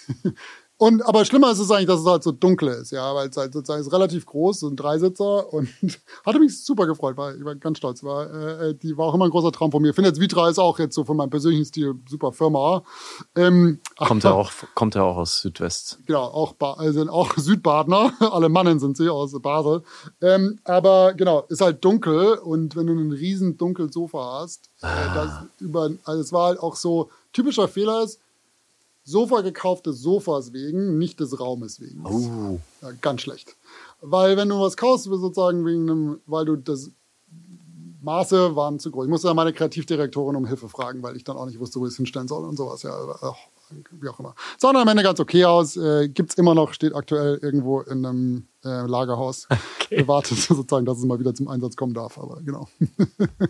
[0.80, 3.38] Und, aber schlimmer ist es eigentlich, dass es halt so dunkel ist, ja, weil es
[3.38, 5.70] halt sozusagen ist relativ groß, so ein Dreisitzer und
[6.26, 9.26] hatte mich super gefreut, war, ich war ganz stolz, war, äh, die war auch immer
[9.26, 9.90] ein großer Traum von mir.
[9.90, 12.84] Ich finde jetzt Vitra ist auch jetzt so von meinem persönlichen Stil super Firma.
[13.36, 15.98] Ähm, Kommt er auch, kommt er auch aus Südwest.
[16.06, 19.82] Genau, auch, also auch Südbadener, alle Mannen sind sie aus Basel.
[20.22, 24.88] Ähm, aber genau, ist halt dunkel und wenn du einen riesen dunkel Sofa hast, äh,
[25.16, 28.20] das über, also es war halt auch so, typischer Fehler ist,
[29.08, 32.06] Sofa gekauft des Sofas wegen, nicht des Raumes wegen.
[32.06, 32.60] Oh.
[32.82, 33.56] Ja, ganz schlecht.
[34.02, 36.92] Weil wenn du was kaufst, sozusagen wegen einem, weil du das
[38.02, 39.06] Maße waren zu groß.
[39.06, 41.86] Ich musste dann meine Kreativdirektorin um Hilfe fragen, weil ich dann auch nicht wusste, wo
[41.86, 42.84] ich es hinstellen soll und sowas.
[42.84, 42.92] Ja,
[43.92, 44.36] wie auch immer.
[44.58, 45.78] Sah dann am Ende ganz okay aus.
[45.78, 49.48] Äh, gibt's immer noch, steht aktuell irgendwo in einem äh, Lagerhaus.
[50.06, 52.18] Wartet sozusagen, dass es mal wieder zum Einsatz kommen darf.
[52.18, 52.68] Aber genau.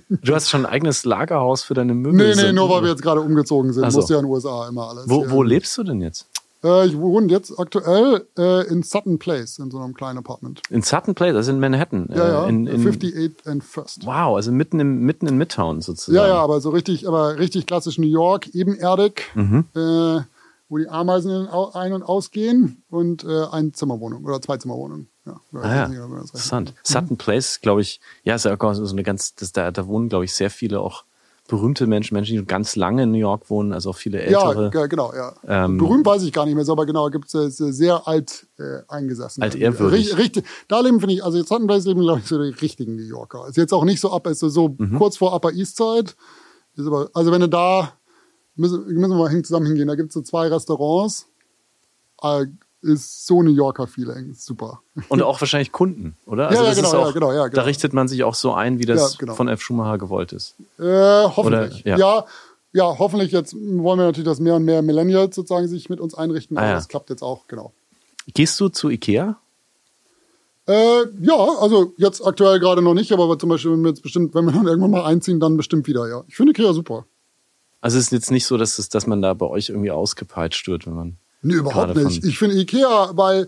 [0.10, 2.36] Du hast schon ein eigenes Lagerhaus für deine Möbel.
[2.36, 3.84] Nee, nee, nur weil wir jetzt gerade umgezogen sind.
[3.84, 4.00] Ach so.
[4.00, 5.10] Musste ja in den USA immer alles.
[5.10, 6.28] Wo, wo lebst du denn jetzt?
[6.68, 10.62] Äh, ich wohne jetzt aktuell äh, in Sutton Place, in so einem kleinen Apartment.
[10.70, 12.10] In Sutton Place, also in Manhattan.
[12.14, 12.46] Ja, ja.
[12.46, 14.06] Äh, in, in, 58 and First.
[14.06, 16.16] Wow, also mitten, im, mitten in Midtown sozusagen.
[16.16, 19.66] Ja, ja, aber so richtig, aber richtig klassisch New York, ebenerdig, Mhm.
[19.76, 20.22] äh,
[20.70, 25.08] wo die Ameisen ein- und ausgehen und äh, ein Zimmerwohnung oder zwei Zimmerwohnungen.
[25.26, 25.88] Ja, Ah, ja.
[25.88, 26.70] nicht, Interessant.
[26.70, 26.88] rechnet.
[26.88, 30.10] Sutton Place, glaube ich, ja, ist ja auch so eine ganz, das, da, da wohnen,
[30.10, 31.04] glaube ich, sehr viele auch
[31.48, 34.70] berühmte Menschen, Menschen, die ganz lange in New York wohnen, also auch viele Ja, ältere.
[34.70, 35.34] ge- genau, ja.
[35.48, 38.82] Ähm, Berühmt weiß ich gar nicht mehr so, aber genau, gibt es sehr alt äh,
[38.88, 39.44] eingesessen.
[39.44, 42.50] Ri- Richtig, da leben, finde ich, also jetzt Sutton Place leben, glaube ich, so die
[42.50, 43.48] richtigen New Yorker.
[43.48, 44.98] Ist jetzt auch nicht so ab, ist so, so Mhm.
[44.98, 46.12] kurz vor Upper East Side.
[46.80, 47.94] Aber, also wenn du da,
[48.56, 51.28] müssen, müssen wir mal hin, zusammen hingehen, da gibt es so zwei Restaurants.
[52.22, 52.48] Äh,
[52.82, 54.82] ist so New Yorker Feeling, super.
[55.10, 56.52] Und auch wahrscheinlich Kunden, oder?
[56.52, 57.64] Ja, ja, das genau, auch, ja, genau, ja, Da genau.
[57.64, 59.36] richtet man sich auch so ein, wie das Ja, genau.
[59.36, 59.62] von F.
[59.62, 60.56] Schumacher gewollt ist.
[60.80, 61.86] Äh, hoffentlich.
[61.86, 61.98] Oder- ja.
[61.98, 62.26] ja.
[62.74, 63.00] ja.
[63.00, 63.32] hoffentlich.
[63.32, 66.58] Jetzt wollen wir natürlich, dass mehr und mehr Millennials sozusagen sich mit uns einrichten.
[66.58, 66.76] Ah, aber ja.
[66.76, 67.74] das klappt jetzt auch, genau.
[68.34, 69.38] Gehst du zu Ikea?
[70.68, 74.36] Äh, ja, also jetzt aktuell gerade noch nicht, aber zum Beispiel, wenn wir jetzt bestimmt,
[74.36, 76.24] wenn wir dann irgendwann mal einziehen, dann bestimmt wieder, ja.
[76.28, 77.06] Ich finde Ikea super.
[77.80, 80.68] Also es ist jetzt nicht so, dass, es, dass man da bei euch irgendwie ausgepeitscht
[80.68, 81.18] wird, wenn man.
[81.42, 82.24] Nee, überhaupt nicht.
[82.26, 83.48] Ich finde Ikea, weil,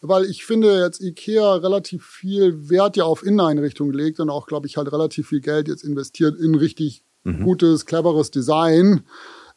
[0.00, 4.66] weil ich finde jetzt Ikea relativ viel Wert ja auf Inneneinrichtungen legt und auch, glaube
[4.66, 7.44] ich, halt relativ viel Geld jetzt investiert in richtig Mhm.
[7.44, 9.02] gutes, cleveres Design.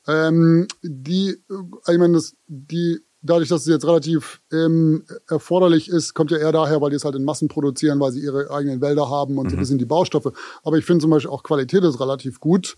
[0.08, 6.14] Ähm, die, äh, ich meine, das, die, dadurch, dass es jetzt relativ ähm, erforderlich ist,
[6.14, 8.82] kommt ja eher daher, weil die es halt in Massen produzieren, weil sie ihre eigenen
[8.82, 10.34] Wälder haben und so ein bisschen die Baustoffe.
[10.64, 12.76] Aber ich finde zum Beispiel auch Qualität ist relativ gut.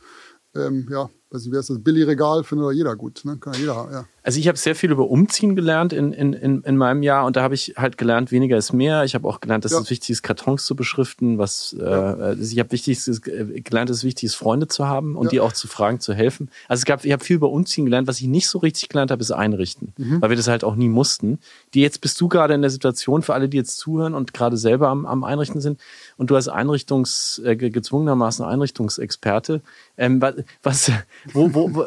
[0.53, 1.79] Ähm, ja, weiß nicht, wer ist das?
[1.79, 3.37] Billy-Regal findet doch jeder gut, ne?
[3.37, 4.05] Kann ja jeder ja.
[4.23, 7.35] Also ich habe sehr viel über Umziehen gelernt in, in, in, in meinem Jahr und
[7.35, 9.03] da habe ich halt gelernt, weniger ist mehr.
[9.03, 9.79] Ich habe auch gelernt, dass Ja.
[9.81, 11.37] es wichtig ist, Kartons zu beschriften.
[11.37, 14.87] Was äh, also ich habe wichtig ist, äh, gelernt, dass es wichtig ist, Freunde zu
[14.87, 15.29] haben und Ja.
[15.29, 16.49] die auch zu fragen, zu helfen.
[16.67, 18.07] Also es gab, ich habe viel über Umziehen gelernt.
[18.07, 20.21] Was ich nicht so richtig gelernt habe, ist einrichten, Mhm.
[20.21, 21.37] weil wir das halt auch nie mussten.
[21.75, 24.57] Die jetzt bist du gerade in der Situation für alle, die jetzt zuhören und gerade
[24.57, 25.79] selber am, am Einrichten sind
[26.17, 29.61] und du als Einrichtungs äh, ge- gezwungenermaßen Einrichtungsexperte.
[29.97, 30.33] Ähm, wa-
[30.63, 30.91] was,
[31.33, 31.85] wo, wo, wo,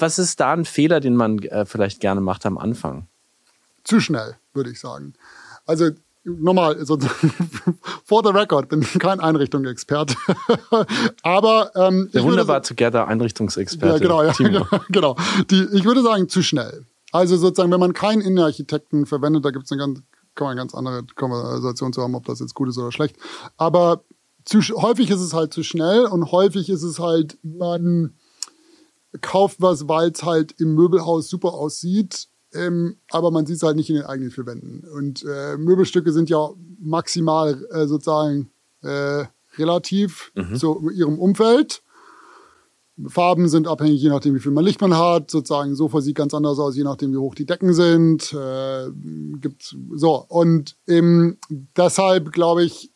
[0.00, 3.06] was ist da ein Fehler, den man äh, vielleicht gerne macht am Anfang?
[3.84, 5.12] zu schnell, würde ich sagen.
[5.66, 5.90] Also
[6.24, 6.98] nochmal, so,
[8.04, 10.14] for the record, bin kein Einrichtungsexperte.
[11.22, 13.94] Aber ähm, Der ich würde wunderbar sa- Together Einrichtungsexperte.
[13.94, 14.66] ja, genau, ja, Timo.
[14.88, 15.16] genau.
[15.50, 16.86] Die, ich würde sagen, zu schnell.
[17.12, 20.00] Also sozusagen, wenn man keinen Innenarchitekten verwendet, da gibt es eine ganz,
[20.34, 23.16] kann man eine ganz andere Konversation zu haben, ob das jetzt gut ist oder schlecht.
[23.58, 24.02] Aber
[24.46, 28.14] zu, häufig ist es halt zu schnell und häufig ist es halt, man
[29.20, 33.76] kauft was, weil es halt im Möbelhaus super aussieht, ähm, aber man sieht es halt
[33.76, 34.84] nicht in den eigenen vier Wänden.
[34.88, 36.50] Und äh, Möbelstücke sind ja
[36.80, 38.50] maximal äh, sozusagen
[38.82, 39.24] äh,
[39.56, 41.82] relativ zu ihrem Umfeld.
[43.08, 45.30] Farben sind abhängig, je nachdem, wie viel man Licht man hat.
[45.30, 48.32] Sozusagen, Sofa sieht ganz anders aus, je nachdem, wie hoch die Decken sind.
[48.32, 48.90] Äh,
[49.40, 51.38] gibt so und ähm,
[51.76, 52.92] deshalb glaube ich,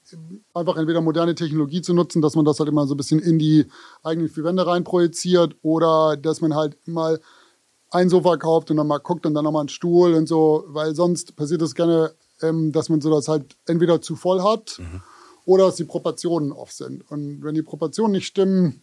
[0.54, 3.38] einfach entweder moderne Technologie zu nutzen, dass man das halt immer so ein bisschen in
[3.38, 3.66] die
[4.02, 7.20] eigenen vier Wände rein projiziert oder dass man halt mal
[7.90, 10.94] ein Sofa kauft und dann mal guckt und dann nochmal einen Stuhl und so, weil
[10.94, 14.78] sonst passiert es gerne, ähm, dass man so das halt entweder zu voll hat
[15.44, 17.10] oder dass die Proportionen off sind.
[17.10, 18.82] Und wenn die Proportionen nicht stimmen,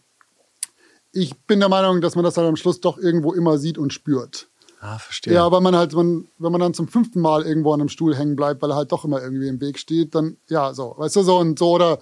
[1.12, 3.92] ich bin der Meinung, dass man das halt am Schluss doch irgendwo immer sieht und
[3.92, 4.48] spürt.
[4.86, 5.34] Ah, verstehe.
[5.34, 8.14] Ja, weil man halt, man, wenn man dann zum fünften Mal irgendwo an einem Stuhl
[8.14, 11.16] hängen bleibt, weil er halt doch immer irgendwie im Weg steht, dann, ja, so, weißt
[11.16, 11.98] du, so und so, oder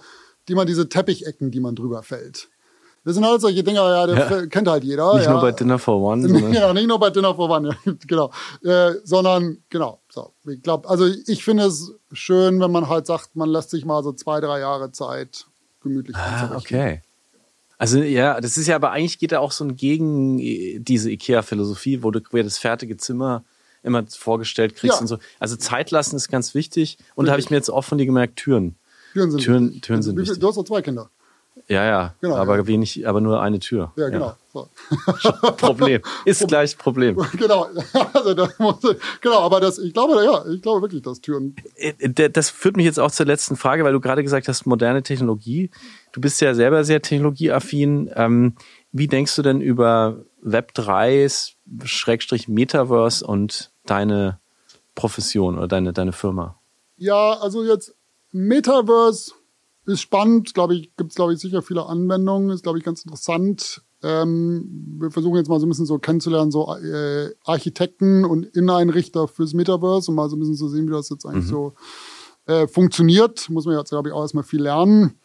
[0.47, 2.49] die man diese Teppichecken, die man drüber fällt.
[3.03, 4.45] Das sind halt solche Dinger, ja, das Ja.
[4.47, 5.15] kennt halt jeder.
[5.15, 5.31] Nicht ja.
[5.31, 8.31] nur bei Dinner for One, sondern Ja, nicht nur bei Dinner for One, ja, genau.
[8.63, 10.33] Äh, sondern, genau, so.
[10.47, 14.03] Ich glaube, also ich finde es schön, wenn man halt sagt, man lässt sich mal
[14.03, 15.45] so zwei, drei Jahre Zeit
[15.81, 17.01] gemütlich Ah, okay.
[17.77, 21.11] Also ja, das ist ja aber eigentlich geht da auch so ein gegen äh, diese
[21.11, 23.43] IKEA-Philosophie, wo du das fertige Zimmer
[23.83, 25.01] immer vorgestellt kriegst Ja.
[25.01, 25.17] und so.
[25.39, 26.97] Also Zeit lassen ist ganz wichtig.
[27.15, 28.75] Und da habe ich mir jetzt auch von dir gemerkt, Türen.
[29.13, 29.81] Türen sind, Türen- wichtig.
[29.81, 30.41] Türen sind Wie viel- wichtig.
[30.41, 31.09] Du hast doch zwei Kinder.
[31.67, 32.15] Ja, ja.
[32.21, 32.67] Genau, aber ja.
[32.67, 33.91] wenig, aber nur eine Tür.
[33.95, 34.35] Ja, genau.
[34.53, 34.67] So.
[35.57, 36.01] Problem.
[36.25, 37.17] Ist gleich Problem.
[37.37, 37.67] genau.
[38.13, 38.75] Also da muss,
[39.21, 41.55] genau, aber das, ich glaube, ja, ich glaube wirklich, dass Türen.
[41.75, 44.65] Äh, d- Das führt mich jetzt auch zur letzten Frage, weil du gerade gesagt hast,
[44.65, 45.69] moderne Technologie.
[46.15, 48.09] Du bist ja selber sehr technologieaffin.
[48.15, 48.55] Ähm,
[48.93, 51.27] wie denkst du denn über Web 3,
[51.83, 54.39] Schrägstrich Metaverse und deine
[54.95, 56.57] Profession oder deine, deine Firma?
[56.95, 57.97] Ja, also jetzt
[58.31, 59.33] Metaverse
[59.87, 63.03] ist spannend, glaube ich, gibt es, glaube ich, sicher viele Anwendungen, ist, glaube ich, ganz
[63.03, 63.81] interessant.
[64.01, 69.27] Ähm, wir versuchen jetzt mal so ein bisschen so kennenzulernen, so äh, Architekten und Inneneinrichter
[69.27, 71.73] fürs Metaverse und mal so ein bisschen zu sehen, wie das jetzt eigentlich so
[72.45, 73.49] äh, funktioniert.
[73.49, 75.19] Muss man jetzt, glaube ich, auch erstmal viel lernen.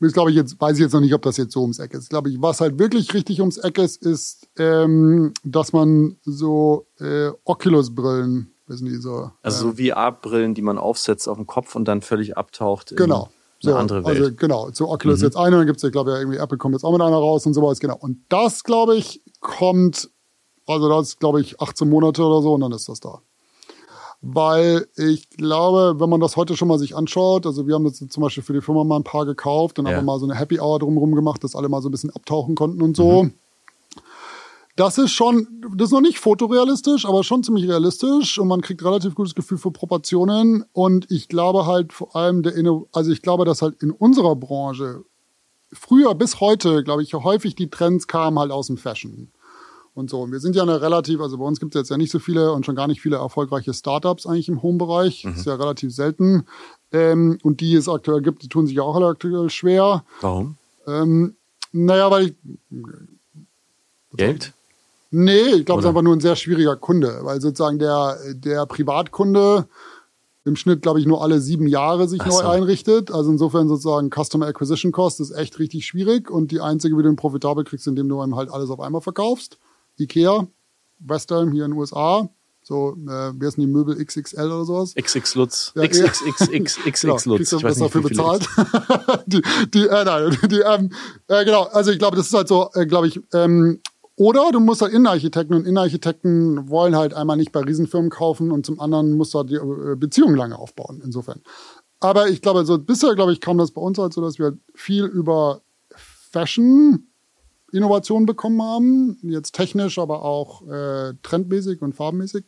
[0.00, 1.92] Das glaube ich jetzt, weiß ich jetzt noch nicht, ob das jetzt so ums Eck
[1.94, 2.08] ist.
[2.10, 7.30] Glaube ich, was halt wirklich richtig ums Eck ist, ist, ähm, dass man so äh,
[7.44, 9.30] Oculus-Brillen, wissen die so.
[9.42, 13.28] Also so VR-Brillen, die man aufsetzt auf dem Kopf und dann völlig abtaucht in Genau.
[13.64, 14.18] eine andere Welt.
[14.18, 14.24] Mhm.
[14.24, 16.84] Also genau, zu Oculus jetzt eine, dann gibt's ja, glaube ich, irgendwie Apple kommt jetzt
[16.84, 17.96] auch mit einer raus und sowas, genau.
[17.98, 20.10] Und das, glaube ich, kommt,
[20.66, 23.20] also das ist, glaube ich, 18 Monate oder so und dann ist das da.
[24.20, 28.12] Weil ich glaube, wenn man das heute schon mal sich anschaut, also wir haben jetzt
[28.12, 29.96] zum Beispiel für die Firma mal ein paar gekauft und Ja.
[29.96, 32.56] haben mal so eine Happy Hour drumherum gemacht, dass alle mal so ein bisschen abtauchen
[32.56, 33.24] konnten und so.
[33.24, 33.34] Mhm.
[34.74, 38.84] Das ist schon, das ist noch nicht fotorealistisch, aber schon ziemlich realistisch und man kriegt
[38.84, 40.64] relativ gutes Gefühl für Proportionen.
[40.72, 42.54] Und ich glaube halt vor allem der
[42.92, 45.04] also ich glaube, dass halt in unserer Branche
[45.72, 49.32] früher bis heute, glaube ich, häufig die Trends kamen halt aus dem Fashion.
[49.98, 50.20] Und so.
[50.20, 52.20] Und wir sind ja eine relativ, also bei uns gibt es jetzt ja nicht so
[52.20, 55.24] viele und schon gar nicht viele erfolgreiche Startups eigentlich im Home-Bereich.
[55.24, 56.46] Ist ja relativ selten.
[56.92, 60.04] Ähm, und die es aktuell gibt, die tun sich ja auch alle aktuell schwer.
[60.20, 60.56] Warum?
[60.86, 61.34] Ähm,
[61.72, 62.34] naja, weil ich,
[64.16, 64.52] Geld?
[65.10, 68.66] Nee, ich glaube, es ist einfach nur ein sehr schwieriger Kunde, weil sozusagen der, der
[68.66, 69.66] Privatkunde
[70.44, 72.46] im Schnitt, glaube ich, nur alle sieben Jahre sich Ach neu so.
[72.46, 73.10] einrichtet.
[73.10, 77.08] Also insofern sozusagen Customer Acquisition Cost ist echt richtig schwierig und die einzige, wie du
[77.08, 79.58] ihn profitabel kriegst, indem du ihm halt alles auf einmal verkaufst.
[79.98, 80.46] Ikea,
[80.98, 82.28] Western hier in den USA,
[82.68, 84.94] so, äh, wie heißen die Möbel XXL oder sowas?
[84.94, 85.72] XX Lutz.
[85.74, 87.50] Ja, XXXXX Genau, Lutz.
[87.50, 88.46] Ich weiß nicht, dafür bezahlt.
[89.26, 89.40] die,
[89.72, 90.92] die, äh, nein, die, ähm,
[91.28, 93.80] äh, genau, also ich glaube, das ist halt so, äh, glaube ich, ähm,
[94.16, 98.66] oder du musst halt Innenarchitekten und Innenarchitekten wollen halt einmal nicht bei Riesenfirmen kaufen und
[98.66, 101.40] zum anderen musst du halt die äh, Beziehungen lange aufbauen, insofern.
[102.00, 104.46] Aber ich glaube, so bisher, glaube ich, kam das bei uns halt so, dass wir
[104.46, 105.62] halt viel über
[105.96, 107.06] Fashion
[107.72, 112.44] Innovationen bekommen haben, jetzt technisch, aber auch äh, trendmäßig und farbenmäßig.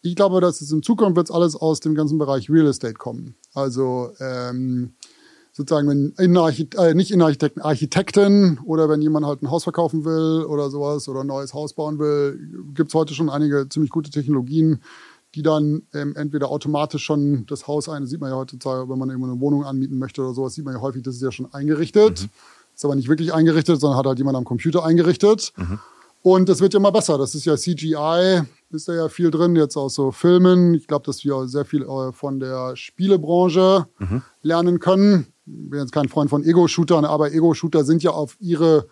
[0.00, 3.34] Ich glaube, dass es in Zukunft wird alles aus dem ganzen Bereich Real Estate kommen.
[3.52, 4.94] Also ähm,
[5.52, 10.44] sozusagen, wenn Innenarchit äh, nicht Innenarchitekten, Architekten oder wenn jemand halt ein Haus verkaufen will
[10.46, 12.38] oder sowas oder ein neues Haus bauen will,
[12.74, 14.82] gibt's heute schon einige ziemlich gute Technologien,
[15.34, 18.98] die dann ähm, entweder automatisch schon das Haus ein, das sieht man ja heutzutage, wenn
[18.98, 21.32] man irgendwo eine Wohnung anmieten möchte oder sowas, sieht man ja häufig, das ist ja
[21.32, 22.28] schon eingerichtet.
[22.82, 25.52] Ist aber nicht wirklich eingerichtet, sondern hat halt jemand am Computer eingerichtet.
[26.22, 27.16] Und das wird ja immer besser.
[27.16, 28.42] Das ist ja CGI,
[28.72, 30.74] ist da ja viel drin, jetzt aus so Filmen.
[30.74, 33.86] Ich glaube, dass wir sehr viel äh, von der Spielebranche
[34.42, 35.28] lernen können.
[35.46, 38.88] Ich bin jetzt kein Freund von Ego-Shootern, aber Ego-Shooter sind ja auf ihre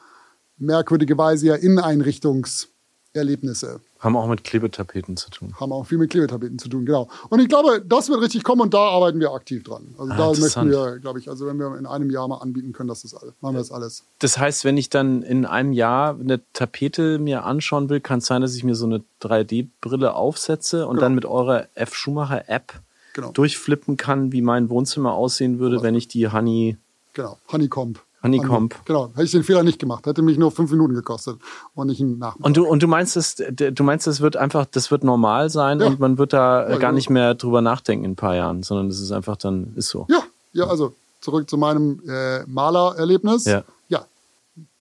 [0.56, 3.80] merkwürdige Weise ja Inneneinrichtungserlebnisse.
[4.00, 5.54] Haben auch mit Klebetapeten zu tun.
[5.60, 7.08] Haben auch viel mit Klebetapeten zu tun, genau.
[7.28, 9.94] Und ich glaube, das wird richtig kommen und da arbeiten wir aktiv dran.
[9.98, 12.72] Also Ah, da möchten wir, glaube ich, also wenn wir in einem Jahr mal anbieten
[12.72, 14.04] können, dass das alles, machen wir das alles.
[14.20, 18.26] Das heißt, wenn ich dann in einem Jahr eine Tapete mir anschauen will, kann es
[18.26, 21.02] sein, dass ich mir so eine 3D-Brille aufsetze und Genau.
[21.06, 21.94] dann mit eurer F.
[21.94, 22.72] Schumacher-App
[23.12, 23.32] Genau.
[23.32, 26.76] durchflippen kann, wie mein Wohnzimmer aussehen würde, wenn ich die Honey
[27.12, 28.00] Genau, Honeycomb.
[28.22, 28.74] Honeycomb.
[28.84, 30.06] Genau, hätte ich den Fehler nicht gemacht.
[30.06, 31.38] Hätte mich nur fünf Minuten gekostet
[31.74, 32.46] und nicht ein Nachmittag.
[32.46, 35.80] Und du, und du meinst, es, du meinst, es wird einfach, das wird normal sein
[35.80, 35.86] Ja.
[35.86, 38.88] und man wird da Ja, gar nicht mehr drüber nachdenken in ein paar Jahren, sondern
[38.88, 40.06] es ist einfach dann, ist so.
[40.10, 40.22] Ja,
[40.52, 43.44] ja, also zurück zu meinem äh, Malererlebnis.
[43.46, 43.64] Ja.
[43.88, 44.04] ja,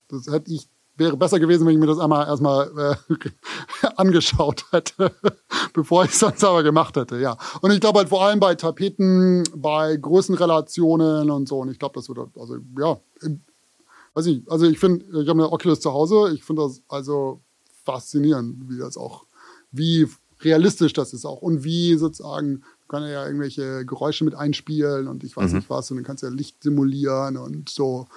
[0.09, 0.67] das hätte ich
[0.99, 5.11] wäre besser gewesen, wenn ich mir das einmal erstmal äh, angeschaut hätte,
[5.73, 7.19] bevor ich es dann selber gemacht hätte.
[7.19, 11.59] Ja, und ich glaube halt vor allem bei Tapeten, bei Größenrelationen und so.
[11.59, 12.99] Und ich glaube, das wird also ja,
[14.13, 14.43] weiß ich.
[14.51, 16.33] Also ich finde, ich habe eine Oculus zu Hause.
[16.33, 17.39] Ich finde das also
[17.85, 19.25] faszinierend, wie das auch,
[19.71, 20.07] wie
[20.41, 25.23] realistisch das ist auch und wie sozusagen kann er ja irgendwelche Geräusche mit einspielen und
[25.23, 28.07] ich weiß nicht was und dann kannst du ja Licht simulieren und so.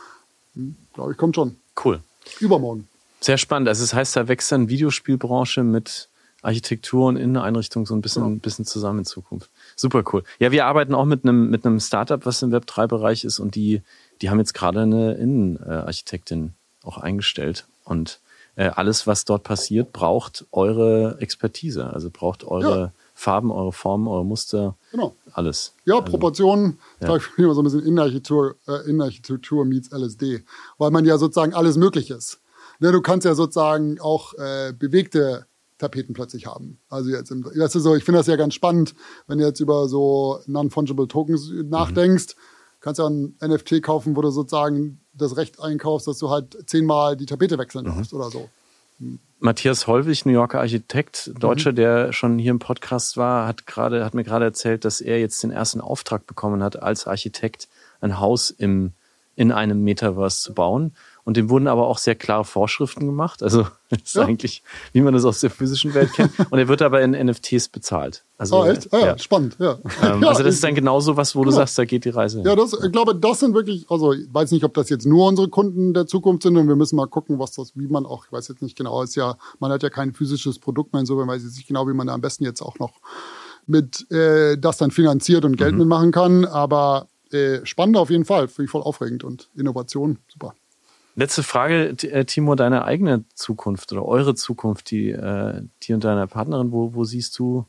[0.54, 1.56] Hm, Glaube ich, kommt schon.
[1.84, 2.00] Cool.
[2.40, 2.88] Übermorgen.
[3.20, 3.68] Sehr spannend.
[3.68, 6.08] Also das heißt, da wächst dann Videospielbranche mit
[6.42, 8.34] Architektur und Inneneinrichtung so ein bisschen, Genau.
[8.34, 9.48] ein bisschen zusammen in Zukunft.
[9.76, 10.24] Super cool.
[10.40, 13.80] Ja, wir arbeiten auch mit einem, mit einem Startup, was im Web3-Bereich ist und die,
[14.20, 17.66] die haben jetzt gerade eine Innenarchitektin auch eingestellt.
[17.84, 18.18] Und
[18.56, 21.92] äh, alles, was dort passiert, braucht eure Expertise.
[21.92, 22.92] Also braucht eure Ja.
[23.22, 25.14] Farben, eure Formen, eure Muster, Genau.
[25.32, 25.74] alles.
[25.84, 27.06] Ja, Also, Proportionen, ja.
[27.06, 30.44] sag ich immer so ein bisschen Innenarchitektur, äh, Innenarchitektur meets LSD,
[30.78, 32.40] weil man ja sozusagen alles möglich ist.
[32.80, 35.46] Ne, du kannst ja sozusagen auch äh, bewegte
[35.78, 36.78] Tapeten plötzlich haben.
[36.88, 38.94] Also jetzt, im, das ist so, ich finde das ja ganz spannend,
[39.28, 42.34] wenn du jetzt über so non-fungible Tokens nachdenkst,
[42.80, 47.16] kannst ja ein NFT kaufen, wo du sozusagen das Recht einkaufst, dass du halt zehnmal
[47.16, 48.48] die Tapete wechseln darfst oder so.
[49.40, 51.76] Matthias Holwig, New Yorker Architekt, Deutscher, Mhm.
[51.76, 55.42] der schon hier im Podcast war, hat gerade, hat mir gerade erzählt, dass er jetzt
[55.42, 57.68] den ersten Auftrag bekommen hat, als Architekt
[58.00, 58.92] ein Haus im,
[59.34, 60.94] in einem Metaverse zu bauen.
[61.24, 63.42] Und dem wurden aber auch sehr klare Vorschriften gemacht.
[63.44, 64.24] Also das ist Ja.
[64.24, 64.62] eigentlich,
[64.92, 66.32] wie man das aus der physischen Welt kennt.
[66.50, 68.24] Und er wird aber in NFTs bezahlt.
[68.38, 68.92] Also, Ah, echt?
[68.92, 69.78] Ah, ja, spannend, ja.
[70.02, 71.60] Ähm, Ja, also das ist dann genauso was, wo du Genau.
[71.60, 72.46] sagst, da geht die Reise hin.
[72.46, 75.28] Ja, das, ich glaube, das sind wirklich, also ich weiß nicht, ob das jetzt nur
[75.28, 78.24] unsere Kunden der Zukunft sind und wir müssen mal gucken, was das, wie man auch,
[78.26, 81.28] ich weiß jetzt nicht genau, ist ja, man hat ja kein physisches Produkt mehr, insofern
[81.28, 82.94] weiß ich jetzt nicht genau, wie man da am besten jetzt auch noch
[83.66, 85.56] mit äh, das dann finanziert und Mhm.
[85.56, 90.18] Geld mitmachen kann, aber äh, spannend auf jeden Fall, finde ich voll aufregend und Innovation,
[90.26, 90.54] super.
[91.14, 96.26] Letzte Frage, äh, Timo, deine eigene Zukunft oder eure Zukunft, die, äh, die und deiner
[96.26, 97.66] Partnerin, wo, wo siehst du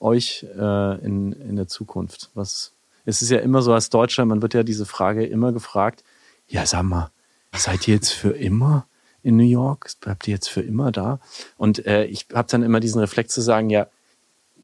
[0.00, 2.30] euch äh, in, in der Zukunft?
[2.34, 2.72] Was,
[3.04, 6.02] es ist ja immer so als Deutscher, man wird ja diese Frage immer gefragt,
[6.46, 7.10] ja, sag mal,
[7.54, 8.86] seid ihr jetzt für immer
[9.22, 9.90] in New York?
[10.00, 11.20] Bleibt ihr jetzt für immer da?
[11.58, 13.88] Und äh, ich habe dann immer diesen Reflex zu sagen, ja,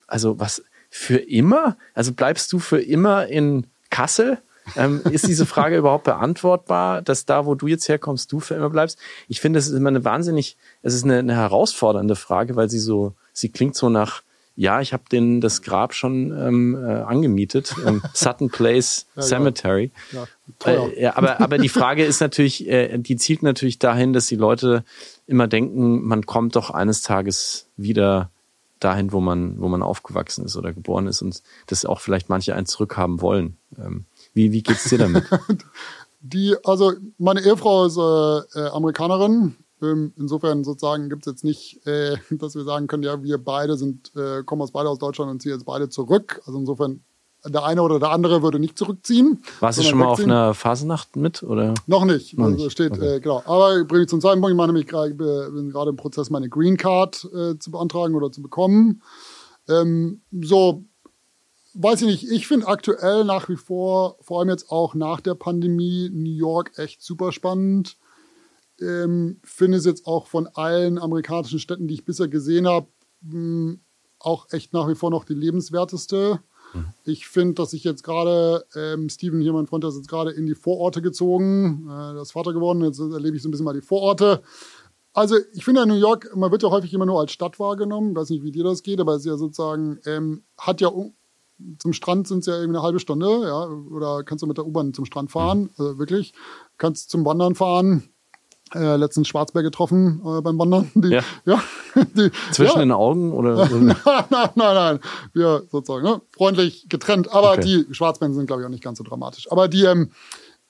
[0.06, 0.62] also was,
[0.96, 1.76] für immer?
[1.92, 4.38] Also bleibst du für immer in Kassel?
[4.76, 8.70] Ähm, ist diese Frage überhaupt beantwortbar, dass da, wo du jetzt herkommst, du für immer
[8.70, 8.98] bleibst?
[9.28, 12.78] Ich finde, es ist immer eine wahnsinnig, es ist eine, eine herausfordernde Frage, weil sie
[12.78, 14.22] so, sie klingt so nach,
[14.56, 19.22] ja, ich habe den das Grab schon ähm, äh, angemietet, im Sutton Place Ja.
[19.22, 19.90] Cemetery.
[20.12, 20.26] Ja.
[20.64, 24.36] Äh, ja, aber, aber die Frage ist natürlich, äh, die zielt natürlich dahin, dass die
[24.36, 24.84] Leute
[25.26, 28.30] immer denken, man kommt doch eines Tages wieder
[28.80, 32.54] dahin, wo man, wo man aufgewachsen ist oder geboren ist und das auch vielleicht manche
[32.54, 33.56] einen zurückhaben wollen.
[33.78, 34.04] Ähm,
[34.34, 35.24] wie, wie geht's dir damit?
[36.20, 39.56] Die, also meine Ehefrau ist äh, äh, Amerikanerin.
[39.82, 43.76] Ähm, insofern sozusagen gibt es jetzt nicht, äh, dass wir sagen können, ja, wir beide
[43.76, 46.40] sind, äh, kommen aus beide aus Deutschland und ziehen jetzt beide zurück.
[46.46, 47.04] Also insofern,
[47.46, 49.42] der eine oder der andere würde nicht zurückziehen.
[49.60, 51.42] Warst du schon mal auf einer Phasenacht mit?
[51.42, 51.74] Oder?
[51.86, 52.38] Noch nicht.
[52.38, 52.72] Noch also nicht.
[52.72, 53.16] steht, Okay.
[53.16, 53.42] äh, genau.
[53.44, 56.48] Aber ich bringe zum zweiten Punkt, ich mache nämlich ich bin gerade im Prozess, meine
[56.48, 59.02] Green Card äh, zu beantragen oder zu bekommen.
[59.68, 60.84] Ähm, so,
[61.74, 65.34] weiß ich nicht, ich finde aktuell nach wie vor, vor allem jetzt auch nach der
[65.34, 67.96] Pandemie, New York echt super spannend.
[68.80, 72.88] Ähm, finde es jetzt auch von allen amerikanischen Städten, die ich bisher gesehen habe,
[73.20, 73.76] mh,
[74.18, 76.40] auch echt nach wie vor noch die lebenswerteste.
[77.04, 80.32] Ich finde, dass ich jetzt gerade, ähm, Steven hier, mein Freund, der ist jetzt gerade
[80.32, 83.64] in die Vororte gezogen, äh, der ist Vater geworden, jetzt erlebe ich so ein bisschen
[83.64, 84.42] mal die Vororte.
[85.12, 88.10] Also ich finde ja New York, man wird ja häufig immer nur als Stadt wahrgenommen,
[88.10, 90.88] ich weiß nicht, wie dir das geht, aber es ist ja sozusagen, ähm, hat ja
[91.78, 94.66] zum Strand sind es ja irgendwie eine halbe Stunde, ja, oder kannst du mit der
[94.66, 96.34] U-Bahn zum Strand fahren, also wirklich,
[96.78, 98.08] kannst zum Wandern fahren.
[98.74, 100.90] Äh, letztens Schwarzberg getroffen äh, beim Wandern.
[100.94, 101.22] Die, Ja.
[101.44, 101.62] ja
[102.16, 102.78] die, Zwischen ja.
[102.80, 103.68] den Augen oder?
[103.70, 105.00] nein, nein, nein, nein.
[105.32, 106.22] Wir sozusagen ne?
[106.32, 107.32] freundlich getrennt.
[107.32, 107.84] Aber Okay.
[107.86, 109.52] die Schwarzbänder sind, glaube ich, auch nicht ganz so dramatisch.
[109.52, 110.10] Aber die, ähm,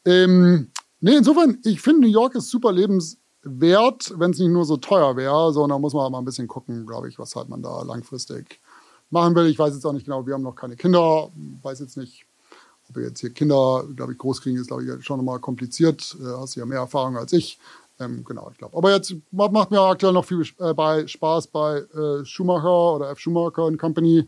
[0.04, 0.70] ähm,
[1.00, 5.16] nee, insofern, ich finde, New York ist super lebenswert, wenn es nicht nur so teuer
[5.16, 8.60] wäre, sondern muss man mal ein bisschen gucken, glaube ich, was halt man da langfristig
[9.14, 9.46] machen will.
[9.46, 11.30] Ich weiß jetzt auch nicht genau, wir haben noch keine Kinder,
[11.62, 12.26] weiß jetzt nicht,
[12.90, 16.16] ob wir jetzt hier Kinder, glaube ich, großkriegen, ist, glaube ich, schon nochmal kompliziert.
[16.20, 17.58] Äh, hast ja mehr Erfahrung als ich.
[18.00, 18.76] Ähm, genau, ich glaube.
[18.76, 23.10] Aber jetzt ma- macht mir aktuell noch viel äh, bei Spaß bei äh, Schumacher oder
[23.10, 23.20] F.
[23.20, 24.26] Schumacher Company.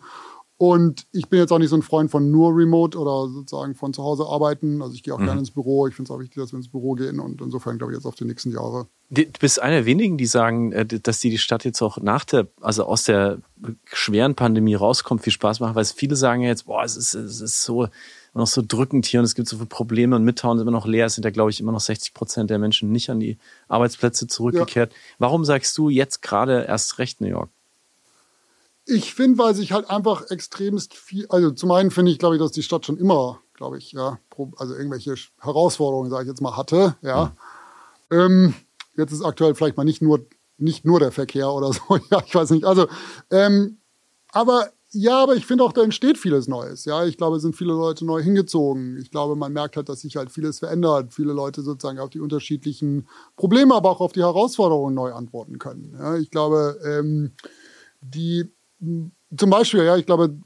[0.58, 3.92] Und ich bin jetzt auch nicht so ein Freund von nur Remote oder sozusagen von
[3.92, 4.80] zu Hause arbeiten.
[4.80, 5.26] Also ich gehe auch mhm.
[5.26, 5.86] gerne ins Büro.
[5.86, 8.06] Ich finde es auch wichtig, dass wir ins Büro gehen und insofern glaube ich jetzt
[8.06, 8.86] auf die nächsten Jahre.
[9.10, 12.24] Du bist einer der wenigen, die sagen, äh, dass die die Stadt jetzt auch nach
[12.24, 13.38] der, also aus der
[13.84, 17.42] schweren Pandemie rauskommt, viel Spaß macht, weil viele sagen ja jetzt, boah, es ist, es
[17.42, 17.88] ist so
[18.32, 20.86] noch so drückend hier und es gibt so viele Probleme und Midtown ist immer noch
[20.86, 21.06] leer.
[21.06, 23.38] Es sind ja, glaube ich, immer noch 60 Prozent der Menschen nicht an die
[23.68, 24.92] Arbeitsplätze zurückgekehrt.
[24.92, 24.98] Ja.
[25.18, 27.50] Warum sagst du jetzt gerade erst recht New York?
[28.86, 32.40] Ich finde, weil sich halt einfach extremst viel, also zum einen finde ich, glaube ich,
[32.40, 34.18] dass die Stadt schon immer, glaube ich, ja,
[34.56, 37.32] also irgendwelche Herausforderungen, sage ich jetzt mal, hatte, ja.
[38.10, 38.16] Mhm.
[38.18, 38.54] Ähm,
[38.96, 40.26] jetzt ist aktuell vielleicht mal nicht nur,
[40.56, 42.64] nicht nur der Verkehr oder so, ja, ich weiß nicht.
[42.64, 42.86] Also,
[43.30, 43.78] ähm,
[44.30, 46.84] aber ja, aber ich finde auch, da entsteht vieles Neues.
[46.84, 48.96] Ja, ich glaube, es sind viele Leute neu hingezogen.
[48.98, 51.12] Ich glaube, man merkt halt, dass sich halt vieles verändert.
[51.12, 55.96] Viele Leute sozusagen auf die unterschiedlichen Probleme, aber auch auf die Herausforderungen neu antworten können.
[55.98, 57.32] Ja, ich glaube, ähm,
[58.00, 58.50] die
[58.80, 60.36] zum Beispiel, ja, ich glaube,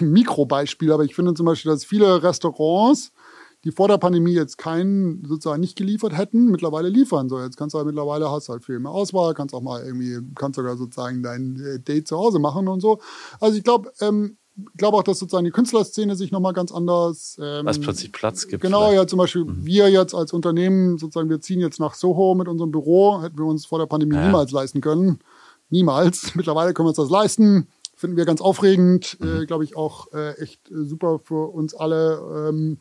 [0.00, 3.12] Mikrobeispiel, aber ich finde zum Beispiel, dass viele Restaurants,
[3.64, 7.28] die vor der Pandemie jetzt keinen sozusagen nicht geliefert hätten, mittlerweile liefern.
[7.28, 10.18] So, jetzt kannst du halt mittlerweile hast halt viel mehr Auswahl, kannst auch mal irgendwie,
[10.34, 12.98] kannst sogar sozusagen dein äh, Date zu Hause machen und so.
[13.38, 17.38] Also ich glaube, ähm, ich glaube auch, dass sozusagen die Künstlerszene sich nochmal ganz anders.
[17.40, 18.62] Ähm, Was plötzlich Platz gibt.
[18.62, 18.96] Genau, vielleicht.
[18.96, 19.64] ja, zum Beispiel mhm.
[19.64, 23.46] wir jetzt als Unternehmen, sozusagen, wir ziehen jetzt nach Soho mit unserem Büro, hätten wir
[23.46, 24.26] uns vor der Pandemie ja.
[24.26, 25.20] niemals leisten können.
[25.72, 26.34] Niemals.
[26.36, 27.66] Mittlerweile können wir uns das leisten.
[27.94, 29.42] Finden wir ganz aufregend, äh, mhm.
[29.42, 32.78] äh, glaube ich, auch äh, echt äh, super für uns alle, ähm,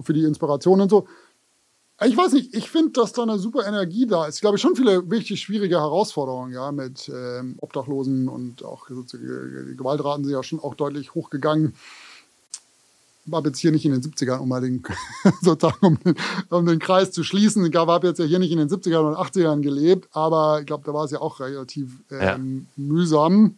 [0.00, 1.06] für die Inspiration und so.
[2.04, 4.34] Ich weiß nicht, ich finde, dass da eine super Energie da ist.
[4.34, 10.24] Ich glaube, schon viele wirklich schwierige Herausforderungen, ja, mit ähm, Obdachlosen und auch die Gewaltraten
[10.24, 11.74] sind ja schon auch deutlich hochgegangen
[13.26, 14.82] war jetzt hier nicht in den 70ern, um mal den,
[15.42, 15.98] sozusagen, um,
[16.50, 17.64] um, den Kreis zu schließen.
[17.66, 20.84] Ich habe jetzt ja hier nicht in den 70ern und 80ern gelebt, aber ich glaube,
[20.84, 22.38] da war es ja auch relativ ähm, ja.
[22.76, 23.56] mühsam.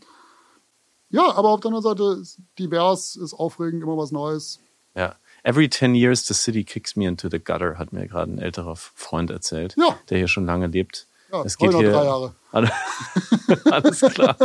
[1.10, 4.60] Ja, aber auf der anderen Seite ist divers, ist aufregend, immer was Neues.
[4.94, 5.16] Ja.
[5.42, 8.76] Every 10 years the city kicks me into the gutter, hat mir gerade ein älterer
[8.76, 9.98] Freund erzählt, ja.
[10.10, 11.07] der hier schon lange lebt.
[11.30, 11.92] Ja, es geht hier.
[11.92, 12.34] Drei Jahre.
[13.70, 14.36] Alles klar.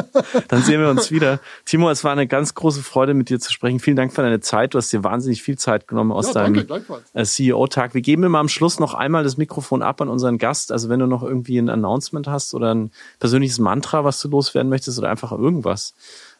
[0.49, 1.39] Dann sehen wir uns wieder.
[1.65, 3.80] Timo, es war eine ganz große Freude, mit dir zu sprechen.
[3.80, 4.73] Vielen Dank für deine Zeit.
[4.73, 6.65] Du hast dir wahnsinnig viel Zeit genommen aus ja, deinem
[7.14, 7.93] äh, CEO-Tag.
[7.93, 10.72] Wir geben immer am Schluss noch einmal das Mikrofon ab an unseren Gast.
[10.72, 14.69] Also wenn du noch irgendwie ein Announcement hast oder ein persönliches Mantra, was du loswerden
[14.69, 15.93] möchtest oder einfach irgendwas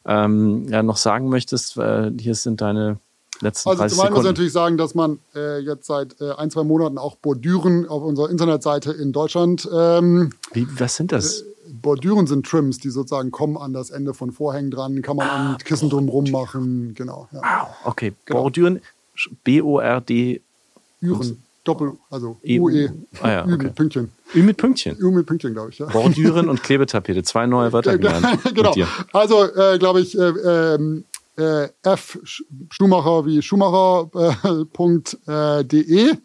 [0.06, 3.00] ähm, ja, noch sagen möchtest, äh, hier sind deine
[3.44, 6.32] letzten also 30 zum einen muss ich natürlich sagen, dass man äh, jetzt seit äh,
[6.32, 9.68] ein, zwei Monaten auch Bordüren auf unserer Internetseite in Deutschland.
[9.72, 11.42] Ähm, Wie, was sind das?
[11.42, 11.46] Äh,
[11.82, 15.52] Bordüren sind Trims, die sozusagen kommen an das Ende von Vorhängen dran, kann man ah,
[15.52, 16.94] an Kissen drumherum machen.
[16.96, 17.28] Genau.
[17.32, 17.42] Ja.
[17.42, 18.14] Wow, okay.
[18.26, 18.42] Genau.
[18.42, 18.82] Bordüren,
[19.44, 20.42] B-O-R-D.
[21.02, 21.44] Üren.
[21.64, 22.90] Doppel, also e UE.
[23.22, 23.54] Ah, ja, okay.
[23.54, 24.12] Ü mit Pünktchen.
[24.36, 24.98] Ü mit Pünktchen.
[25.00, 25.80] Ü mit Pünktchen, glaube ich.
[25.80, 25.86] Ja.
[25.86, 28.40] Bordüren und Klebetapete, zwei neue Wörter gelernt.
[28.54, 28.74] genau.
[29.14, 30.28] Also, äh, glaube ich, äh,
[30.76, 31.06] ähm,
[31.38, 34.18] äh, F Schumacher wie Schumacher.de.
[35.28, 36.18] Äh, äh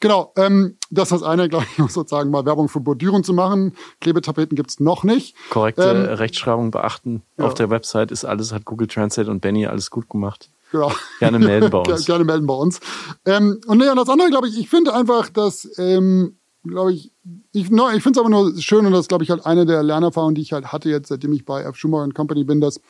[0.00, 3.74] genau, ähm, das ist das eine, glaube ich, sozusagen mal Werbung für Bordüren zu machen.
[4.00, 5.36] Klebetapeten gibt's noch nicht.
[5.50, 7.22] Korrekte ähm, Rechtschreibung beachten.
[7.36, 7.46] Ja.
[7.46, 10.50] Auf der Website ist alles, hat Google Translate und Benny alles gut gemacht.
[10.72, 10.92] Genau.
[11.18, 12.04] Gerne melden bei uns.
[12.04, 12.80] Gerne melden bei uns.
[13.24, 17.12] Ähm, und nee, und das andere, glaube ich, ich finde einfach, dass, ähm, glaube ich,
[17.52, 19.82] ich, no, ich finde es aber nur schön und das, glaube ich, halt eine der
[19.82, 21.76] Lernerfahrungen, die ich halt hatte jetzt, seitdem ich bei F.
[21.76, 22.80] Schumacher Company bin, dass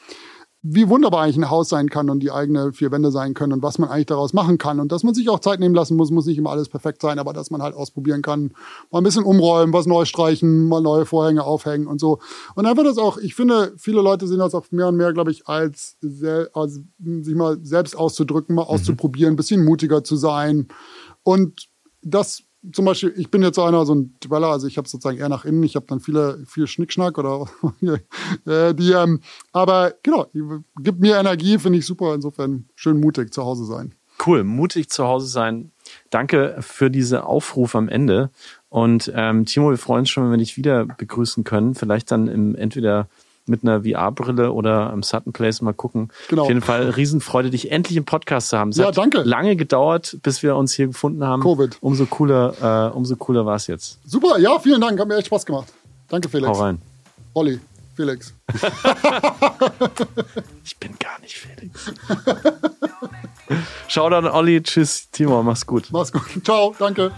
[0.62, 3.62] wie wunderbar eigentlich ein Haus sein kann und die eigene vier Wände sein können und
[3.62, 6.10] was man eigentlich daraus machen kann und dass man sich auch Zeit nehmen lassen muss,
[6.10, 8.52] muss nicht immer alles perfekt sein, aber dass man halt ausprobieren kann,
[8.90, 12.18] mal ein bisschen umräumen, was neu streichen, mal neue Vorhänge aufhängen und so.
[12.56, 15.30] Und einfach das auch, ich finde, viele Leute sehen das auch mehr und mehr, glaube
[15.30, 15.96] ich, als,
[16.54, 18.68] als sich mal selbst auszudrücken, mal mhm.
[18.68, 20.66] auszuprobieren, ein bisschen mutiger zu sein
[21.22, 21.68] und
[22.02, 25.28] das zum Beispiel, ich bin jetzt einer, so ein Dweller, also ich habe sozusagen eher
[25.28, 27.46] nach innen, ich habe dann viele, viel Schnickschnack oder
[28.46, 29.20] äh, die, ähm,
[29.52, 30.26] aber genau,
[30.80, 33.94] gibt mir Energie, finde ich super, insofern schön mutig zu Hause sein.
[34.26, 35.70] Cool, mutig zu Hause sein.
[36.10, 38.30] Danke für diese Aufruf am Ende.
[38.68, 41.74] Und ähm, Timo, wir freuen uns schon, wenn wir dich wieder begrüßen können.
[41.74, 43.08] Vielleicht dann im entweder
[43.48, 46.10] mit einer VR-Brille oder am Sutton Place mal gucken.
[46.28, 46.42] Genau.
[46.42, 48.70] Auf jeden Fall Riesenfreude, dich endlich im Podcast zu haben.
[48.70, 49.22] Es ja, danke.
[49.22, 51.42] Lange gedauert, bis wir uns hier gefunden haben.
[51.42, 51.78] Covid.
[51.80, 53.98] Umso cooler, äh, umso cooler war es jetzt.
[54.04, 55.72] Super, ja, vielen Dank, hat mir echt Spaß gemacht.
[56.08, 56.48] Danke, Felix.
[56.48, 56.80] Hau rein.
[57.34, 57.60] Olli,
[57.94, 58.32] Felix.
[60.64, 61.92] ich bin gar nicht Felix.
[63.88, 64.62] Schau dann, Olli.
[64.62, 65.42] Tschüss, Timo.
[65.42, 65.88] Mach's gut.
[65.90, 66.44] Mach's gut.
[66.44, 67.10] Ciao, danke.